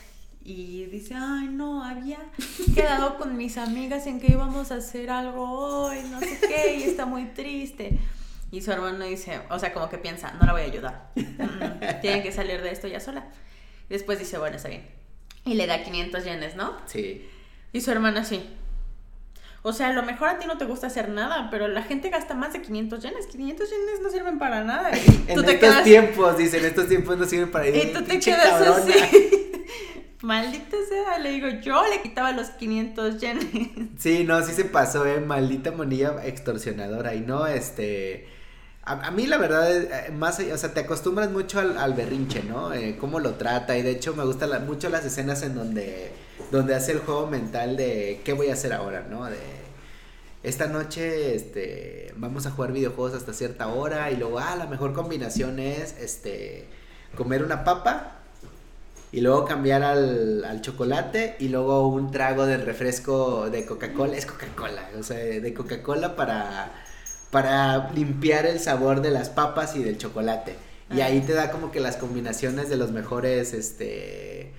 y 0.43 0.85
dice, 0.85 1.13
ay, 1.15 1.49
no, 1.49 1.83
había 1.83 2.17
quedado 2.73 3.19
con 3.19 3.37
mis 3.37 3.59
amigas 3.59 4.07
en 4.07 4.19
que 4.19 4.31
íbamos 4.31 4.71
a 4.71 4.77
hacer 4.77 5.11
algo 5.11 5.43
hoy, 5.51 5.99
no 6.09 6.19
sé 6.19 6.39
qué, 6.39 6.77
y 6.77 6.83
está 6.83 7.05
muy 7.05 7.25
triste. 7.25 7.99
Y 8.51 8.61
su 8.61 8.71
hermano 8.71 9.05
dice, 9.05 9.41
o 9.51 9.59
sea, 9.59 9.71
como 9.71 9.87
que 9.87 9.99
piensa, 9.99 10.31
no 10.31 10.47
la 10.47 10.53
voy 10.53 10.63
a 10.63 10.65
ayudar, 10.65 11.11
Mm, 11.13 11.21
mm, 11.21 12.01
tiene 12.01 12.23
que 12.23 12.31
salir 12.31 12.63
de 12.63 12.71
esto 12.71 12.87
ya 12.87 12.99
sola. 12.99 13.25
Y 13.87 13.93
después 13.93 14.17
dice, 14.17 14.39
bueno, 14.39 14.55
está 14.55 14.67
bien. 14.67 15.00
Y 15.45 15.55
le 15.55 15.67
da 15.67 15.83
500 15.83 16.23
yenes, 16.23 16.55
¿no? 16.55 16.77
Sí. 16.85 17.27
Y 17.73 17.81
su 17.81 17.91
hermana 17.91 18.23
sí. 18.23 18.43
O 19.63 19.73
sea, 19.73 19.87
a 19.89 19.93
lo 19.93 20.01
mejor 20.03 20.27
a 20.27 20.39
ti 20.39 20.47
no 20.47 20.57
te 20.57 20.65
gusta 20.65 20.87
hacer 20.87 21.09
nada, 21.09 21.49
pero 21.51 21.67
la 21.67 21.83
gente 21.83 22.09
gasta 22.09 22.33
más 22.33 22.53
de 22.53 22.61
500 22.61 23.03
yenes. 23.03 23.27
500 23.27 23.69
yenes 23.69 24.01
no 24.01 24.09
sirven 24.09 24.39
para 24.39 24.63
nada. 24.63 24.91
En 25.27 25.35
tú 25.35 25.43
te 25.43 25.53
estos 25.53 25.69
quedas, 25.69 25.83
tiempos, 25.83 26.37
dicen, 26.37 26.65
estos 26.65 26.87
tiempos 26.87 27.17
no 27.17 27.25
sirven 27.25 27.51
para 27.51 27.67
ir. 27.67 27.75
y 27.75 27.93
tú 27.93 28.03
te 28.03 28.19
quedas 28.19 28.49
cabrona. 28.49 28.75
así. 28.77 28.93
Maldita 30.21 30.77
sea, 30.87 31.17
le 31.19 31.31
digo, 31.31 31.47
yo 31.63 31.83
le 31.89 32.01
quitaba 32.01 32.31
los 32.31 32.49
500 32.49 33.19
yenes. 33.19 33.45
Sí, 33.97 34.23
no, 34.23 34.43
sí 34.43 34.53
se 34.53 34.65
pasó, 34.65 35.05
eh, 35.05 35.19
maldita 35.19 35.71
monilla 35.71 36.23
extorsionadora. 36.25 37.13
Y 37.15 37.21
no, 37.21 37.45
este. 37.47 38.27
A, 38.91 39.11
mí 39.11 39.27
la 39.27 39.37
verdad, 39.37 39.71
eh, 39.71 40.11
más, 40.11 40.39
allá- 40.39 40.53
o 40.55 40.57
sea, 40.57 40.73
te 40.73 40.81
acostumbras 40.81 41.29
mucho 41.31 41.59
al, 41.59 41.93
berrinche, 41.93 42.43
¿no? 42.43 42.73
Eh, 42.73 42.97
cómo 42.99 43.19
lo 43.19 43.35
trata. 43.35 43.77
Y 43.77 43.81
de 43.83 43.91
hecho 43.91 44.13
me 44.15 44.23
gustan 44.25 44.65
mucho 44.65 44.89
las 44.89 45.05
escenas 45.05 45.41
en 45.43 45.55
donde, 45.55 46.11
donde 46.51 46.75
hace 46.75 46.91
el 46.93 46.99
juego 46.99 47.27
mental 47.27 47.77
de 47.77 48.21
qué 48.25 48.33
voy 48.33 48.49
a 48.49 48.53
hacer 48.53 48.73
ahora, 48.73 49.05
¿no? 49.09 49.25
De 49.25 49.37
esta 50.43 50.67
noche, 50.67 51.35
este, 51.35 52.13
vamos 52.17 52.45
a 52.47 52.51
jugar 52.51 52.71
videojuegos 52.71 53.13
hasta 53.13 53.33
cierta 53.33 53.67
hora 53.67 54.09
y 54.11 54.17
luego, 54.17 54.39
ah, 54.39 54.55
la 54.57 54.65
mejor 54.65 54.93
combinación 54.93 55.59
es, 55.59 55.95
este, 55.99 56.65
comer 57.15 57.43
una 57.43 57.63
papa 57.63 58.15
y 59.11 59.21
luego 59.21 59.45
cambiar 59.45 59.83
al, 59.83 60.43
al 60.45 60.61
chocolate 60.61 61.35
y 61.39 61.49
luego 61.49 61.87
un 61.89 62.11
trago 62.11 62.45
del 62.45 62.65
refresco 62.65 63.49
de 63.49 63.65
Coca-Cola, 63.65 64.17
es 64.17 64.25
Coca-Cola, 64.25 64.89
o 64.99 65.03
sea, 65.03 65.17
de 65.17 65.53
Coca-Cola 65.53 66.15
para, 66.15 66.71
para 67.31 67.89
limpiar 67.91 68.45
el 68.45 68.59
sabor 68.59 69.01
de 69.01 69.09
las 69.11 69.29
papas 69.29 69.75
y 69.75 69.83
del 69.83 69.97
chocolate. 69.97 70.55
Y 70.93 71.01
Ah. 71.01 71.05
ahí 71.05 71.21
te 71.21 71.33
da 71.33 71.51
como 71.51 71.71
que 71.71 71.79
las 71.79 71.95
combinaciones 71.97 72.69
de 72.69 72.75
los 72.77 72.91
mejores, 72.91 73.53
este, 73.53 74.51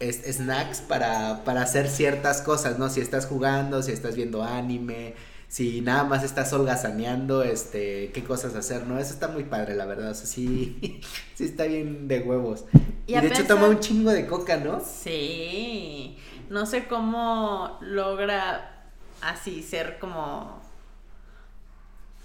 es- 0.00 0.22
snacks 0.36 0.80
para, 0.80 1.44
para 1.44 1.62
hacer 1.62 1.88
ciertas 1.88 2.40
cosas, 2.42 2.78
¿no? 2.78 2.88
Si 2.88 3.00
estás 3.00 3.26
jugando, 3.26 3.82
si 3.82 3.92
estás 3.92 4.16
viendo 4.16 4.42
anime, 4.42 5.14
si 5.48 5.80
nada 5.82 6.04
más 6.04 6.24
estás 6.24 6.52
holgazaneando, 6.52 7.42
este, 7.42 8.10
qué 8.12 8.24
cosas 8.24 8.54
hacer, 8.56 8.86
¿no? 8.86 8.98
Eso 8.98 9.12
está 9.14 9.28
muy 9.28 9.44
padre, 9.44 9.74
la 9.74 9.84
verdad, 9.84 10.10
o 10.10 10.14
sea, 10.14 10.26
sí, 10.26 11.00
sí 11.34 11.44
está 11.44 11.64
bien 11.64 12.08
de 12.08 12.20
huevos. 12.20 12.64
Y 13.06 13.14
de 13.14 13.26
hecho 13.28 13.46
toma 13.46 13.68
un 13.68 13.78
chingo 13.80 14.10
de 14.10 14.26
coca, 14.26 14.56
¿no? 14.56 14.80
Sí. 14.80 16.16
No 16.50 16.64
sé 16.66 16.86
cómo 16.88 17.78
logra 17.82 18.84
así 19.22 19.62
ser 19.62 19.98
como. 19.98 20.64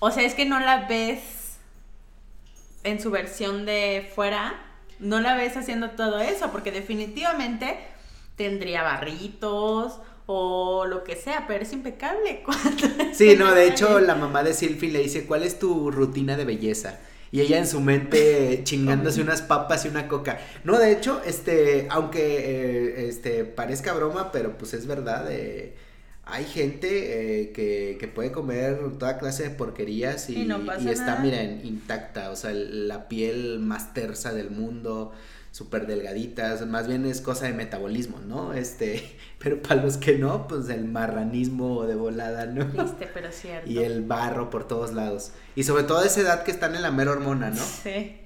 O 0.03 0.09
sea, 0.09 0.23
es 0.23 0.33
que 0.33 0.45
no 0.45 0.59
la 0.59 0.87
ves 0.87 1.57
en 2.83 2.99
su 2.99 3.11
versión 3.11 3.67
de 3.67 4.09
fuera. 4.15 4.59
No 4.97 5.21
la 5.21 5.35
ves 5.35 5.55
haciendo 5.57 5.91
todo 5.91 6.19
eso, 6.19 6.51
porque 6.51 6.71
definitivamente 6.71 7.77
tendría 8.35 8.81
barritos 8.81 9.99
o 10.25 10.85
lo 10.87 11.03
que 11.03 11.15
sea, 11.15 11.45
pero 11.47 11.61
es 11.63 11.71
impecable. 11.71 12.43
Sí, 13.13 13.35
no, 13.37 13.53
de 13.53 13.67
hecho 13.67 13.99
la 13.99 14.15
mamá 14.15 14.41
de 14.41 14.55
Silphy 14.55 14.89
le 14.89 14.99
dice, 15.03 15.25
¿cuál 15.27 15.43
es 15.43 15.59
tu 15.59 15.91
rutina 15.91 16.35
de 16.35 16.45
belleza? 16.45 16.97
Y 17.31 17.41
ella 17.41 17.59
en 17.59 17.67
su 17.67 17.79
mente 17.79 18.61
chingándose 18.63 19.21
unas 19.21 19.43
papas 19.43 19.85
y 19.85 19.89
una 19.89 20.07
coca. 20.07 20.39
No, 20.63 20.79
de 20.79 20.93
hecho, 20.93 21.21
este, 21.25 21.85
aunque 21.91 22.21
eh, 22.21 23.07
este 23.07 23.45
parezca 23.45 23.93
broma, 23.93 24.31
pero 24.31 24.57
pues 24.57 24.73
es 24.73 24.87
verdad, 24.87 25.31
eh, 25.31 25.75
hay 26.31 26.45
gente 26.45 27.41
eh, 27.41 27.51
que, 27.51 27.97
que 27.99 28.07
puede 28.07 28.31
comer 28.31 28.79
toda 28.97 29.17
clase 29.17 29.43
de 29.43 29.49
porquerías 29.49 30.29
y, 30.29 30.43
Y 30.43 30.45
no 30.45 30.65
pasa 30.65 30.83
y 30.83 30.89
está, 30.89 31.05
nada. 31.07 31.19
miren, 31.19 31.61
intacta, 31.65 32.31
o 32.31 32.35
sea, 32.35 32.51
la 32.53 33.09
piel 33.09 33.59
más 33.59 33.93
tersa 33.93 34.33
del 34.33 34.49
mundo, 34.49 35.11
súper 35.51 35.87
delgadita, 35.87 36.53
o 36.53 36.57
sea, 36.57 36.65
más 36.65 36.87
bien 36.87 37.05
es 37.05 37.19
cosa 37.19 37.47
de 37.47 37.53
metabolismo, 37.53 38.19
¿no? 38.19 38.53
Este, 38.53 39.17
pero 39.39 39.61
para 39.61 39.83
los 39.83 39.97
que 39.97 40.17
no, 40.17 40.47
pues 40.47 40.69
el 40.69 40.85
marranismo 40.85 41.83
de 41.85 41.95
volada, 41.95 42.45
¿no? 42.45 42.65
Triste, 42.65 43.09
pero 43.13 43.31
cierto. 43.31 43.69
Y 43.69 43.79
el 43.79 44.03
barro 44.03 44.49
por 44.49 44.67
todos 44.67 44.93
lados. 44.93 45.33
Y 45.55 45.63
sobre 45.63 45.83
todo 45.83 45.99
a 45.99 46.05
esa 46.05 46.21
edad 46.21 46.43
que 46.43 46.51
están 46.51 46.75
en 46.75 46.81
la 46.81 46.91
mera 46.91 47.11
hormona, 47.11 47.49
¿no? 47.49 47.61
Sí. 47.83 48.17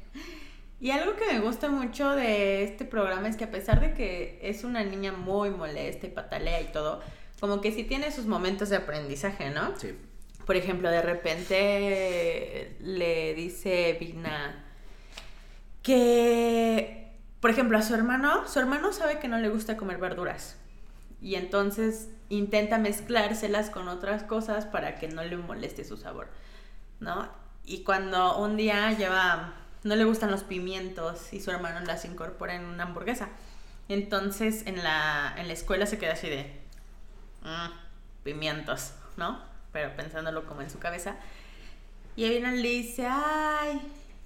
Y 0.79 0.91
algo 0.91 1.15
que 1.15 1.33
me 1.33 1.39
gusta 1.39 1.69
mucho 1.69 2.11
de 2.11 2.61
este 2.63 2.85
programa 2.85 3.27
es 3.27 3.37
que 3.37 3.45
a 3.45 3.49
pesar 3.49 3.79
de 3.79 3.95
que 3.95 4.39
es 4.43 4.63
una 4.63 4.83
niña 4.83 5.13
muy 5.13 5.49
molesta 5.49 6.05
y 6.05 6.11
patalea 6.11 6.61
y 6.61 6.65
todo, 6.65 7.01
como 7.39 7.61
que 7.61 7.71
sí 7.71 7.83
tiene 7.83 8.11
sus 8.11 8.25
momentos 8.25 8.69
de 8.69 8.77
aprendizaje, 8.77 9.49
¿no? 9.49 9.77
Sí. 9.77 9.97
Por 10.45 10.55
ejemplo, 10.55 10.89
de 10.89 11.01
repente 11.01 12.77
le 12.79 13.33
dice 13.33 13.97
Vina 13.99 14.63
que, 15.81 17.11
por 17.39 17.49
ejemplo, 17.49 17.77
a 17.77 17.81
su 17.81 17.93
hermano, 17.93 18.47
su 18.47 18.59
hermano 18.59 18.93
sabe 18.93 19.19
que 19.19 19.27
no 19.27 19.39
le 19.39 19.49
gusta 19.49 19.77
comer 19.77 19.97
verduras. 19.97 20.57
Y 21.21 21.35
entonces 21.35 22.09
intenta 22.29 22.77
mezclárselas 22.77 23.69
con 23.69 23.87
otras 23.87 24.23
cosas 24.23 24.65
para 24.65 24.95
que 24.95 25.07
no 25.07 25.23
le 25.23 25.37
moleste 25.37 25.83
su 25.83 25.97
sabor, 25.97 26.27
¿no? 26.99 27.27
Y 27.63 27.83
cuando 27.83 28.37
un 28.37 28.57
día 28.57 28.91
lleva, 28.91 29.53
no 29.83 29.95
le 29.95 30.05
gustan 30.05 30.31
los 30.31 30.43
pimientos 30.43 31.33
y 31.33 31.39
su 31.39 31.51
hermano 31.51 31.79
las 31.81 32.05
incorpora 32.05 32.55
en 32.55 32.65
una 32.65 32.83
hamburguesa. 32.83 33.29
Entonces 33.89 34.65
en 34.67 34.83
la, 34.83 35.33
en 35.37 35.47
la 35.47 35.53
escuela 35.53 35.85
se 35.85 35.97
queda 35.97 36.13
así 36.13 36.29
de, 36.29 36.64
"Mm, 37.45 37.71
pimientos, 38.23 38.91
¿no? 39.15 39.41
Pero 39.71 39.95
pensándolo 39.95 40.45
como 40.45 40.61
en 40.61 40.69
su 40.69 40.79
cabeza. 40.79 41.15
Y 42.17 42.25
Evina 42.25 42.51
le 42.51 42.67
dice, 42.67 43.07
ay, 43.09 43.81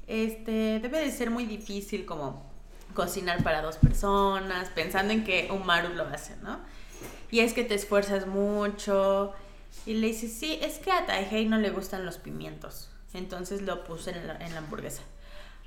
este, 0.08 0.80
debe 0.80 1.00
de 1.00 1.12
ser 1.12 1.30
muy 1.30 1.46
difícil 1.46 2.06
como 2.06 2.50
cocinar 2.94 3.44
para 3.44 3.62
dos 3.62 3.78
personas, 3.78 4.70
pensando 4.70 5.14
en 5.14 5.24
que 5.24 5.50
Umaru 5.52 5.94
lo 5.94 6.04
hace, 6.04 6.36
¿no? 6.38 6.60
Y 7.32 7.42
es 7.42 7.54
que 7.54 7.64
te 7.64 7.76
esfuerzas 7.76 8.26
mucho. 8.26 9.34
Y 9.86 9.96
le 9.96 10.08
dice, 10.08 10.28
sí, 10.28 10.60
es 10.62 10.80
que 10.80 10.92
a 10.92 11.06
Taihei 11.06 11.46
no 11.46 11.58
le 11.58 11.70
gustan 11.70 12.06
los 12.06 12.18
pimientos. 12.18 12.90
Entonces 13.14 13.62
lo 13.62 13.84
puse 13.84 14.12
en 14.12 14.28
la 14.28 14.58
hamburguesa. 14.58 15.02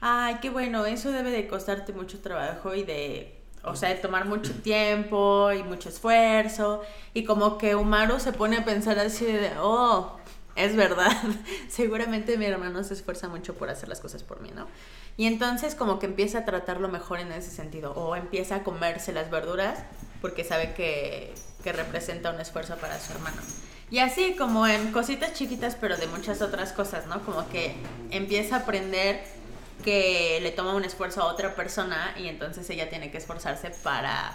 Ay, 0.00 0.38
qué 0.40 0.50
bueno, 0.50 0.84
eso 0.86 1.12
debe 1.12 1.30
de 1.30 1.46
costarte 1.46 1.92
mucho 1.92 2.20
trabajo 2.20 2.74
y 2.74 2.82
de 2.82 3.41
o 3.64 3.76
sea, 3.76 3.90
de 3.90 3.96
tomar 3.96 4.26
mucho 4.26 4.52
tiempo 4.54 5.52
y 5.52 5.62
mucho 5.62 5.88
esfuerzo. 5.88 6.82
Y 7.14 7.24
como 7.24 7.58
que 7.58 7.76
Umaru 7.76 8.18
se 8.20 8.32
pone 8.32 8.56
a 8.56 8.64
pensar 8.64 8.98
así 8.98 9.24
de, 9.24 9.52
oh, 9.60 10.16
es 10.56 10.76
verdad, 10.76 11.12
seguramente 11.68 12.36
mi 12.36 12.46
hermano 12.46 12.82
se 12.84 12.94
esfuerza 12.94 13.28
mucho 13.28 13.54
por 13.54 13.70
hacer 13.70 13.88
las 13.88 14.00
cosas 14.00 14.22
por 14.22 14.40
mí, 14.40 14.50
¿no? 14.54 14.66
Y 15.16 15.26
entonces 15.26 15.74
como 15.74 15.98
que 15.98 16.06
empieza 16.06 16.38
a 16.38 16.44
tratarlo 16.44 16.88
mejor 16.88 17.20
en 17.20 17.32
ese 17.32 17.50
sentido, 17.50 17.92
o 17.92 18.16
empieza 18.16 18.56
a 18.56 18.62
comerse 18.64 19.12
las 19.12 19.30
verduras 19.30 19.78
porque 20.20 20.44
sabe 20.44 20.72
que, 20.74 21.34
que 21.62 21.72
representa 21.72 22.30
un 22.30 22.40
esfuerzo 22.40 22.76
para 22.76 22.98
su 23.00 23.12
hermano. 23.12 23.40
Y 23.90 23.98
así 23.98 24.36
como 24.36 24.66
en 24.66 24.90
cositas 24.90 25.34
chiquitas, 25.34 25.76
pero 25.78 25.98
de 25.98 26.06
muchas 26.06 26.40
otras 26.40 26.72
cosas, 26.72 27.06
¿no? 27.06 27.22
Como 27.24 27.46
que 27.50 27.74
empieza 28.10 28.56
a 28.56 28.58
aprender 28.60 29.22
que 29.82 30.38
le 30.42 30.50
toma 30.52 30.74
un 30.74 30.84
esfuerzo 30.84 31.22
a 31.22 31.26
otra 31.26 31.54
persona 31.54 32.14
y 32.16 32.28
entonces 32.28 32.68
ella 32.70 32.88
tiene 32.88 33.10
que 33.10 33.18
esforzarse 33.18 33.70
para 33.82 34.32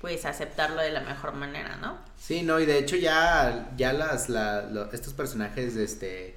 pues 0.00 0.24
aceptarlo 0.24 0.80
de 0.80 0.90
la 0.90 1.00
mejor 1.00 1.34
manera, 1.34 1.76
¿no? 1.76 1.98
Sí, 2.18 2.42
no, 2.42 2.58
y 2.58 2.66
de 2.66 2.78
hecho 2.78 2.96
ya, 2.96 3.70
ya 3.76 3.92
las, 3.92 4.28
la, 4.28 4.88
estos 4.92 5.12
personajes, 5.12 5.76
este, 5.76 6.34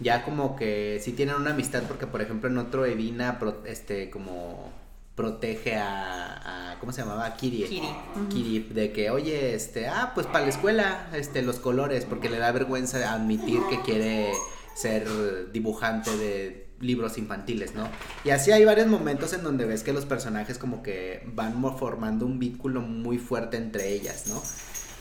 ya 0.00 0.24
como 0.24 0.56
que 0.56 1.00
sí 1.02 1.12
tienen 1.12 1.36
una 1.36 1.50
amistad 1.50 1.84
porque 1.84 2.06
por 2.06 2.22
ejemplo 2.22 2.50
en 2.50 2.58
otro 2.58 2.84
Evina, 2.84 3.38
este, 3.66 4.10
como 4.10 4.72
protege 5.14 5.76
a, 5.76 6.72
a, 6.72 6.80
¿cómo 6.80 6.92
se 6.92 7.02
llamaba? 7.02 7.36
Kiri. 7.36 7.64
Kiri. 7.64 7.88
Kiri, 8.30 8.58
de 8.70 8.92
que, 8.92 9.10
oye, 9.10 9.54
este, 9.54 9.86
ah, 9.86 10.10
pues 10.12 10.26
para 10.26 10.40
la 10.40 10.50
escuela, 10.50 11.08
este, 11.14 11.42
los 11.42 11.60
colores, 11.60 12.04
porque 12.04 12.28
le 12.28 12.38
da 12.38 12.50
vergüenza 12.50 13.12
admitir 13.12 13.60
que 13.70 13.80
quiere 13.82 14.32
ser 14.74 15.52
dibujante 15.52 16.16
de 16.16 16.63
libros 16.84 17.18
infantiles, 17.18 17.74
¿no? 17.74 17.88
Y 18.24 18.30
así 18.30 18.52
hay 18.52 18.64
varios 18.64 18.86
momentos 18.86 19.32
en 19.32 19.42
donde 19.42 19.64
ves 19.64 19.82
que 19.82 19.92
los 19.92 20.06
personajes 20.06 20.58
como 20.58 20.82
que 20.82 21.22
van 21.34 21.60
formando 21.76 22.26
un 22.26 22.38
vínculo 22.38 22.80
muy 22.80 23.18
fuerte 23.18 23.56
entre 23.56 23.92
ellas, 23.92 24.26
¿no? 24.28 24.42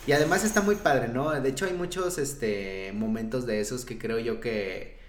Y 0.06 0.12
además 0.12 0.44
está 0.44 0.62
muy 0.62 0.76
padre, 0.76 1.08
¿no? 1.08 1.32
De 1.32 1.50
hecho 1.50 1.66
hay 1.66 1.74
muchos 1.74 2.18
este 2.18 2.92
momentos 2.94 3.46
de 3.46 3.62
esos 3.62 3.86
que 3.86 3.98
creo 3.98 4.20
yo 4.20 4.40
que 4.40 5.02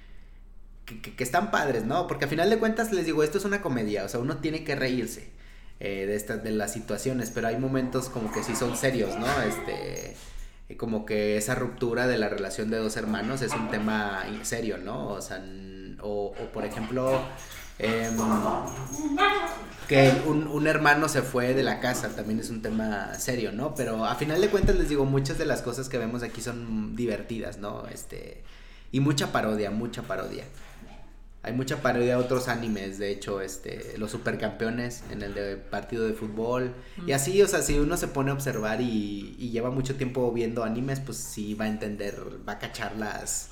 que, 0.85 1.25
están 1.25 1.51
padres, 1.51 1.85
¿no? 1.85 2.07
Porque 2.07 2.27
a 2.27 2.29
final 2.29 2.51
de 2.51 2.59
cuentas 2.59 2.93
les 2.93 3.07
digo, 3.07 3.23
esto 3.23 3.39
es 3.39 3.45
una 3.45 3.63
comedia, 3.63 4.05
o 4.05 4.09
sea, 4.09 4.21
uno 4.21 4.37
tiene 4.39 4.65
que 4.65 4.75
reírse 4.75 5.31
eh, 5.81 6.05
de 6.07 6.15
estas 6.15 6.45
de 6.45 6.51
las 6.51 6.73
situaciones, 6.73 7.31
pero 7.31 7.49
hay 7.49 7.57
momentos 7.57 8.11
como 8.11 8.31
que 8.31 8.43
sí 8.43 8.55
son 8.55 8.77
serios, 8.77 9.19
¿no? 9.19 9.27
Este 9.43 10.15
como 10.77 11.07
que 11.07 11.37
esa 11.37 11.55
ruptura 11.55 12.07
de 12.07 12.19
la 12.19 12.29
relación 12.29 12.71
de 12.71 12.79
dos 12.79 12.97
hermanos 12.97 13.43
es 13.43 13.53
un 13.53 13.71
tema 13.71 14.25
serio, 14.43 14.79
¿no? 14.79 15.09
O 15.09 15.21
sea, 15.21 15.45
o, 16.03 16.33
por 16.53 16.65
ejemplo, 16.65 17.21
em, 17.79 18.17
que 19.89 20.13
un, 20.27 20.67
hermano 20.67 21.09
se 21.09 21.23
fue 21.23 21.55
de 21.55 21.63
la 21.63 21.81
casa 21.81 22.15
también 22.15 22.41
es 22.41 22.51
un 22.51 22.63
tema 22.63 23.15
serio, 23.19 23.53
¿no? 23.53 23.75
Pero 23.75 24.05
a 24.05 24.15
final 24.15 24.41
de 24.41 24.49
cuentas 24.49 24.77
les 24.77 24.89
digo, 24.89 25.05
muchas 25.05 25.39
de 25.39 25.47
las 25.47 25.63
cosas 25.63 25.89
que 25.89 25.99
vemos 25.99 26.23
aquí 26.23 26.41
son 26.41 26.97
divertidas, 26.97 27.59
¿no? 27.59 27.87
Este, 27.89 28.43
y 28.93 29.01
mucha 29.01 29.33
parodia, 29.33 29.71
mucha 29.71 30.03
parodia. 30.03 30.45
Hay 31.45 31.53
mucha 31.53 31.83
parodia 31.83 32.17
de 32.17 32.23
otros 32.25 32.49
animes, 32.49 32.99
de 32.99 33.11
hecho, 33.11 33.43
este, 33.43 33.99
los 33.99 34.11
supercampeones 34.11 35.05
en 35.11 35.23
el 35.23 35.35
de 35.35 35.57
partido 35.57 36.07
de 36.07 36.15
fútbol. 36.15 36.73
Y 37.07 37.13
así, 37.13 37.43
o 37.43 37.47
sea, 37.47 37.61
si 37.61 37.79
uno 37.79 37.99
se 37.99 38.09
pone 38.09 38.31
a 38.31 38.35
observar 38.35 38.81
y, 38.81 39.51
lleva 39.53 39.71
mucho 39.71 39.97
tiempo 39.97 40.33
viendo 40.33 40.65
animes, 40.65 41.01
pues 41.01 41.19
sí 41.19 41.53
va 41.53 41.67
a 41.67 41.69
entender, 41.69 42.19
va 42.49 42.55
a 42.55 42.59
cachar 42.59 42.97
las, 42.97 43.51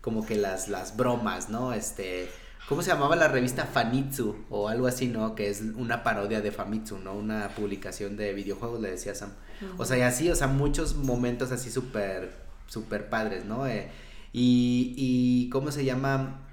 como 0.00 0.24
que 0.24 0.34
las, 0.36 0.68
las 0.68 0.96
bromas, 0.96 1.50
¿no? 1.50 1.72
Este, 1.72 2.28
¿cómo 2.68 2.82
se 2.82 2.90
llamaba 2.90 3.16
la 3.16 3.28
revista 3.28 3.66
Fanitsu? 3.66 4.36
O 4.48 4.68
algo 4.68 4.86
así, 4.86 5.08
¿no? 5.08 5.34
Que 5.34 5.48
es 5.50 5.62
una 5.76 6.02
parodia 6.02 6.40
de 6.40 6.52
Famitsu, 6.52 6.98
¿no? 6.98 7.14
Una 7.14 7.48
publicación 7.50 8.16
de 8.16 8.32
videojuegos, 8.32 8.80
le 8.80 8.90
decía 8.90 9.14
Sam. 9.14 9.30
O 9.76 9.84
sea, 9.84 9.98
y 9.98 10.02
así, 10.02 10.30
o 10.30 10.36
sea, 10.36 10.46
muchos 10.46 10.94
momentos 10.94 11.52
así 11.52 11.70
súper, 11.70 12.32
súper 12.66 13.10
padres, 13.10 13.44
¿no? 13.44 13.66
Eh, 13.66 13.90
y, 14.32 14.94
y, 14.96 15.50
¿cómo 15.50 15.70
se 15.70 15.84
llama? 15.84 16.46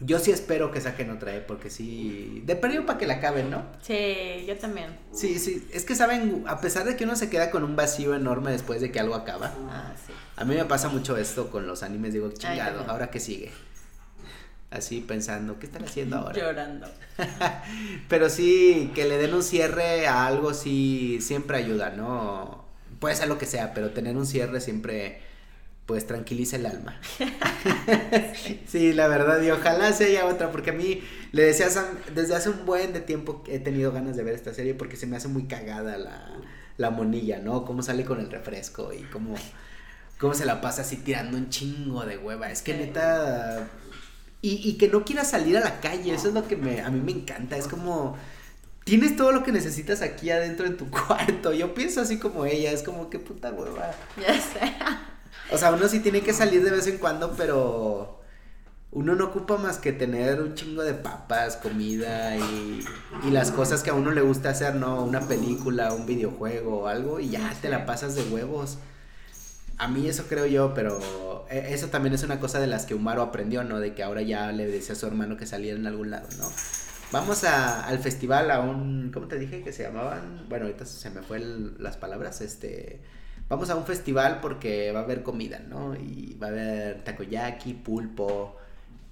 Yo 0.00 0.20
sí 0.20 0.30
espero 0.30 0.70
que 0.70 0.80
saquen 0.80 1.10
otra, 1.10 1.34
¿eh? 1.34 1.44
porque 1.46 1.70
sí. 1.70 2.42
De 2.46 2.54
perdido 2.54 2.86
para 2.86 2.98
que 2.98 3.06
la 3.06 3.14
acaben, 3.14 3.50
¿no? 3.50 3.64
Sí, 3.82 4.44
yo 4.46 4.56
también. 4.56 4.96
Sí, 5.12 5.38
sí. 5.38 5.66
Es 5.72 5.84
que 5.84 5.96
saben, 5.96 6.44
a 6.46 6.60
pesar 6.60 6.84
de 6.84 6.96
que 6.96 7.04
uno 7.04 7.16
se 7.16 7.28
queda 7.28 7.50
con 7.50 7.64
un 7.64 7.74
vacío 7.74 8.14
enorme 8.14 8.52
después 8.52 8.80
de 8.80 8.92
que 8.92 9.00
algo 9.00 9.16
acaba. 9.16 9.52
Ah, 9.68 9.92
sí. 10.06 10.12
A 10.36 10.44
mí 10.44 10.54
me 10.54 10.64
pasa 10.66 10.88
mucho 10.88 11.16
esto 11.16 11.50
con 11.50 11.66
los 11.66 11.82
animes. 11.82 12.12
Digo, 12.12 12.30
chingado, 12.30 12.84
¿ahora 12.88 13.10
qué 13.10 13.18
sigue? 13.18 13.50
Así 14.70 15.00
pensando, 15.00 15.58
¿qué 15.58 15.66
están 15.66 15.84
haciendo 15.84 16.16
ahora? 16.16 16.38
Llorando. 16.38 16.86
Pero 18.08 18.28
sí, 18.28 18.92
que 18.94 19.06
le 19.06 19.16
den 19.16 19.32
un 19.34 19.42
cierre 19.42 20.06
a 20.06 20.26
algo 20.26 20.52
sí 20.52 21.18
siempre 21.22 21.56
ayuda, 21.56 21.90
¿no? 21.90 22.66
Puede 23.00 23.16
ser 23.16 23.28
lo 23.28 23.38
que 23.38 23.46
sea, 23.46 23.74
pero 23.74 23.90
tener 23.90 24.16
un 24.16 24.26
cierre 24.26 24.60
siempre 24.60 25.20
pues 25.88 26.06
tranquiliza 26.06 26.56
el 26.56 26.66
alma. 26.66 27.00
sí, 28.66 28.92
la 28.92 29.08
verdad, 29.08 29.40
y 29.40 29.50
ojalá 29.50 29.90
se 29.94 30.04
haya 30.04 30.26
otra, 30.26 30.52
porque 30.52 30.68
a 30.68 30.74
mí 30.74 31.02
le 31.32 31.44
decía 31.44 31.68
desde 32.14 32.34
hace 32.34 32.50
un 32.50 32.66
buen 32.66 32.92
de 32.92 33.00
tiempo 33.00 33.42
he 33.48 33.58
tenido 33.58 33.90
ganas 33.90 34.14
de 34.14 34.22
ver 34.22 34.34
esta 34.34 34.52
serie 34.52 34.74
porque 34.74 34.96
se 34.96 35.06
me 35.06 35.16
hace 35.16 35.28
muy 35.28 35.44
cagada 35.44 35.96
la, 35.96 36.36
la 36.76 36.90
monilla, 36.90 37.38
¿no? 37.38 37.64
Cómo 37.64 37.82
sale 37.82 38.04
con 38.04 38.20
el 38.20 38.30
refresco 38.30 38.92
y 38.92 39.00
cómo, 39.04 39.34
cómo 40.18 40.34
se 40.34 40.44
la 40.44 40.60
pasa 40.60 40.82
así 40.82 40.96
tirando 40.96 41.38
un 41.38 41.48
chingo 41.48 42.04
de 42.04 42.18
hueva. 42.18 42.52
Es 42.52 42.60
que 42.60 42.74
neta... 42.74 43.70
Y, 44.42 44.68
y 44.68 44.74
que 44.76 44.88
no 44.88 45.06
quiera 45.06 45.24
salir 45.24 45.56
a 45.56 45.60
la 45.60 45.80
calle, 45.80 46.12
eso 46.12 46.28
es 46.28 46.34
lo 46.34 46.46
que 46.46 46.56
me, 46.56 46.82
a 46.82 46.90
mí 46.90 47.00
me 47.00 47.12
encanta, 47.12 47.56
es 47.56 47.66
como 47.66 48.16
tienes 48.84 49.16
todo 49.16 49.32
lo 49.32 49.42
que 49.42 49.52
necesitas 49.52 50.02
aquí 50.02 50.30
adentro 50.30 50.66
en 50.66 50.76
tu 50.76 50.90
cuarto. 50.90 51.54
Yo 51.54 51.72
pienso 51.72 52.02
así 52.02 52.18
como 52.18 52.44
ella, 52.44 52.72
es 52.72 52.82
como 52.82 53.08
que 53.08 53.18
puta 53.18 53.50
hueva. 53.52 53.90
Ya 54.20 54.34
sé. 54.34 54.74
O 55.50 55.58
sea, 55.58 55.72
uno 55.72 55.88
sí 55.88 56.00
tiene 56.00 56.20
que 56.20 56.32
salir 56.32 56.62
de 56.62 56.70
vez 56.70 56.86
en 56.86 56.98
cuando, 56.98 57.32
pero 57.32 58.20
uno 58.90 59.14
no 59.14 59.26
ocupa 59.26 59.56
más 59.56 59.78
que 59.78 59.92
tener 59.92 60.40
un 60.40 60.54
chingo 60.54 60.82
de 60.82 60.94
papas, 60.94 61.56
comida 61.56 62.36
y, 62.36 62.84
y 63.26 63.30
las 63.30 63.50
cosas 63.50 63.82
que 63.82 63.90
a 63.90 63.94
uno 63.94 64.10
le 64.12 64.22
gusta 64.22 64.50
hacer, 64.50 64.74
¿no? 64.74 65.04
Una 65.04 65.20
película, 65.20 65.92
un 65.92 66.06
videojuego 66.06 66.80
o 66.80 66.86
algo 66.86 67.20
y 67.20 67.30
ya 67.30 67.54
te 67.60 67.68
la 67.68 67.86
pasas 67.86 68.14
de 68.14 68.22
huevos. 68.24 68.78
A 69.78 69.88
mí 69.88 70.08
eso 70.08 70.24
creo 70.28 70.46
yo, 70.46 70.74
pero 70.74 71.46
e, 71.50 71.74
eso 71.74 71.88
también 71.88 72.14
es 72.14 72.22
una 72.22 72.40
cosa 72.40 72.60
de 72.60 72.66
las 72.66 72.86
que 72.86 72.94
Umaro 72.94 73.22
aprendió, 73.22 73.62
¿no? 73.62 73.78
De 73.78 73.94
que 73.94 74.02
ahora 74.02 74.22
ya 74.22 74.50
le 74.52 74.66
decía 74.66 74.94
a 74.94 74.98
su 74.98 75.06
hermano 75.06 75.36
que 75.36 75.46
saliera 75.46 75.78
en 75.78 75.86
algún 75.86 76.10
lado, 76.10 76.28
¿no? 76.38 76.50
Vamos 77.12 77.44
al 77.44 77.98
festival 78.00 78.50
a 78.50 78.60
un, 78.60 79.10
¿cómo 79.12 79.28
te 79.28 79.38
dije 79.38 79.62
que 79.62 79.72
se 79.72 79.82
llamaban? 79.82 80.46
Bueno, 80.48 80.66
ahorita 80.66 80.84
se 80.84 81.08
me 81.10 81.22
fue 81.22 81.40
las 81.78 81.96
palabras, 81.96 82.42
este 82.42 83.00
vamos 83.48 83.70
a 83.70 83.76
un 83.76 83.84
festival 83.84 84.40
porque 84.40 84.92
va 84.92 85.00
a 85.00 85.02
haber 85.04 85.22
comida, 85.22 85.58
¿no? 85.60 85.94
Y 85.94 86.36
va 86.40 86.48
a 86.48 86.50
haber 86.50 87.04
takoyaki, 87.04 87.74
pulpo, 87.74 88.56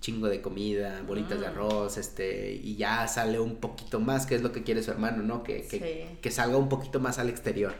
chingo 0.01 0.29
de 0.29 0.41
comida, 0.41 1.03
bolitas 1.07 1.41
de 1.41 1.47
mm. 1.47 1.51
arroz, 1.51 1.97
este, 1.97 2.53
y 2.53 2.77
ya 2.77 3.09
sale 3.09 3.41
un 3.41 3.57
poquito 3.57 4.01
más, 4.01 4.27
que 4.27 4.35
es 4.35 4.43
lo 4.43 4.53
que 4.53 4.63
quiere 4.63 4.83
su 4.83 4.91
hermano, 4.91 5.23
¿no? 5.23 5.43
Que, 5.43 5.67
que, 5.67 6.19
que 6.21 6.31
salga 6.31 6.57
un 6.57 6.69
poquito 6.69 7.01
más 7.01 7.19
al 7.19 7.29
exterior. 7.29 7.75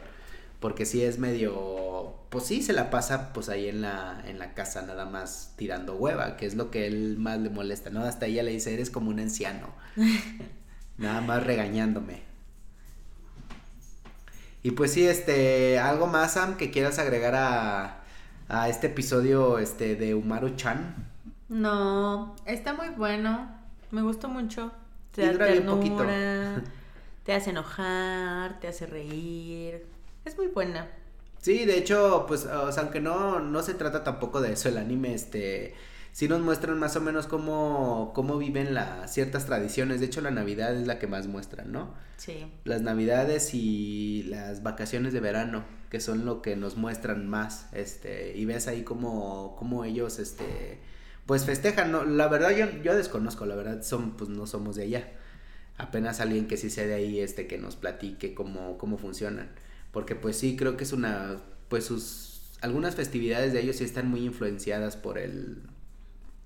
Porque 0.59 0.85
sí 0.85 1.03
es 1.03 1.19
medio, 1.19 2.15
pues 2.29 2.45
sí, 2.45 2.63
se 2.63 2.73
la 2.73 2.89
pasa 2.89 3.31
pues 3.31 3.47
ahí 3.47 3.69
en 3.69 3.81
la, 3.81 4.23
en 4.25 4.39
la 4.39 4.55
casa 4.55 4.81
nada 4.81 5.05
más 5.05 5.53
tirando 5.55 5.95
hueva, 5.95 6.35
que 6.35 6.47
es 6.47 6.55
lo 6.55 6.71
que 6.71 6.87
él 6.87 7.17
más 7.19 7.39
le 7.39 7.51
molesta, 7.51 7.91
¿no? 7.91 8.01
Hasta 8.01 8.25
ella 8.25 8.41
le 8.41 8.51
dice, 8.51 8.73
eres 8.73 8.89
como 8.89 9.11
un 9.11 9.19
anciano. 9.19 9.67
nada 10.97 11.21
más 11.21 11.43
regañándome. 11.43 12.26
Y 14.67 14.71
pues 14.71 14.91
sí, 14.91 15.07
este, 15.07 15.79
algo 15.79 16.07
más, 16.07 16.33
Sam, 16.33 16.57
que 16.57 16.71
quieras 16.71 16.99
agregar 16.99 17.35
a, 17.35 18.01
a 18.49 18.67
este 18.67 18.87
episodio 18.87 19.59
este, 19.59 19.95
de 19.95 20.13
Umaru-chan. 20.13 20.93
No, 21.47 22.35
está 22.45 22.73
muy 22.73 22.89
bueno. 22.89 23.49
Me 23.91 24.01
gustó 24.01 24.27
mucho. 24.27 24.73
Te 25.15 25.25
da 25.25 25.45
ternura, 25.45 26.61
te 27.23 27.33
hace 27.33 27.51
enojar, 27.51 28.59
te 28.59 28.67
hace 28.67 28.87
reír. 28.87 29.85
Es 30.25 30.35
muy 30.35 30.47
buena. 30.47 30.89
Sí, 31.39 31.63
de 31.63 31.77
hecho, 31.77 32.25
pues, 32.27 32.45
o 32.45 32.69
sea, 32.69 32.83
aunque 32.83 32.99
no, 32.99 33.39
no 33.39 33.63
se 33.63 33.73
trata 33.73 34.03
tampoco 34.03 34.41
de 34.41 34.51
eso 34.51 34.67
el 34.67 34.79
anime, 34.79 35.13
este 35.13 35.75
sí 36.17 36.27
nos 36.27 36.41
muestran 36.41 36.79
más 36.79 36.95
o 36.95 37.01
menos 37.01 37.27
cómo, 37.27 38.11
cómo 38.15 38.39
viven 38.39 38.73
las 38.73 39.13
ciertas 39.13 39.45
tradiciones. 39.45 39.99
De 39.99 40.07
hecho, 40.07 40.19
la 40.19 40.31
Navidad 40.31 40.75
es 40.75 40.87
la 40.87 40.97
que 40.97 41.05
más 41.05 41.27
muestran, 41.27 41.71
¿no? 41.71 41.93
Sí. 42.17 42.51
Las 42.63 42.81
Navidades 42.81 43.53
y 43.53 44.23
las 44.23 44.63
vacaciones 44.63 45.13
de 45.13 45.19
verano, 45.19 45.63
que 45.91 45.99
son 45.99 46.25
lo 46.25 46.41
que 46.41 46.55
nos 46.55 46.75
muestran 46.75 47.29
más, 47.29 47.67
este, 47.71 48.35
y 48.35 48.45
ves 48.45 48.67
ahí 48.67 48.81
cómo, 48.81 49.55
cómo 49.59 49.85
ellos, 49.85 50.17
este, 50.17 50.79
pues 51.27 51.45
festejan, 51.45 51.91
¿no? 51.91 52.03
La 52.03 52.27
verdad 52.29 52.49
yo, 52.49 52.65
yo 52.81 52.95
desconozco, 52.95 53.45
la 53.45 53.53
verdad 53.53 53.83
son, 53.83 54.17
pues 54.17 54.31
no 54.31 54.47
somos 54.47 54.75
de 54.75 54.85
allá. 54.85 55.11
Apenas 55.77 56.19
alguien 56.19 56.47
que 56.47 56.57
sí 56.57 56.71
sea 56.71 56.87
de 56.87 56.95
ahí, 56.95 57.19
este, 57.19 57.45
que 57.45 57.59
nos 57.59 57.75
platique 57.75 58.33
cómo, 58.33 58.79
cómo 58.79 58.97
funcionan. 58.97 59.51
Porque 59.91 60.15
pues 60.15 60.35
sí, 60.35 60.55
creo 60.57 60.77
que 60.77 60.83
es 60.83 60.93
una, 60.93 61.37
pues 61.69 61.85
sus, 61.85 62.57
algunas 62.61 62.95
festividades 62.95 63.53
de 63.53 63.61
ellos 63.61 63.75
sí 63.75 63.83
están 63.83 64.09
muy 64.09 64.25
influenciadas 64.25 64.97
por 64.97 65.19
el, 65.19 65.61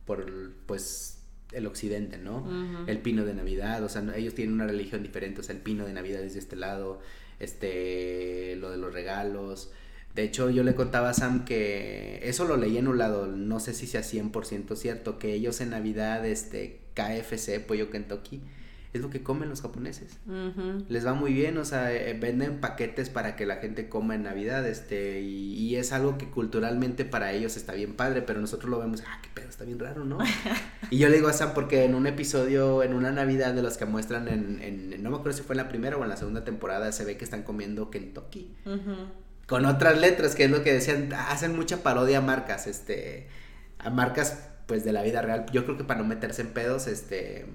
por 0.06 0.54
pues 0.66 1.20
el 1.52 1.68
occidente, 1.68 2.18
¿no? 2.18 2.48
El 2.88 3.00
pino 3.00 3.26
de 3.26 3.34
Navidad, 3.34 3.84
o 3.84 3.90
sea, 3.90 4.04
ellos 4.16 4.36
tienen 4.36 4.54
una 4.54 4.68
religión 4.68 5.04
diferente, 5.04 5.42
o 5.42 5.44
sea, 5.44 5.56
el 5.56 5.62
pino 5.62 5.86
de 5.86 5.94
Navidad 5.94 6.24
es 6.24 6.34
de 6.34 6.40
este 6.40 6.56
lado, 6.56 7.00
este, 7.40 8.56
lo 8.58 8.72
de 8.72 8.78
los 8.78 8.94
regalos. 8.94 9.72
De 10.16 10.24
hecho, 10.24 10.50
yo 10.50 10.64
le 10.64 10.76
contaba 10.76 11.10
a 11.10 11.14
Sam 11.14 11.46
que 11.46 12.20
eso 12.24 12.46
lo 12.46 12.58
leí 12.58 12.78
en 12.78 12.88
un 12.88 12.98
lado, 12.98 13.28
no 13.28 13.60
sé 13.60 13.74
si 13.74 13.88
sea 13.88 14.02
100% 14.02 14.76
cierto, 14.76 15.20
que 15.20 15.34
ellos 15.34 15.62
en 15.62 15.72
Navidad, 15.72 16.26
este, 16.26 16.82
KFC, 16.94 17.60
Pollo 17.66 17.90
Kentucky, 17.90 18.42
es 18.94 19.02
lo 19.02 19.10
que 19.10 19.24
comen 19.24 19.48
los 19.48 19.62
japoneses. 19.62 20.18
Les 20.90 21.06
va 21.06 21.14
muy 21.14 21.34
bien, 21.34 21.58
o 21.58 21.64
sea, 21.64 21.94
eh, 21.94 22.14
venden 22.14 22.60
paquetes 22.60 23.10
para 23.10 23.36
que 23.38 23.46
la 23.46 23.58
gente 23.58 23.88
coma 23.88 24.16
en 24.16 24.24
Navidad, 24.24 24.68
este, 24.68 25.22
y, 25.22 25.76
es 25.76 25.94
algo 25.94 26.18
que 26.18 26.30
culturalmente 26.30 27.06
para 27.06 27.32
ellos 27.32 27.56
está 27.56 27.74
bien 27.74 27.94
padre, 27.94 28.22
pero 28.22 28.42
nosotros 28.42 28.70
lo 28.70 28.80
vemos, 28.80 29.02
ah, 29.08 29.20
qué 29.24 29.30
pedo, 29.34 29.50
está 29.50 29.64
bien 29.64 29.80
raro, 29.80 30.04
¿no? 30.04 30.18
y 30.90 30.98
yo 30.98 31.08
le 31.08 31.16
digo 31.16 31.30
a 31.30 31.34
Sam 31.34 31.52
porque 31.54 31.86
en 31.86 31.96
un 31.96 32.08
episodio, 32.08 32.84
en 32.84 32.94
una 32.94 33.12
Navidad 33.12 33.54
de 33.54 33.62
los 33.62 33.78
que 33.78 33.86
muestran 33.86 34.28
en, 34.28 34.62
en 34.62 35.02
no 35.02 35.10
me 35.10 35.16
acuerdo 35.16 35.38
si 35.38 35.44
fue 35.44 35.54
en 35.54 35.58
la 35.58 35.70
primera 35.70 35.98
o 35.98 36.04
en 36.04 36.10
la 36.10 36.18
segunda 36.18 36.44
temporada, 36.44 36.92
se 36.92 37.06
ve 37.06 37.16
que 37.16 37.24
están 37.24 37.44
comiendo 37.44 37.90
Kentucky. 37.90 38.54
Con 39.48 39.66
otras 39.66 40.00
letras, 40.00 40.36
que 40.36 40.46
es 40.46 40.52
lo 40.52 40.64
que 40.64 40.74
decían, 40.74 41.14
hacen 41.14 41.56
mucha 41.56 41.84
parodia 41.84 42.20
a 42.20 42.22
marcas, 42.22 42.68
este, 42.68 43.28
a 43.80 43.90
marcas 43.90 44.50
pues 44.68 44.84
de 44.84 44.92
la 44.92 45.02
vida 45.04 45.22
real. 45.22 45.46
Yo 45.52 45.64
creo 45.64 45.78
que 45.78 45.84
para 45.84 46.02
no 46.02 46.08
meterse 46.08 46.42
en 46.42 46.50
pedos, 46.50 46.88
este 46.88 47.48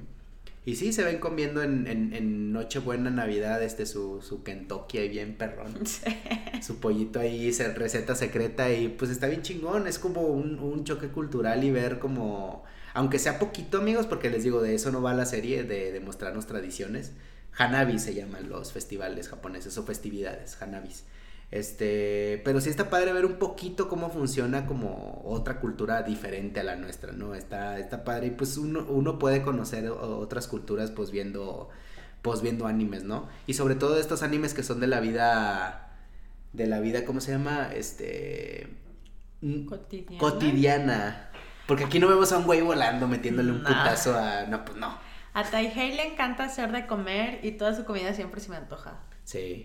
y 0.67 0.75
sí, 0.75 0.93
se 0.93 1.05
ven 1.05 1.21
comiendo 1.21 1.62
en, 1.62 1.87
en, 1.87 2.12
en 2.12 2.53
Nochebuena, 2.53 3.09
Navidad, 3.09 3.62
este, 3.62 3.87
su, 3.87 4.21
su 4.21 4.43
Kentucky 4.43 4.99
ahí 4.99 5.09
bien 5.09 5.37
perrón. 5.37 5.73
Su 6.61 6.81
pollito 6.81 7.21
ahí, 7.21 7.53
receta 7.53 8.17
secreta 8.17 8.73
y 8.73 8.89
pues 8.89 9.12
está 9.12 9.29
bien 9.29 9.43
chingón. 9.43 9.87
Es 9.87 10.01
como 10.01 10.23
un, 10.23 10.59
un 10.59 10.83
choque 10.85 11.09
cultural 11.09 11.62
y 11.62 11.71
ver 11.71 12.01
como, 12.01 12.64
aunque 12.95 13.21
sea 13.21 13.39
poquito 13.39 13.79
amigos, 13.79 14.07
porque 14.07 14.29
les 14.29 14.43
digo, 14.43 14.61
de 14.61 14.75
eso 14.75 14.91
no 14.91 15.01
va 15.01 15.14
la 15.14 15.27
serie, 15.27 15.62
de, 15.62 15.93
de 15.93 16.01
mostrarnos 16.01 16.47
tradiciones. 16.47 17.12
Hanabi 17.57 18.01
se 18.01 18.14
llaman 18.14 18.49
los 18.49 18.73
festivales 18.73 19.29
japoneses 19.29 19.79
o 19.79 19.85
festividades, 19.85 20.61
Hanabis. 20.61 21.05
Este, 21.51 22.42
pero 22.44 22.61
sí 22.61 22.70
está 22.70 22.90
padre 22.90 23.12
ver 23.12 23.24
un 23.24 23.38
poquito 23.38 23.88
cómo 23.88 24.11
funciona 24.11 24.66
como 24.66 25.22
otra 25.24 25.61
cultura 25.61 26.03
diferente 26.03 26.61
a 26.61 26.64
la 26.64 26.76
nuestra, 26.76 27.12
¿no? 27.12 27.34
Está, 27.34 27.78
está 27.78 28.03
padre 28.03 28.28
y 28.28 28.30
pues 28.30 28.57
uno, 28.57 28.84
uno 28.88 29.18
puede 29.18 29.42
conocer 29.42 29.88
otras 29.88 30.49
culturas 30.49 30.90
pues 30.90 31.12
viendo, 31.12 31.68
pues 32.22 32.42
viendo 32.42 32.66
animes, 32.66 33.05
¿no? 33.05 33.28
Y 33.47 33.55
sobre 33.55 33.76
todo 33.76 33.99
estos 33.99 34.22
animes 34.22 34.55
que 34.55 34.64
son 34.64 34.80
de 34.80 34.88
la 34.88 34.99
vida, 34.99 35.97
de 36.53 36.66
la 36.66 36.80
vida, 36.80 37.05
¿cómo 37.05 37.20
se 37.20 37.32
llama? 37.32 37.70
Este... 37.72 38.68
Cotidiana. 39.68 40.18
Cotidiana. 40.18 41.30
Porque 41.68 41.84
aquí 41.84 42.01
no 42.01 42.09
vemos 42.09 42.32
a 42.32 42.38
un 42.38 42.44
güey 42.44 42.61
volando 42.61 43.07
metiéndole 43.07 43.53
un 43.53 43.62
putazo 43.62 44.16
a... 44.16 44.47
No, 44.47 44.64
pues 44.64 44.76
no. 44.78 44.99
A 45.32 45.44
Taihei 45.44 45.94
le 45.94 46.12
encanta 46.12 46.44
hacer 46.44 46.72
de 46.72 46.86
comer 46.86 47.40
y 47.44 47.53
toda 47.53 47.74
su 47.74 47.84
comida 47.84 48.14
siempre 48.14 48.40
se 48.40 48.51
me 48.51 48.57
antoja. 48.57 49.01
Sí 49.24 49.64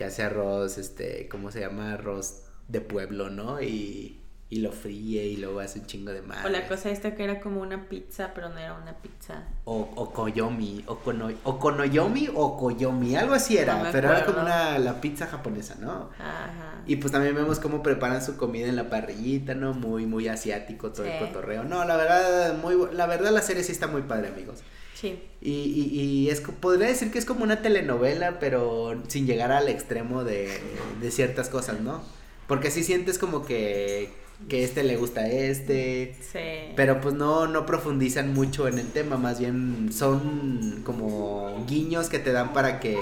que 0.00 0.06
hace 0.06 0.22
arroz, 0.22 0.78
este, 0.78 1.28
¿cómo 1.28 1.50
se 1.50 1.60
llama? 1.60 1.92
Arroz 1.92 2.44
de 2.68 2.80
pueblo, 2.80 3.28
¿no? 3.28 3.60
Y, 3.60 4.18
y 4.48 4.60
lo 4.60 4.72
fríe 4.72 5.26
y 5.26 5.36
luego 5.36 5.60
hace 5.60 5.80
un 5.80 5.84
chingo 5.84 6.10
de 6.10 6.22
madre. 6.22 6.46
O 6.46 6.48
la 6.48 6.66
cosa 6.66 6.88
esta 6.88 7.14
que 7.14 7.22
era 7.22 7.38
como 7.38 7.60
una 7.60 7.86
pizza, 7.86 8.32
pero 8.34 8.48
no 8.48 8.56
era 8.56 8.72
una 8.72 8.94
pizza. 8.94 9.44
O, 9.66 9.90
o 9.96 10.10
koyomi, 10.10 10.84
o, 10.86 11.00
kono, 11.00 11.28
o 11.44 11.58
konoyomi 11.58 12.30
o 12.34 12.56
koyomi, 12.56 13.14
algo 13.14 13.34
así 13.34 13.58
era, 13.58 13.90
pero 13.92 14.08
era 14.08 14.24
como 14.24 14.40
una, 14.40 14.78
la 14.78 15.02
pizza 15.02 15.26
japonesa, 15.26 15.74
¿no? 15.78 16.08
Ajá. 16.18 16.80
Y 16.86 16.96
pues 16.96 17.12
también 17.12 17.34
vemos 17.34 17.60
cómo 17.60 17.82
preparan 17.82 18.24
su 18.24 18.38
comida 18.38 18.68
en 18.68 18.76
la 18.76 18.88
parrillita, 18.88 19.54
¿no? 19.54 19.74
Muy, 19.74 20.06
muy 20.06 20.28
asiático 20.28 20.92
todo 20.92 21.04
el 21.04 21.18
cotorreo. 21.18 21.64
No, 21.64 21.84
la 21.84 21.98
verdad, 21.98 22.56
muy, 22.56 22.74
la 22.94 23.04
verdad 23.04 23.32
la 23.32 23.42
serie 23.42 23.62
sí 23.62 23.72
está 23.72 23.86
muy 23.86 24.00
padre, 24.00 24.28
amigos. 24.28 24.60
Sí. 25.00 25.18
Y, 25.40 25.50
y, 25.50 26.00
y, 26.00 26.30
es, 26.30 26.40
podría 26.40 26.88
decir 26.88 27.10
que 27.10 27.18
es 27.18 27.24
como 27.24 27.44
una 27.44 27.62
telenovela, 27.62 28.38
pero 28.38 29.02
sin 29.08 29.26
llegar 29.26 29.50
al 29.50 29.68
extremo 29.68 30.24
de, 30.24 30.60
de 31.00 31.10
ciertas 31.10 31.48
cosas, 31.48 31.80
¿no? 31.80 32.02
Porque 32.46 32.70
sí 32.70 32.84
sientes 32.84 33.18
como 33.18 33.46
que, 33.46 34.10
que 34.48 34.64
este 34.64 34.82
le 34.82 34.96
gusta 34.96 35.22
a 35.22 35.28
este. 35.28 36.14
Sí. 36.20 36.72
Pero 36.76 37.00
pues 37.00 37.14
no, 37.14 37.46
no 37.46 37.64
profundizan 37.64 38.34
mucho 38.34 38.68
en 38.68 38.78
el 38.78 38.88
tema, 38.88 39.16
más 39.16 39.38
bien 39.38 39.90
son 39.92 40.82
como 40.84 41.64
guiños 41.66 42.10
que 42.10 42.18
te 42.18 42.32
dan 42.32 42.52
para 42.52 42.78
que 42.80 42.98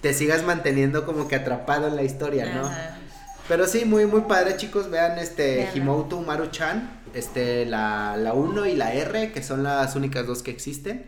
te 0.00 0.14
sigas 0.14 0.44
manteniendo 0.44 1.04
como 1.04 1.28
que 1.28 1.36
atrapado 1.36 1.88
en 1.88 1.96
la 1.96 2.02
historia, 2.02 2.54
¿no? 2.54 2.70
Pero 3.48 3.66
sí, 3.66 3.84
muy, 3.84 4.06
muy 4.06 4.22
padre, 4.22 4.56
chicos. 4.56 4.90
Vean 4.90 5.18
este 5.18 5.68
Himouto 5.74 6.20
Maru-chan 6.20 7.01
este, 7.14 7.66
la, 7.66 8.16
la 8.16 8.34
1 8.34 8.66
y 8.66 8.76
la 8.76 8.94
R, 8.94 9.32
que 9.32 9.42
son 9.42 9.62
las 9.62 9.96
únicas 9.96 10.26
dos 10.26 10.42
que 10.42 10.50
existen. 10.50 11.06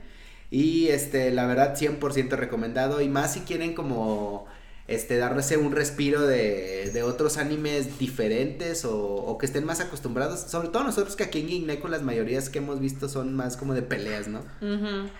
Y 0.50 0.88
este, 0.88 1.30
la 1.30 1.46
verdad, 1.46 1.76
100% 1.76 2.30
recomendado. 2.36 3.00
Y 3.00 3.08
más 3.08 3.32
si 3.32 3.40
quieren 3.40 3.74
como 3.74 4.46
este, 4.86 5.16
darse 5.16 5.56
un 5.56 5.72
respiro 5.72 6.26
de, 6.26 6.90
de 6.92 7.02
otros 7.02 7.38
animes 7.38 7.98
diferentes 7.98 8.84
o, 8.84 8.96
o, 8.96 9.38
que 9.38 9.46
estén 9.46 9.64
más 9.64 9.80
acostumbrados. 9.80 10.40
Sobre 10.40 10.68
todo 10.68 10.84
nosotros 10.84 11.16
que 11.16 11.24
aquí 11.24 11.40
en 11.40 11.48
Guigne 11.48 11.80
con 11.80 11.90
las 11.90 12.02
mayorías 12.02 12.50
que 12.50 12.58
hemos 12.58 12.80
visto 12.80 13.08
son 13.08 13.34
más 13.34 13.56
como 13.56 13.74
de 13.74 13.82
peleas, 13.82 14.28
¿no? 14.28 14.42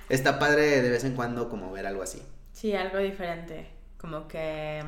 Está 0.09 0.39
padre 0.39 0.83
de 0.83 0.91
vez 0.91 1.05
en 1.05 1.15
cuando 1.15 1.49
como 1.49 1.73
ver 1.73 1.87
algo 1.87 2.03
así. 2.03 2.23
Sí, 2.53 2.75
algo 2.75 2.99
diferente. 2.99 3.67
Como 3.97 4.29
que 4.29 4.83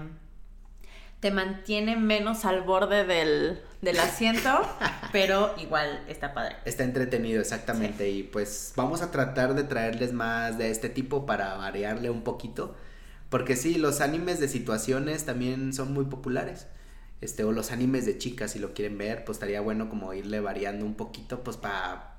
te 1.26 1.32
mantiene 1.32 1.96
menos 1.96 2.44
al 2.44 2.62
borde 2.62 3.02
del, 3.02 3.98
asiento, 3.98 4.48
pero 5.12 5.52
igual 5.58 6.04
está 6.06 6.32
padre. 6.32 6.54
Está 6.64 6.84
entretenido, 6.84 7.40
exactamente. 7.40 8.08
Y 8.08 8.22
pues 8.22 8.72
vamos 8.76 9.02
a 9.02 9.10
tratar 9.10 9.54
de 9.56 9.64
traerles 9.64 10.12
más 10.12 10.56
de 10.56 10.70
este 10.70 10.88
tipo 10.88 11.26
para 11.26 11.54
variarle 11.56 12.10
un 12.10 12.22
poquito. 12.22 12.76
Porque 13.28 13.56
sí, 13.56 13.74
los 13.74 14.00
animes 14.00 14.38
de 14.38 14.46
situaciones 14.46 15.24
también 15.24 15.72
son 15.72 15.92
muy 15.92 16.04
populares. 16.04 16.68
Este, 17.20 17.42
o 17.42 17.50
los 17.50 17.72
animes 17.72 18.06
de 18.06 18.18
chicas, 18.18 18.52
si 18.52 18.60
lo 18.60 18.72
quieren 18.72 18.96
ver, 18.96 19.24
pues 19.24 19.34
estaría 19.34 19.60
bueno 19.60 19.88
como 19.88 20.14
irle 20.14 20.38
variando 20.38 20.86
un 20.86 20.94
poquito, 20.94 21.42
pues 21.42 21.56
para 21.56 22.18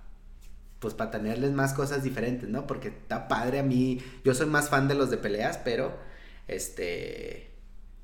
pues 0.80 0.94
para 0.96 1.12
tenerles 1.12 1.54
más 1.54 1.74
cosas 1.74 2.04
diferentes, 2.04 2.50
¿no? 2.50 2.68
Porque 2.68 2.90
está 2.90 3.30
padre 3.30 3.60
a 3.60 3.64
mí, 3.64 4.02
yo 4.26 4.34
soy 4.34 4.48
más 4.48 4.68
fan 4.68 4.90
de 4.90 4.96
los 4.96 5.10
de 5.10 5.16
peleas, 5.16 5.58
pero 5.64 5.98
este 6.50 7.47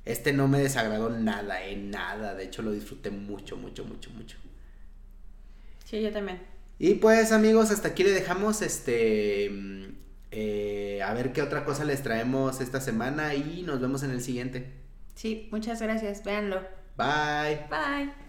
este 0.04 0.32
no 0.32 0.48
me 0.48 0.58
desagradó 0.58 1.10
nada, 1.10 1.64
en 1.64 1.90
nada. 1.90 2.34
De 2.34 2.44
hecho, 2.44 2.62
lo 2.62 2.72
disfruté 2.72 3.10
mucho, 3.10 3.56
mucho, 3.56 3.84
mucho, 3.84 4.10
mucho. 4.10 4.36
Sí, 5.84 6.02
yo 6.02 6.12
también. 6.12 6.40
Y 6.78 6.94
pues, 6.94 7.32
amigos, 7.32 7.70
hasta 7.70 7.88
aquí 7.88 8.02
le 8.04 8.10
dejamos 8.10 8.62
este. 8.62 9.50
Eh, 10.30 11.00
a 11.02 11.14
ver 11.14 11.32
qué 11.32 11.42
otra 11.42 11.64
cosa 11.64 11.84
les 11.84 12.02
traemos 12.02 12.60
esta 12.60 12.80
semana 12.80 13.34
y 13.34 13.62
nos 13.62 13.80
vemos 13.80 14.02
en 14.02 14.10
el 14.10 14.20
siguiente. 14.20 14.72
Sí, 15.14 15.48
muchas 15.52 15.80
gracias. 15.80 16.24
Véanlo. 16.24 16.60
Bye. 16.96 17.66
Bye. 17.70 18.23